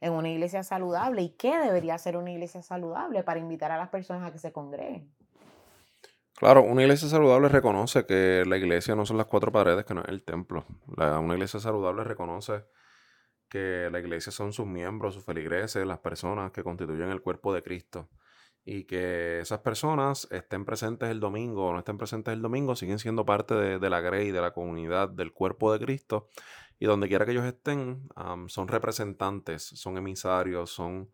en 0.00 0.12
una 0.12 0.28
iglesia 0.28 0.62
saludable 0.62 1.22
y 1.22 1.36
qué 1.36 1.58
debería 1.58 1.98
ser 1.98 2.16
una 2.16 2.30
iglesia 2.30 2.62
saludable 2.62 3.22
para 3.22 3.40
invitar 3.40 3.72
a 3.72 3.76
las 3.76 3.88
personas 3.88 4.28
a 4.28 4.32
que 4.32 4.38
se 4.38 4.52
congreguen. 4.52 5.12
Claro, 6.36 6.62
una 6.62 6.82
iglesia 6.82 7.08
saludable 7.08 7.48
reconoce 7.48 8.04
que 8.04 8.44
la 8.46 8.58
iglesia 8.58 8.94
no 8.94 9.06
son 9.06 9.16
las 9.16 9.26
cuatro 9.26 9.50
paredes, 9.50 9.86
que 9.86 9.94
no 9.94 10.02
es 10.02 10.08
el 10.08 10.22
templo. 10.22 10.66
una 10.86 11.34
iglesia 11.34 11.60
saludable 11.60 12.04
reconoce 12.04 12.64
que 13.48 13.88
la 13.90 14.00
iglesia 14.00 14.32
son 14.32 14.52
sus 14.52 14.66
miembros, 14.66 15.14
sus 15.14 15.24
feligreses, 15.24 15.86
las 15.86 16.00
personas 16.00 16.52
que 16.52 16.62
constituyen 16.62 17.08
el 17.08 17.22
cuerpo 17.22 17.54
de 17.54 17.62
Cristo. 17.62 18.10
Y 18.68 18.84
que 18.84 19.38
esas 19.38 19.60
personas 19.60 20.26
estén 20.32 20.64
presentes 20.64 21.08
el 21.08 21.20
domingo 21.20 21.68
o 21.68 21.72
no 21.72 21.78
estén 21.78 21.96
presentes 21.96 22.34
el 22.34 22.42
domingo, 22.42 22.74
siguen 22.74 22.98
siendo 22.98 23.24
parte 23.24 23.54
de, 23.54 23.90
la 23.90 24.00
grey, 24.00 24.32
de 24.32 24.40
la 24.40 24.52
comunidad, 24.52 25.08
del 25.08 25.32
cuerpo 25.32 25.72
de 25.72 25.78
Cristo. 25.78 26.28
Y 26.80 26.86
donde 26.86 27.06
quiera 27.06 27.24
que 27.24 27.30
ellos 27.30 27.44
estén, 27.44 28.08
son 28.48 28.66
representantes, 28.68 29.62
son 29.62 29.96
emisarios, 29.96 30.70
son 30.70 31.12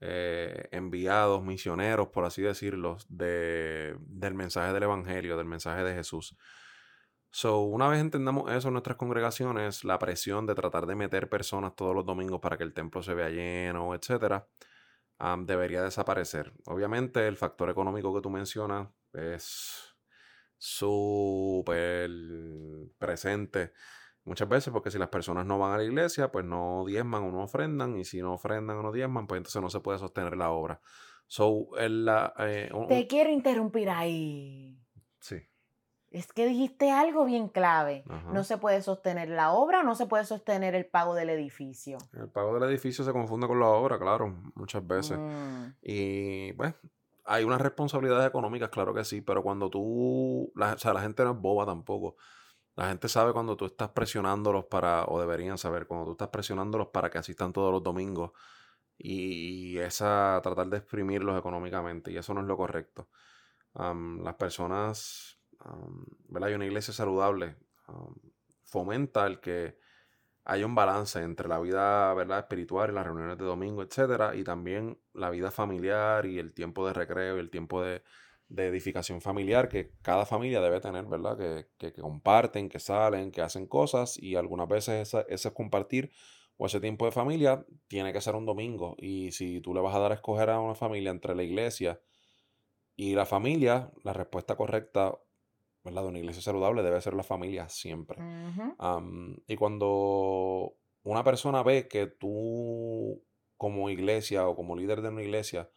eh, 0.00 0.68
enviados, 0.70 1.42
misioneros, 1.42 2.08
por 2.08 2.24
así 2.24 2.40
decirlo, 2.40 2.98
de, 3.08 3.96
del 4.00 4.34
mensaje 4.34 4.72
del 4.72 4.84
Evangelio, 4.84 5.36
del 5.36 5.46
mensaje 5.46 5.82
de 5.82 5.92
Jesús. 5.92 6.36
So, 7.30 7.62
una 7.62 7.88
vez 7.88 8.00
entendamos 8.00 8.50
eso 8.52 8.68
en 8.68 8.74
nuestras 8.74 8.96
congregaciones, 8.96 9.84
la 9.84 9.98
presión 9.98 10.46
de 10.46 10.54
tratar 10.54 10.86
de 10.86 10.94
meter 10.94 11.28
personas 11.28 11.74
todos 11.74 11.94
los 11.94 12.06
domingos 12.06 12.40
para 12.40 12.56
que 12.56 12.64
el 12.64 12.72
templo 12.72 13.02
se 13.02 13.12
vea 13.12 13.28
lleno, 13.28 13.94
etcétera, 13.94 14.46
debería 15.44 15.82
desaparecer. 15.82 16.52
Obviamente, 16.66 17.26
el 17.26 17.36
factor 17.36 17.70
económico 17.70 18.14
que 18.14 18.20
tú 18.20 18.30
mencionas 18.30 18.88
es 19.12 19.96
súper 20.58 22.10
presente 22.98 23.72
Muchas 24.26 24.48
veces 24.48 24.72
porque 24.72 24.90
si 24.90 24.98
las 24.98 25.08
personas 25.08 25.46
no 25.46 25.56
van 25.56 25.72
a 25.72 25.76
la 25.76 25.84
iglesia, 25.84 26.32
pues 26.32 26.44
no 26.44 26.84
diezman 26.84 27.22
o 27.22 27.30
no 27.30 27.44
ofrendan, 27.44 27.96
y 27.96 28.04
si 28.04 28.20
no 28.20 28.34
ofrendan 28.34 28.76
o 28.78 28.82
no 28.82 28.90
diezman, 28.90 29.28
pues 29.28 29.38
entonces 29.38 29.62
no 29.62 29.70
se 29.70 29.78
puede 29.78 30.00
sostener 30.00 30.36
la 30.36 30.50
obra. 30.50 30.80
So, 31.28 31.68
la, 31.78 32.34
eh, 32.40 32.68
Te 32.88 33.06
quiero 33.06 33.30
interrumpir 33.30 33.88
ahí. 33.88 34.80
Sí. 35.20 35.36
Es 36.10 36.32
que 36.32 36.46
dijiste 36.46 36.90
algo 36.90 37.24
bien 37.24 37.48
clave. 37.48 38.04
No 38.32 38.44
se 38.44 38.58
puede 38.58 38.80
sostener 38.80 39.28
la 39.28 39.52
obra, 39.52 39.82
no 39.82 39.94
se 39.94 40.06
puede 40.06 40.24
sostener 40.24 40.74
el 40.74 40.86
pago 40.86 41.14
del 41.14 41.30
edificio. 41.30 41.98
El 42.12 42.28
pago 42.28 42.58
del 42.58 42.70
edificio 42.70 43.04
se 43.04 43.12
confunde 43.12 43.46
con 43.46 43.60
la 43.60 43.66
obra, 43.66 43.98
claro, 43.98 44.34
muchas 44.54 44.86
veces. 44.86 45.18
Mm. 45.18 45.74
Y 45.82 46.52
pues 46.54 46.74
hay 47.26 47.44
unas 47.44 47.60
responsabilidades 47.60 48.28
económicas, 48.28 48.70
claro 48.70 48.94
que 48.94 49.04
sí, 49.04 49.20
pero 49.20 49.42
cuando 49.42 49.68
tú, 49.68 50.52
o 50.54 50.78
sea, 50.78 50.94
la 50.94 51.02
gente 51.02 51.24
no 51.24 51.32
es 51.32 51.40
boba 51.40 51.66
tampoco. 51.66 52.16
La 52.76 52.88
gente 52.88 53.08
sabe 53.08 53.32
cuando 53.32 53.56
tú 53.56 53.64
estás 53.66 53.88
presionándolos 53.90 54.66
para, 54.66 55.06
o 55.06 55.20
deberían 55.20 55.58
saber, 55.58 55.86
cuando 55.86 56.06
tú 56.06 56.12
estás 56.12 56.28
presionándolos 56.28 56.88
para 56.88 57.10
que 57.10 57.18
asistan 57.18 57.52
todos 57.52 57.72
los 57.72 57.82
domingos 57.82 58.32
y, 58.98 59.78
esa 59.78 60.40
tratar 60.42 60.68
de 60.68 60.78
exprimirlos 60.78 61.38
económicamente 61.38 62.12
y 62.12 62.16
eso 62.16 62.34
no 62.34 62.40
es 62.40 62.46
lo 62.46 62.56
correcto. 62.56 63.08
las 63.74 64.34
personas, 64.34 65.35
¿verdad? 66.28 66.48
Hay 66.48 66.54
una 66.54 66.66
iglesia 66.66 66.92
saludable, 66.92 67.56
fomenta 68.62 69.26
el 69.26 69.40
que 69.40 69.78
haya 70.44 70.64
un 70.64 70.74
balance 70.74 71.20
entre 71.20 71.48
la 71.48 71.58
vida 71.58 72.14
¿verdad? 72.14 72.38
espiritual 72.38 72.90
y 72.90 72.94
las 72.94 73.04
reuniones 73.04 73.38
de 73.38 73.44
domingo, 73.44 73.82
etcétera, 73.82 74.36
y 74.36 74.44
también 74.44 74.98
la 75.12 75.30
vida 75.30 75.50
familiar 75.50 76.26
y 76.26 76.38
el 76.38 76.52
tiempo 76.52 76.86
de 76.86 76.92
recreo 76.92 77.36
y 77.36 77.40
el 77.40 77.50
tiempo 77.50 77.82
de, 77.82 78.02
de 78.48 78.68
edificación 78.68 79.20
familiar 79.20 79.68
que 79.68 79.92
cada 80.02 80.24
familia 80.24 80.60
debe 80.60 80.80
tener, 80.80 81.04
¿verdad? 81.06 81.36
Que, 81.78 81.92
comparten, 81.94 82.68
que 82.68 82.78
salen, 82.78 83.32
que 83.32 83.42
hacen 83.42 83.66
cosas 83.66 84.16
y 84.18 84.36
algunas 84.36 84.68
veces 84.68 85.14
ese 85.28 85.52
compartir 85.52 86.12
o 86.56 86.66
ese 86.66 86.80
tiempo 86.80 87.04
de 87.06 87.12
familia 87.12 87.66
tiene 87.88 88.12
que 88.12 88.20
ser 88.20 88.34
un 88.34 88.46
domingo. 88.46 88.94
Y 88.98 89.32
si 89.32 89.60
tú 89.60 89.74
le 89.74 89.80
vas 89.80 89.94
a 89.94 89.98
dar 89.98 90.12
a 90.12 90.14
escoger 90.14 90.50
a 90.50 90.60
una 90.60 90.74
familia 90.74 91.10
entre 91.10 91.34
la 91.34 91.42
iglesia 91.42 92.00
y 92.94 93.14
la 93.14 93.26
familia, 93.26 93.92
la 94.04 94.12
respuesta 94.12 94.56
correcta, 94.56 95.18
¿verdad? 95.86 96.02
De 96.02 96.08
una 96.08 96.18
iglesia 96.18 96.42
saludable 96.42 96.82
debe 96.82 97.00
ser 97.00 97.14
la 97.14 97.22
familia 97.22 97.68
siempre. 97.68 98.18
y 99.46 99.56
cuando 99.56 100.74
una 101.02 101.24
persona 101.24 101.62
ve 101.62 101.88
que 101.88 102.06
tú 102.06 103.22
como 103.56 103.88
iglesia 103.88 104.46
o 104.46 104.54
como 104.54 104.76
líder 104.76 105.00
de 105.00 105.08
una 105.08 105.22
iglesia, 105.22 105.70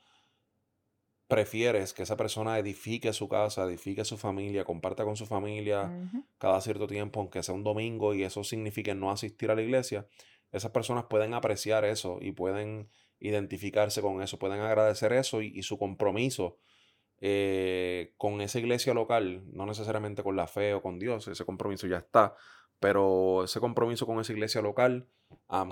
prefieres 1.28 1.93
que 1.93 2.04
esa 2.04 2.17
persona 2.17 2.58
edifique 2.58 3.13
su 3.13 3.30
casa, 3.30 3.63
edifique 3.63 4.04
su 4.04 4.17
familia, 4.17 4.65
comparta 4.65 5.06
con 5.06 5.15
su 5.15 5.28
familia 5.28 6.10
cada 6.39 6.60
cierto 6.60 6.88
tiempo, 6.88 7.19
aunque 7.19 7.43
sea 7.43 7.54
un 7.54 7.63
domingo 7.63 8.15
y 8.15 8.24
eso 8.24 8.43
signifique 8.43 8.95
no 8.95 9.12
asistir 9.12 9.52
a 9.52 9.56
la 9.56 9.62
iglesia, 9.62 10.08
esas 10.52 10.72
personas 10.72 11.06
pueden 11.06 11.36
apreciar 11.36 11.86
eso 11.86 12.17
y 12.19 12.32
pueden 12.32 12.89
identificarse 13.19 14.02
con 14.02 14.22
eso, 14.22 14.39
pueden 14.39 14.62
agradecer 14.62 15.13
eso 15.13 15.41
y, 15.41 15.62
su 15.62 15.78
compromiso 15.78 16.58
eh, 17.21 18.13
con 18.17 18.41
esa 18.41 18.60
iglesia 18.60 18.93
local, 18.93 19.43
no 19.51 19.65
necesariamente 19.65 20.23
con 20.23 20.36
la 20.36 20.47
fe 20.47 20.73
o 20.73 20.82
con 20.82 20.99
Dios, 20.99 21.27
ese 21.27 21.45
compromiso 21.45 21.88
ya 21.88 21.97
está, 21.97 22.36
pero 22.79 23.43
ese 23.43 23.60
compromiso 23.60 24.05
con 24.05 24.19
esa 24.19 24.32
iglesia 24.32 24.62
local 24.62 25.08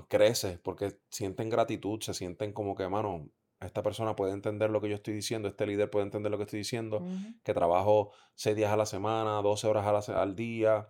crece 0.09 0.59
porque 0.61 0.99
sienten 1.09 1.49
gratitud, 1.49 2.01
se 2.01 2.13
sienten 2.13 2.51
como 2.51 2.75
que, 2.75 2.87
mano, 2.89 3.29
esta 3.61 3.81
persona 3.81 4.15
puede 4.15 4.33
entender 4.33 4.69
lo 4.69 4.81
que 4.81 4.89
yo 4.89 4.95
estoy 4.95 5.13
diciendo, 5.13 5.47
este 5.47 5.65
líder 5.65 5.89
puede 5.89 6.05
entender 6.05 6.31
lo 6.31 6.37
que 6.37 6.43
estoy 6.43 6.59
diciendo, 6.59 7.03
que 7.43 7.53
trabajo 7.53 8.11
seis 8.35 8.55
días 8.55 8.71
a 8.71 8.77
la 8.77 8.85
semana, 8.85 9.41
12 9.41 9.67
horas 9.67 10.09
al 10.09 10.35
día, 10.35 10.89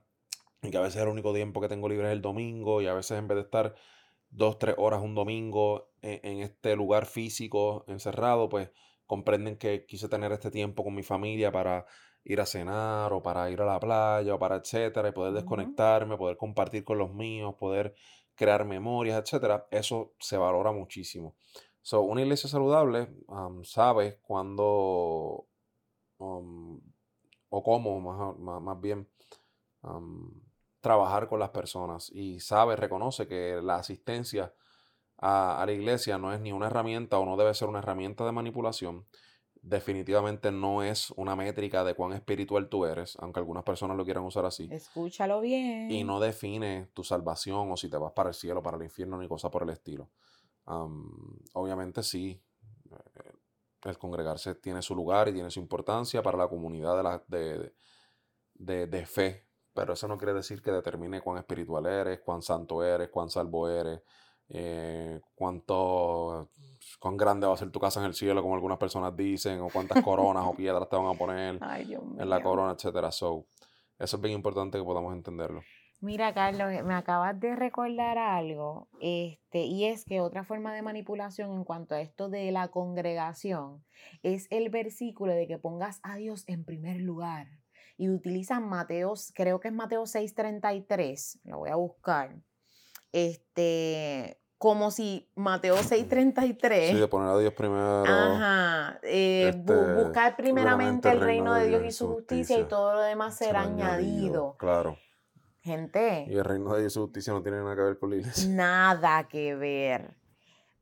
y 0.64 0.72
que 0.72 0.78
a 0.78 0.82
veces 0.82 1.02
el 1.02 1.08
único 1.08 1.34
tiempo 1.34 1.62
que 1.62 1.70
tengo 1.70 1.88
libre 1.88 2.08
es 2.08 2.14
el 2.14 2.22
domingo, 2.22 2.82
y 2.82 2.88
a 2.88 2.94
veces 2.94 3.20
en 3.20 3.28
vez 3.28 3.38
de 3.38 3.44
estar 3.44 3.76
dos, 4.30 4.60
tres 4.60 4.76
horas 4.78 5.02
un 5.02 5.16
domingo 5.16 5.92
en, 6.02 6.20
en 6.24 6.40
este 6.42 6.76
lugar 6.76 7.06
físico 7.06 7.86
encerrado, 7.88 8.50
pues 8.50 8.72
comprenden 9.08 9.58
que 9.58 9.86
quise 9.86 10.08
tener 10.10 10.32
este 10.32 10.52
tiempo 10.52 10.84
con 10.84 10.94
mi 10.94 11.04
familia 11.04 11.52
para 11.52 11.86
ir 12.24 12.42
a 12.42 12.46
cenar 12.46 13.14
o 13.14 13.24
para 13.24 13.50
ir 13.50 13.62
a 13.62 13.66
la 13.66 13.80
playa 13.80 14.36
o 14.36 14.40
para 14.40 14.58
etcétera 14.58 15.10
y 15.10 15.14
poder 15.14 15.34
desconectarme, 15.34 16.18
poder 16.18 16.38
compartir 16.38 16.84
con 16.84 16.98
los 16.98 17.14
míos, 17.14 17.56
poder 17.58 17.96
crear 18.36 18.66
memorias, 18.66 19.20
etcétera. 19.20 19.68
Eso 19.72 20.14
se 20.20 20.38
valora 20.38 20.72
muchísimo. 20.72 21.36
So, 21.82 22.02
una 22.02 22.22
iglesia 22.22 22.50
saludable 22.50 23.08
sabe 23.64 24.20
cuándo 24.22 25.48
o 26.18 27.64
cómo, 27.64 28.02
más, 28.62 28.82
bien, 28.82 29.08
trabajar 30.82 31.30
con 31.30 31.40
las 31.40 31.50
personas 31.52 32.10
y 32.12 32.42
sabe, 32.42 32.76
reconoce 32.76 33.26
que 33.26 33.62
la 33.64 33.78
asistencia 33.78 34.54
a, 35.18 35.64
la 35.66 35.72
iglesia 35.72 36.18
no 36.18 36.34
es 36.34 36.40
ni 36.40 36.52
una 36.52 36.68
herramienta 36.68 37.18
o 37.20 37.26
no 37.26 37.38
debe 37.38 37.54
ser 37.54 37.68
una 37.68 37.80
herramienta 37.80 38.26
de 38.26 38.32
manipulación, 38.32 39.06
definitivamente 39.62 40.52
no 40.52 40.84
es 40.84 41.12
una 41.12 41.36
métrica 41.36 41.84
de 41.84 41.96
cuán 41.96 42.14
espiritual 42.14 42.70
tú 42.70 42.86
eres, 42.86 43.18
aunque 43.20 43.40
algunas 43.40 43.64
personas 43.64 43.98
lo 43.98 44.06
quieran 44.06 44.24
usar 44.24 44.46
así. 44.46 44.70
Escúchalo 44.72 45.42
bien. 45.42 45.90
Y 45.92 46.04
no 46.04 46.20
define 46.20 46.90
tu 46.94 47.04
salvación 47.04 47.72
o 47.72 47.78
si 47.78 47.90
te 47.90 47.98
vas 47.98 48.14
para 48.14 48.30
el 48.30 48.36
cielo, 48.36 48.62
para 48.62 48.78
el 48.78 48.84
infierno, 48.84 49.18
ni 49.18 49.28
cosa 49.28 49.50
por 49.50 49.64
el 49.64 49.70
estilo. 49.70 50.10
obviamente 51.54 52.04
sí, 52.04 52.42
eh, 52.92 53.32
el 53.84 53.98
congregarse 53.98 54.56
tiene 54.56 54.82
su 54.82 54.96
lugar 54.96 55.28
y 55.30 55.34
tiene 55.34 55.50
su 55.50 55.60
importancia 55.60 56.22
para 56.22 56.38
la 56.38 56.48
comunidad 56.48 56.98
de, 56.98 57.04
la, 57.04 57.24
de, 58.54 58.88
de 58.88 59.06
fe, 59.06 59.48
pero 59.74 59.94
eso 59.94 60.08
no 60.08 60.18
quiere 60.18 60.34
decir 60.34 60.62
que 60.62 60.72
determine 60.72 61.22
cuán 61.22 61.38
espiritual 61.38 61.86
eres, 61.86 62.20
cuán 62.20 62.42
santo 62.42 62.84
eres, 62.84 63.10
cuán 63.10 63.30
salvo 63.30 63.70
eres, 63.70 64.02
eh, 64.50 65.20
cuánto, 65.36 66.50
cuán 67.00 67.18
grande 67.18 67.48
va 67.48 67.54
a 67.54 67.58
ser 67.58 67.72
tu 67.72 67.80
casa 67.80 68.00
en 68.00 68.06
el 68.06 68.14
cielo, 68.14 68.42
como 68.42 68.56
algunas 68.56 68.78
personas 68.78 69.16
dicen, 69.16 69.60
o 69.62 69.70
cuántas 69.70 70.04
coronas 70.04 70.46
o 70.46 70.54
piedras 70.58 70.90
te 70.90 70.96
van 70.96 71.08
a 71.08 71.18
poner 71.18 71.60
en 71.62 72.30
la 72.30 72.42
corona, 72.42 72.74
etcétera. 72.74 73.12
So, 73.12 73.46
eso 74.00 74.18
es 74.18 74.22
bien 74.22 74.36
importante 74.36 74.78
que 74.78 74.84
podamos 74.84 75.14
entenderlo. 75.14 75.62
Mira, 76.00 76.32
Carlos, 76.32 76.84
me 76.86 76.94
acabas 76.94 77.40
de 77.40 77.56
recordar 77.56 78.20
algo, 78.20 78.88
este, 79.02 79.64
y 79.64 79.86
es 79.86 80.06
que 80.06 80.22
otra 80.22 80.44
forma 80.44 80.72
de 80.76 80.84
manipulación 80.84 81.52
en 81.54 81.64
cuanto 81.64 81.96
a 81.96 82.02
esto 82.02 82.30
de 82.30 82.52
la 82.52 82.68
congregación 82.68 83.84
es 84.22 84.46
el 84.52 84.70
versículo 84.70 85.34
de 85.34 85.48
que 85.48 85.58
pongas 85.58 86.00
a 86.04 86.16
Dios 86.18 86.44
en 86.46 86.66
primer 86.66 87.02
lugar 87.02 87.48
y 87.98 88.10
utilizan 88.10 88.70
Mateo, 88.70 89.16
creo 89.34 89.60
que 89.60 89.70
es 89.70 89.74
Mateo 89.74 90.06
6:33, 90.06 91.40
lo 91.46 91.58
voy 91.58 91.72
a 91.72 91.76
buscar, 91.76 92.36
este, 93.12 94.40
como 94.58 94.92
si 94.92 95.30
Mateo 95.36 95.76
6:33. 95.78 96.92
Sí, 96.92 96.96
de 96.96 97.08
poner 97.08 97.30
a 97.30 97.38
Dios 97.38 97.54
primero. 97.54 98.04
Ajá. 98.06 99.00
Eh, 99.04 99.50
este, 99.50 99.74
buscar 99.74 100.36
primeramente 100.36 101.10
el 101.10 101.20
reino 101.20 101.54
de 101.54 101.68
Dios 101.68 101.84
y 101.86 101.92
su 101.92 102.08
justicia, 102.08 102.60
y 102.60 102.64
todo 102.66 102.94
lo 102.94 103.02
demás 103.02 103.38
será, 103.38 103.62
añadido. 103.62 104.56
Claro. 104.58 104.98
Gente. 105.62 106.26
Y 106.30 106.38
el 106.38 106.46
reino 106.46 106.74
de 106.74 106.82
Dios 106.82 106.94
y 106.94 106.96
su 106.96 107.02
justicia 107.02 107.34
no 107.34 107.42
tiene 107.42 107.58
nada 107.58 107.76
que 107.76 107.82
ver 107.82 108.00
con 108.00 108.10
la 108.10 108.16
iglesia. 108.16 108.50
Nada 108.50 109.28
que 109.28 109.56
ver. 109.56 110.16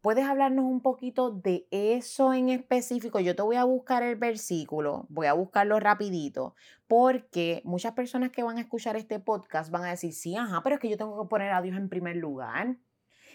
¿Puedes 0.06 0.26
hablarnos 0.26 0.66
un 0.66 0.82
poquito 0.82 1.32
de 1.32 1.68
eso 1.72 2.32
en 2.32 2.50
específico? 2.50 3.20
Yo 3.20 3.36
te 3.36 3.42
voy 3.42 3.56
a 3.56 3.64
buscar 3.64 4.04
el 4.04 4.16
versículo, 4.16 5.08
voy 5.10 5.26
a 5.26 5.34
buscarlo 5.34 5.80
rapidito, 5.80 6.54
porque 6.86 7.64
muchas 7.66 7.94
personas 7.94 8.30
que 8.30 8.44
van 8.44 8.60
a 8.60 8.62
escuchar 8.62 8.98
este 8.98 9.20
podcast 9.20 9.72
van 9.72 9.84
a 9.84 9.90
decir, 9.90 10.14
sí, 10.14 10.36
ajá, 10.36 10.62
pero 10.62 10.76
es 10.76 10.80
que 10.80 10.90
yo 10.90 10.98
tengo 10.98 11.20
que 11.20 11.28
poner 11.28 11.52
a 11.54 11.62
Dios 11.64 11.76
en 11.76 11.90
primer 11.90 12.18
lugar. 12.18 12.78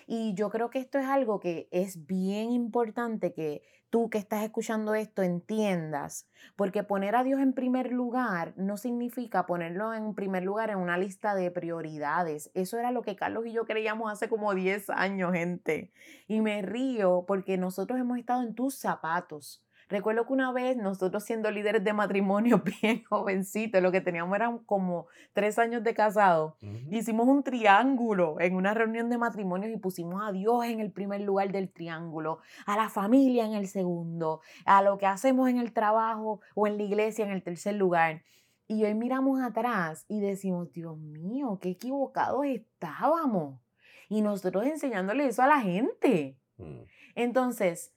Y 0.07 0.33
yo 0.35 0.49
creo 0.49 0.71
que 0.71 0.79
esto 0.79 1.01
es 1.01 1.07
algo 1.07 1.41
que 1.41 1.67
es 1.73 2.07
bien 2.07 2.53
importante 2.53 3.33
que 3.33 3.63
tú 3.91 4.09
que 4.09 4.19
estás 4.19 4.43
escuchando 4.43 4.95
esto 4.95 5.23
entiendas, 5.23 6.27
porque 6.57 6.85
poner 6.85 7.17
a 7.17 7.25
Dios 7.25 7.41
en 7.41 7.53
primer 7.53 7.93
lugar 7.93 8.55
no 8.57 8.77
significa 8.77 9.47
ponerlo 9.47 9.93
en 9.93 10.15
primer 10.15 10.45
lugar 10.45 10.71
en 10.71 10.79
una 10.79 10.97
lista 10.97 11.35
de 11.35 11.51
prioridades. 11.51 12.51
Eso 12.55 12.79
era 12.79 12.93
lo 12.93 13.03
que 13.03 13.17
Carlos 13.17 13.47
y 13.47 13.53
yo 13.53 13.67
creíamos 13.67 14.11
hace 14.11 14.29
como 14.29 14.55
10 14.55 14.91
años, 14.91 15.33
gente. 15.33 15.93
Y 16.29 16.41
me 16.41 16.63
río 16.63 17.25
porque 17.27 17.59
nosotros 17.59 17.99
hemos 17.99 18.19
estado 18.19 18.43
en 18.43 18.55
tus 18.55 18.77
zapatos. 18.77 19.63
Recuerdo 19.91 20.25
que 20.25 20.33
una 20.33 20.53
vez 20.53 20.77
nosotros 20.77 21.25
siendo 21.25 21.51
líderes 21.51 21.83
de 21.83 21.93
matrimonio 21.93 22.63
bien 22.83 23.03
jovencitos, 23.05 23.83
lo 23.83 23.91
que 23.91 24.01
teníamos 24.01 24.37
eran 24.37 24.59
como 24.59 25.09
tres 25.33 25.59
años 25.59 25.83
de 25.83 25.95
casado, 25.95 26.57
hicimos 26.91 27.27
un 27.27 27.43
triángulo 27.43 28.37
en 28.39 28.55
una 28.55 28.73
reunión 28.73 29.11
de 29.11 29.19
matrimonios 29.19 29.73
y 29.73 29.79
pusimos 29.79 30.23
a 30.23 30.31
Dios 30.31 30.65
en 30.65 30.79
el 30.79 30.93
primer 30.93 31.23
lugar 31.23 31.51
del 31.51 31.73
triángulo, 31.73 32.39
a 32.67 32.77
la 32.77 32.89
familia 32.89 33.45
en 33.45 33.55
el 33.55 33.67
segundo, 33.67 34.43
a 34.65 34.81
lo 34.81 34.97
que 34.97 35.07
hacemos 35.07 35.49
en 35.49 35.59
el 35.59 35.73
trabajo 35.73 36.41
o 36.55 36.69
en 36.69 36.77
la 36.77 36.85
iglesia 36.85 37.25
en 37.25 37.33
el 37.33 37.43
tercer 37.43 37.75
lugar. 37.75 38.23
Y 38.69 38.85
hoy 38.85 38.95
miramos 38.95 39.43
atrás 39.43 40.05
y 40.07 40.21
decimos, 40.21 40.71
Dios 40.71 40.97
mío, 40.97 41.59
qué 41.61 41.71
equivocados 41.71 42.47
estábamos. 42.47 43.61
Y 44.09 44.23
nosotros 44.23 44.65
enseñándole 44.65 45.27
eso 45.27 45.43
a 45.43 45.49
la 45.49 45.61
gente. 45.61 46.39
Mm. 46.59 46.83
Entonces, 47.17 47.93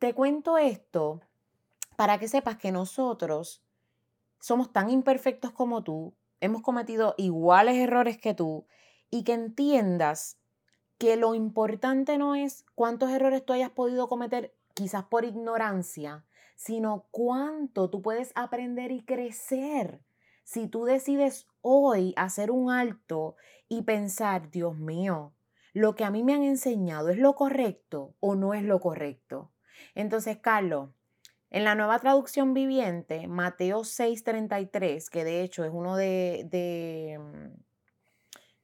te 0.00 0.12
cuento 0.12 0.58
esto 0.58 1.20
para 1.96 2.18
que 2.18 2.28
sepas 2.28 2.56
que 2.56 2.72
nosotros 2.72 3.64
somos 4.40 4.72
tan 4.72 4.90
imperfectos 4.90 5.52
como 5.52 5.82
tú, 5.82 6.14
hemos 6.40 6.62
cometido 6.62 7.14
iguales 7.16 7.76
errores 7.76 8.18
que 8.18 8.34
tú 8.34 8.66
y 9.10 9.24
que 9.24 9.32
entiendas 9.32 10.38
que 10.98 11.16
lo 11.16 11.34
importante 11.34 12.18
no 12.18 12.34
es 12.34 12.64
cuántos 12.74 13.10
errores 13.10 13.44
tú 13.44 13.52
hayas 13.52 13.70
podido 13.70 14.08
cometer 14.08 14.54
quizás 14.74 15.04
por 15.04 15.24
ignorancia, 15.24 16.24
sino 16.54 17.06
cuánto 17.10 17.90
tú 17.90 18.02
puedes 18.02 18.32
aprender 18.34 18.92
y 18.92 19.04
crecer. 19.04 20.00
Si 20.44 20.68
tú 20.68 20.84
decides 20.84 21.46
hoy 21.60 22.14
hacer 22.16 22.50
un 22.50 22.70
alto 22.70 23.36
y 23.68 23.82
pensar, 23.82 24.50
Dios 24.50 24.76
mío, 24.76 25.34
lo 25.72 25.94
que 25.94 26.04
a 26.04 26.10
mí 26.10 26.22
me 26.22 26.34
han 26.34 26.42
enseñado 26.42 27.10
es 27.10 27.18
lo 27.18 27.34
correcto 27.34 28.14
o 28.20 28.34
no 28.34 28.54
es 28.54 28.62
lo 28.62 28.80
correcto. 28.80 29.52
Entonces, 29.94 30.38
Carlos, 30.38 30.90
en 31.50 31.64
la 31.64 31.74
nueva 31.74 31.98
traducción 31.98 32.54
viviente, 32.54 33.28
Mateo 33.28 33.84
6:33, 33.84 35.10
que 35.10 35.24
de 35.24 35.42
hecho 35.42 35.64
es 35.64 35.70
uno 35.72 35.96
de, 35.96 36.46
de, 36.50 37.18
mm, 37.18 37.66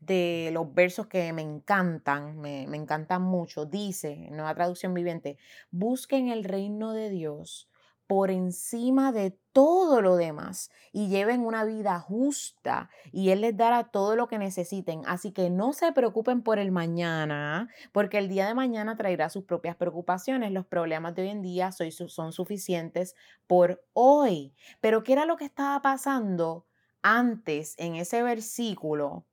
de, 0.01 0.51
los 0.53 0.73
versos 0.75 1.07
que 1.07 1.33
me 1.33 1.43
encantan, 1.43 2.39
me, 2.39 2.67
me 2.67 2.77
encantan 2.77 3.23
mucho, 3.23 3.65
dice, 3.67 4.13
en 4.13 4.37
nueva 4.37 4.55
traducción 4.55 4.95
viviente, 4.95 5.39
busquen 5.71 6.29
el 6.29 6.45
reino 6.45 6.93
de 6.93 7.09
Dios 7.11 7.69
por 8.13 8.31
encima 8.31 9.11
de 9.11 9.31
todo 9.55 10.03
lo 10.03 10.17
demás 10.17 10.71
y 10.93 11.09
lleven 11.09 11.47
una 11.47 11.65
vida 11.65 11.99
justa 11.99 12.91
y 13.11 13.31
Él 13.31 13.41
les 13.41 13.57
dará 13.57 13.85
todo 13.85 14.17
lo 14.17 14.29
que 14.29 14.37
necesiten. 14.37 15.01
Así 15.07 15.33
que 15.33 15.49
no 15.49 15.73
se 15.73 15.93
preocupen 15.93 16.43
por 16.43 16.59
el 16.59 16.73
mañana, 16.73 17.71
porque 17.91 18.19
el 18.19 18.29
día 18.29 18.47
de 18.47 18.53
mañana 18.53 18.99
traerá 18.99 19.31
sus 19.31 19.45
propias 19.45 19.77
preocupaciones. 19.77 20.53
Los 20.53 20.67
problemas 20.67 21.15
de 21.15 21.23
hoy 21.23 21.29
en 21.31 21.41
día 21.41 21.73
son 21.73 22.35
suficientes 22.35 23.17
por 23.47 23.83
hoy. 23.95 24.53
Pero 24.83 25.03
¿qué 25.05 25.15
era 25.15 25.25
lo 25.25 25.39
que 25.39 25.47
estaba 25.47 25.81
pasando 25.81 26.67
antes 27.01 27.77
en 27.79 27.95
ese 27.95 28.23
versículo? 28.23 29.25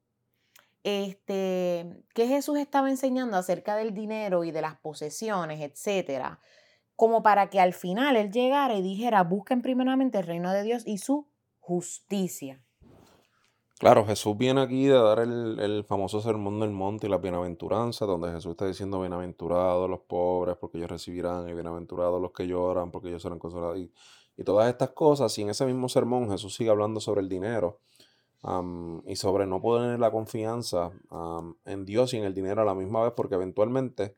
Este, 0.86 2.02
que 2.14 2.28
Jesús 2.28 2.58
estaba 2.58 2.90
enseñando 2.90 3.36
acerca 3.36 3.76
del 3.76 3.94
dinero 3.94 4.46
y 4.46 4.52
de 4.52 4.62
las 4.62 4.78
posesiones, 4.78 5.60
etcétera 5.60 6.40
como 7.00 7.24
para 7.24 7.50
que 7.50 7.62
al 7.62 7.72
final 7.72 8.18
él 8.18 8.30
llegara 8.30 8.76
y 8.76 8.82
dijera, 8.82 9.24
busquen 9.24 9.62
primeramente 9.62 10.18
el 10.18 10.28
reino 10.28 10.52
de 10.52 10.64
Dios 10.64 10.84
y 10.86 10.97
su 10.97 11.30
justicia. 11.62 12.62
Claro, 13.80 14.06
Jesús 14.06 14.38
viene 14.38 14.60
aquí 14.60 14.84
de 14.84 15.02
dar 15.02 15.20
el, 15.20 15.86
famoso 15.88 16.20
sermón 16.20 16.60
del 16.60 16.72
monte 16.72 17.08
y 17.08 17.10
la 17.10 17.18
bienaventuranza, 17.18 18.06
donde 18.06 18.34
Jesús 18.34 18.52
está 18.52 18.68
diciendo 18.68 19.00
bienaventurados 19.00 19.89
los 19.89 20.02
pobres 20.02 20.58
porque 20.58 20.78
ellos 20.78 20.89
recibirán 20.89 21.47
y 21.47 21.54
bienaventurados 21.54 22.22
los 22.22 22.34
que 22.34 22.45
lloran 22.45 22.91
porque 22.91 23.08
ellos 23.08 23.22
serán 23.22 23.39
consolados 23.39 23.80
y, 23.80 23.93
todas 24.43 24.70
estas 24.70 24.89
cosas. 24.89 25.38
Y 25.38 25.43
en 25.43 25.52
ese 25.52 25.66
mismo 25.66 25.88
sermón 25.88 26.30
Jesús 26.30 26.54
sigue 26.54 26.70
hablando 26.70 27.00
sobre 27.00 27.22
el 27.22 27.30
dinero 27.30 27.80
y 29.06 29.16
sobre 29.16 29.45
no 29.45 29.62
poner 29.62 30.02
la 30.02 30.12
confianza 30.12 30.91
en 31.64 31.86
Dios 31.86 32.14
y 32.14 32.18
en 32.18 32.26
el 32.26 32.34
dinero 32.34 32.62
a 32.62 32.66
la 32.66 32.76
misma 32.76 33.04
vez 33.04 33.14
porque 33.16 33.36
eventualmente 33.36 34.18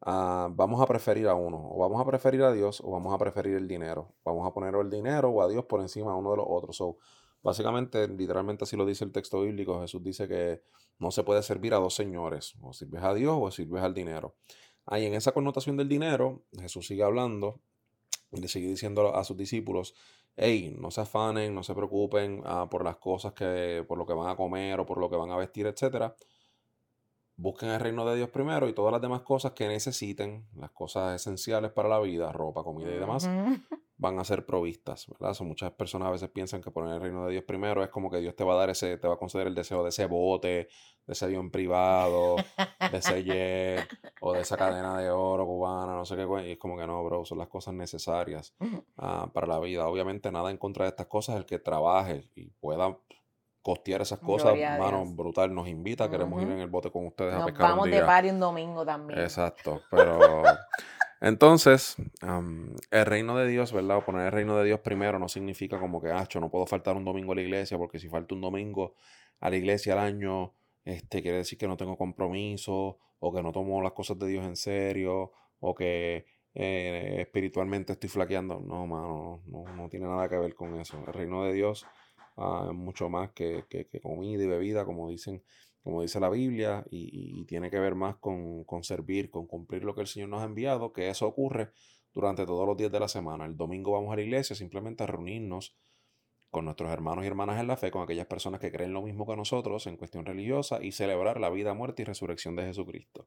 Ah, 0.00 0.48
vamos 0.52 0.80
a 0.80 0.86
preferir 0.86 1.26
a 1.26 1.34
uno, 1.34 1.58
o 1.72 1.78
vamos 1.78 2.00
a 2.00 2.04
preferir 2.04 2.42
a 2.42 2.52
Dios, 2.52 2.80
o 2.84 2.90
vamos 2.90 3.12
a 3.12 3.18
preferir 3.18 3.56
el 3.56 3.66
dinero. 3.66 4.14
Vamos 4.24 4.46
a 4.46 4.52
poner 4.52 4.74
el 4.76 4.90
dinero 4.90 5.30
o 5.30 5.42
a 5.42 5.48
Dios 5.48 5.64
por 5.64 5.80
encima 5.80 6.12
de 6.12 6.18
uno 6.18 6.30
de 6.30 6.36
los 6.36 6.46
otros. 6.48 6.76
So, 6.76 6.98
básicamente, 7.42 8.06
literalmente 8.08 8.64
así 8.64 8.76
lo 8.76 8.86
dice 8.86 9.04
el 9.04 9.12
texto 9.12 9.40
bíblico. 9.40 9.80
Jesús 9.80 10.02
dice 10.02 10.28
que 10.28 10.62
no 10.98 11.10
se 11.10 11.24
puede 11.24 11.42
servir 11.42 11.74
a 11.74 11.78
dos 11.78 11.94
señores, 11.94 12.54
o 12.62 12.72
sirves 12.72 13.02
a 13.02 13.14
Dios 13.14 13.36
o 13.40 13.50
sirves 13.50 13.82
al 13.82 13.94
dinero. 13.94 14.36
Ahí 14.86 15.04
en 15.04 15.14
esa 15.14 15.32
connotación 15.32 15.76
del 15.76 15.88
dinero, 15.88 16.44
Jesús 16.58 16.86
sigue 16.86 17.02
hablando 17.02 17.60
y 18.30 18.40
le 18.40 18.48
sigue 18.48 18.68
diciendo 18.68 19.14
a 19.14 19.24
sus 19.24 19.36
discípulos, 19.36 19.94
hey, 20.36 20.74
no 20.78 20.90
se 20.90 21.00
afanen, 21.02 21.54
no 21.54 21.62
se 21.62 21.74
preocupen 21.74 22.42
ah, 22.44 22.68
por 22.70 22.84
las 22.84 22.96
cosas 22.96 23.32
que, 23.32 23.84
por 23.86 23.98
lo 23.98 24.06
que 24.06 24.14
van 24.14 24.28
a 24.28 24.36
comer 24.36 24.80
o 24.80 24.86
por 24.86 24.98
lo 24.98 25.10
que 25.10 25.16
van 25.16 25.30
a 25.30 25.36
vestir, 25.36 25.66
etcétera 25.66 26.14
busquen 27.38 27.70
el 27.70 27.80
reino 27.80 28.04
de 28.04 28.16
Dios 28.16 28.28
primero 28.30 28.68
y 28.68 28.72
todas 28.72 28.92
las 28.92 29.00
demás 29.00 29.22
cosas 29.22 29.52
que 29.52 29.68
necesiten, 29.68 30.44
las 30.56 30.72
cosas 30.72 31.14
esenciales 31.14 31.70
para 31.70 31.88
la 31.88 32.00
vida, 32.00 32.32
ropa, 32.32 32.64
comida 32.64 32.90
y 32.90 32.98
demás, 32.98 33.30
van 33.96 34.18
a 34.18 34.24
ser 34.24 34.44
provistas, 34.44 35.06
¿verdad? 35.08 35.36
muchas 35.40 35.70
personas 35.70 36.08
a 36.08 36.10
veces 36.10 36.30
piensan 36.30 36.60
que 36.60 36.72
poner 36.72 36.94
el 36.94 37.00
reino 37.00 37.24
de 37.24 37.32
Dios 37.32 37.44
primero 37.44 37.84
es 37.84 37.90
como 37.90 38.10
que 38.10 38.18
Dios 38.18 38.34
te 38.34 38.42
va 38.42 38.54
a 38.54 38.56
dar 38.56 38.70
ese, 38.70 38.98
te 38.98 39.06
va 39.06 39.14
a 39.14 39.18
conceder 39.18 39.46
el 39.46 39.54
deseo 39.54 39.84
de 39.84 39.90
ese 39.90 40.06
bote, 40.06 40.68
de 41.06 41.12
ese 41.12 41.26
avión 41.26 41.50
privado, 41.52 42.36
de 42.90 42.98
ese 42.98 43.22
jet, 43.24 43.88
o 44.20 44.32
de 44.32 44.40
esa 44.40 44.56
cadena 44.56 44.98
de 44.98 45.08
oro 45.10 45.46
cubana, 45.46 45.94
no 45.94 46.04
sé 46.04 46.16
qué, 46.16 46.26
y 46.48 46.52
es 46.52 46.58
como 46.58 46.76
que 46.76 46.88
no, 46.88 47.04
bro, 47.04 47.24
son 47.24 47.38
las 47.38 47.48
cosas 47.48 47.72
necesarias 47.74 48.52
ah, 48.96 49.30
para 49.32 49.46
la 49.46 49.60
vida. 49.60 49.86
Obviamente 49.86 50.32
nada 50.32 50.50
en 50.50 50.58
contra 50.58 50.86
de 50.86 50.90
estas 50.90 51.06
cosas, 51.06 51.36
el 51.36 51.46
que 51.46 51.60
trabaje 51.60 52.28
y 52.34 52.50
pueda 52.50 52.98
costear 53.68 54.00
esas 54.00 54.18
cosas, 54.18 54.56
mano, 54.78 55.04
brutal. 55.04 55.54
Nos 55.54 55.68
invita, 55.68 56.08
queremos 56.08 56.42
ir 56.42 56.48
en 56.48 56.60
el 56.60 56.68
bote 56.68 56.90
con 56.90 57.04
ustedes 57.04 57.34
a 57.34 57.44
pescar. 57.44 57.68
Vamos 57.68 57.90
de 57.90 58.00
party 58.00 58.30
un 58.30 58.40
domingo 58.40 58.82
también. 58.82 59.20
Exacto, 59.20 59.82
pero 59.90 60.42
Entonces, 61.20 61.96
el 62.90 63.04
reino 63.04 63.36
de 63.36 63.46
Dios, 63.46 63.74
¿verdad? 63.74 63.98
O 63.98 64.04
poner 64.06 64.24
el 64.24 64.32
reino 64.32 64.56
de 64.56 64.64
Dios 64.64 64.80
primero 64.80 65.18
no 65.18 65.28
significa 65.28 65.78
como 65.78 66.00
que, 66.00 66.10
ah, 66.10 66.26
yo 66.30 66.40
no 66.40 66.48
puedo 66.48 66.64
faltar 66.64 66.96
un 66.96 67.04
domingo 67.04 67.32
a 67.32 67.34
la 67.34 67.42
iglesia, 67.42 67.76
porque 67.76 67.98
si 67.98 68.08
falta 68.08 68.34
un 68.34 68.40
domingo 68.40 68.94
a 69.40 69.50
la 69.50 69.56
iglesia 69.56 69.92
al 69.92 69.98
año, 69.98 70.54
este, 70.86 71.20
quiere 71.20 71.36
decir 71.36 71.58
que 71.58 71.68
no 71.68 71.76
tengo 71.76 71.98
compromiso, 71.98 72.98
o 73.18 73.34
que 73.34 73.42
no 73.42 73.52
tomo 73.52 73.82
las 73.82 73.92
cosas 73.92 74.18
de 74.18 74.28
Dios 74.28 74.46
en 74.46 74.56
serio, 74.56 75.32
o 75.60 75.74
que 75.74 76.24
eh, 76.54 77.16
espiritualmente 77.20 77.92
estoy 77.92 78.08
flaqueando. 78.08 78.60
No, 78.60 78.86
mano, 78.86 79.42
no, 79.44 79.64
no, 79.74 79.88
tiene 79.90 80.06
nada 80.06 80.26
que 80.26 80.38
ver 80.38 80.54
con 80.54 80.74
eso. 80.80 80.96
El 81.06 81.12
reino 81.12 81.44
de 81.44 81.52
Dios 81.52 81.84
es 82.68 82.74
mucho 82.74 83.08
más 83.08 83.30
que, 83.32 83.64
que, 83.68 84.00
comida 84.00 84.42
y 84.42 84.46
bebida, 84.46 84.84
como 84.84 85.08
dicen 85.08 85.42
como 85.82 86.02
dice 86.02 86.20
la 86.20 86.28
Biblia, 86.28 86.84
y, 86.90 87.44
tiene 87.46 87.70
que 87.70 87.78
ver 87.78 87.94
más 87.94 88.16
con, 88.16 88.64
con, 88.64 88.84
servir, 88.84 89.30
con 89.30 89.46
cumplir 89.46 89.84
lo 89.84 89.94
que 89.94 90.02
el 90.02 90.06
Señor 90.06 90.28
nos 90.28 90.42
ha 90.42 90.44
enviado, 90.44 90.92
que 90.92 91.08
eso 91.08 91.26
ocurre 91.26 91.70
durante 92.12 92.44
todos 92.44 92.66
los 92.66 92.76
días 92.76 92.92
de 92.92 93.00
la 93.00 93.08
semana. 93.08 93.46
El 93.46 93.56
domingo 93.56 93.92
vamos 93.92 94.12
a 94.12 94.16
la 94.16 94.22
iglesia 94.22 94.54
simplemente 94.54 95.04
a 95.04 95.06
reunirnos 95.06 95.76
con 96.50 96.64
nuestros 96.64 96.90
hermanos 96.90 97.24
y 97.24 97.28
hermanas 97.28 97.60
en 97.60 97.66
la 97.66 97.76
fe, 97.76 97.90
con 97.90 98.02
aquellas 98.02 98.26
personas 98.26 98.60
que 98.60 98.72
creen 98.72 98.92
lo 98.92 99.02
mismo 99.02 99.26
que 99.26 99.36
nosotros 99.36 99.86
en 99.86 99.96
cuestión 99.96 100.24
religiosa 100.24 100.82
y 100.82 100.92
celebrar 100.92 101.40
la 101.40 101.50
vida, 101.50 101.74
muerte 101.74 102.02
y 102.02 102.04
resurrección 102.04 102.56
de 102.56 102.64
Jesucristo. 102.64 103.24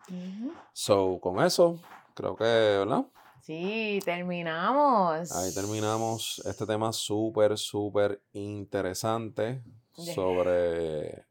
So, 0.74 1.20
con 1.20 1.44
eso, 1.44 1.80
creo 2.16 2.36
que, 2.36 2.44
¿verdad? 2.44 3.06
Sí, 3.52 4.00
terminamos. 4.06 5.30
Ahí 5.36 5.54
terminamos 5.54 6.42
este 6.46 6.66
tema 6.66 6.94
súper, 6.94 7.58
súper 7.58 8.24
interesante 8.32 9.62
sobre 9.92 11.26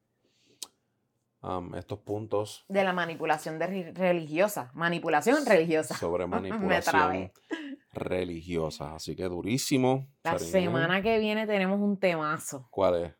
estos 1.78 1.98
puntos. 2.00 2.66
De 2.68 2.84
la 2.84 2.92
manipulación 2.92 3.58
de 3.58 3.94
religiosa. 3.94 4.70
Manipulación 4.74 5.46
religiosa. 5.46 5.96
Sobre 5.96 6.26
manipulación 6.26 7.32
religiosa. 7.94 8.96
Así 8.96 9.16
que 9.16 9.24
durísimo. 9.24 10.06
La 10.22 10.38
semana 10.38 11.00
que 11.00 11.18
viene 11.18 11.46
tenemos 11.46 11.80
un 11.80 11.98
temazo. 11.98 12.68
¿Cuál 12.70 13.02
es? 13.02 13.14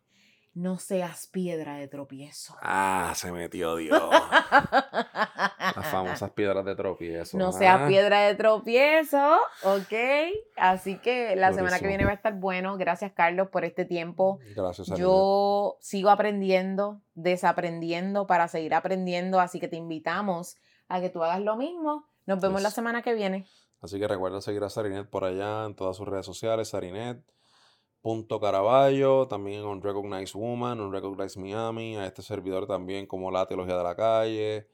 No 0.53 0.78
seas 0.78 1.26
piedra 1.28 1.76
de 1.76 1.88
tropiezo. 1.88 2.55
Ah, 2.61 3.14
se 3.16 3.32
metió 3.32 3.76
Dios. 3.76 4.03
Las 5.77 5.87
famosas 5.91 6.31
piedras 6.31 6.64
de 6.64 6.75
tropiezo. 6.75 7.39
No 7.39 7.53
seas 7.53 7.89
piedra 7.89 8.21
de 8.21 8.35
tropiezo, 8.35 9.39
ok. 9.62 9.93
Así 10.57 10.99
que 10.99 11.37
la 11.37 11.53
semana 11.53 11.79
que 11.79 11.87
viene 11.87 12.05
va 12.05 12.11
a 12.12 12.14
estar 12.14 12.35
bueno. 12.35 12.77
Gracias, 12.77 13.12
Carlos, 13.12 13.49
por 13.49 13.64
este 13.64 13.85
tiempo. 13.85 14.39
Gracias, 14.55 14.89
Yo 14.97 15.77
sigo 15.81 16.11
aprendiendo, 16.11 17.01
desaprendiendo 17.14 18.27
para 18.27 18.49
seguir 18.49 18.75
aprendiendo. 18.75 19.41
Así 19.41 19.61
que 19.61 19.68
te 19.68 19.77
invitamos 19.77 20.57
a 20.89 21.01
que 21.01 21.11
tú 21.11 21.23
hagas 21.23 21.41
lo 21.41 21.57
mismo. 21.57 22.07
Nos 22.27 22.41
vemos 22.41 22.62
la 22.62 22.71
semana 22.71 23.03
que 23.03 23.14
viene. 23.14 23.47
Así 23.81 23.99
que 23.99 24.07
recuerda 24.07 24.41
seguir 24.41 24.62
a 24.62 24.68
Sarinet 24.68 25.09
por 25.09 25.25
allá 25.25 25.64
en 25.64 25.75
todas 25.75 25.97
sus 25.97 26.07
redes 26.07 26.27
sociales, 26.27 26.68
Sarinet. 26.68 27.23
Punto 28.03 28.41
Caraballo, 28.41 29.29
también 29.29 29.61
en 29.61 29.66
Unrecognized 29.66 30.35
Woman, 30.35 30.81
Unrecognized 30.81 31.39
Miami, 31.39 31.97
a 31.97 32.07
este 32.07 32.23
servidor 32.23 32.66
también 32.66 33.07
como 33.07 33.31
La 33.31 33.47
Teología 33.47 33.77
de 33.77 33.83
la 33.83 33.95
Calle, 33.95 34.68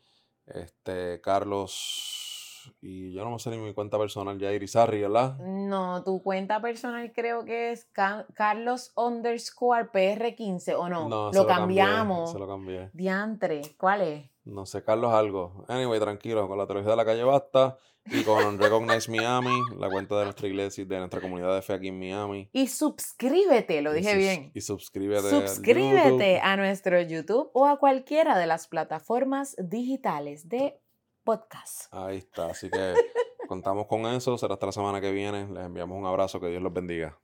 este 0.47 1.21
Carlos, 1.21 2.75
y 2.81 3.13
yo 3.13 3.25
no 3.25 3.31
me 3.31 3.39
sé 3.39 3.51
ni 3.51 3.59
mi 3.59 3.75
cuenta 3.75 3.99
personal, 3.99 4.39
Jair 4.39 4.63
Izarri, 4.63 5.03
¿verdad? 5.03 5.39
No, 5.39 6.03
tu 6.05 6.23
cuenta 6.23 6.61
personal 6.61 7.13
creo 7.13 7.45
que 7.45 7.73
es 7.73 7.89
Carlos 8.35 8.93
underscore 8.97 9.91
PR15, 9.93 10.75
¿o 10.77 10.89
no? 10.89 11.09
No, 11.09 11.33
lo, 11.33 11.47
cambiamos. 11.47 12.33
se 12.33 12.39
lo 12.39 12.47
cambié. 12.47 12.91
Diantre, 12.93 13.63
¿cuál 13.79 14.03
es? 14.03 14.31
No 14.45 14.67
sé, 14.67 14.85
Carlos 14.85 15.13
algo. 15.13 15.65
Anyway, 15.69 15.99
tranquilo, 15.99 16.47
con 16.49 16.59
la 16.59 16.67
Teología 16.67 16.91
de 16.91 16.97
la 16.97 17.05
Calle 17.05 17.25
basta. 17.25 17.79
Y 18.11 18.23
con 18.23 18.59
Recognize 18.59 19.11
Miami, 19.11 19.61
la 19.79 19.89
cuenta 19.91 20.19
de 20.19 20.25
nuestra 20.25 20.47
iglesia 20.47 20.83
y 20.83 20.85
de 20.85 20.99
nuestra 20.99 21.21
comunidad 21.21 21.55
de 21.55 21.63
fe 21.63 21.73
aquí 21.73 21.89
en 21.89 21.99
Miami. 21.99 22.49
Y 22.53 22.69
suscríbete, 22.69 23.83
lo 23.83 23.93
dije 23.93 24.17
bien. 24.17 24.53
Y 24.55 24.61
suscríbete. 24.61 25.29
Suscríbete 25.29 26.41
a 26.41 26.57
nuestro 26.57 27.01
YouTube 27.01 27.51
o 27.53 27.67
a 27.67 27.79
cualquiera 27.79 28.39
de 28.39 28.47
las 28.47 28.69
plataformas 28.69 29.57
digitales 29.59 30.49
de 30.49 30.81
podcast. 31.25 31.93
Ahí 31.93 32.19
está, 32.19 32.47
así 32.47 32.71
que 32.71 32.95
contamos 33.49 33.87
con 33.87 34.07
eso. 34.07 34.39
Será 34.39 34.55
hasta 34.55 34.67
la 34.67 34.73
semana 34.73 35.01
que 35.01 35.11
viene. 35.11 35.49
Les 35.49 35.65
enviamos 35.65 35.99
un 35.99 36.07
abrazo, 36.07 36.41
que 36.41 36.49
Dios 36.49 36.63
los 36.63 36.73
bendiga. 36.73 37.19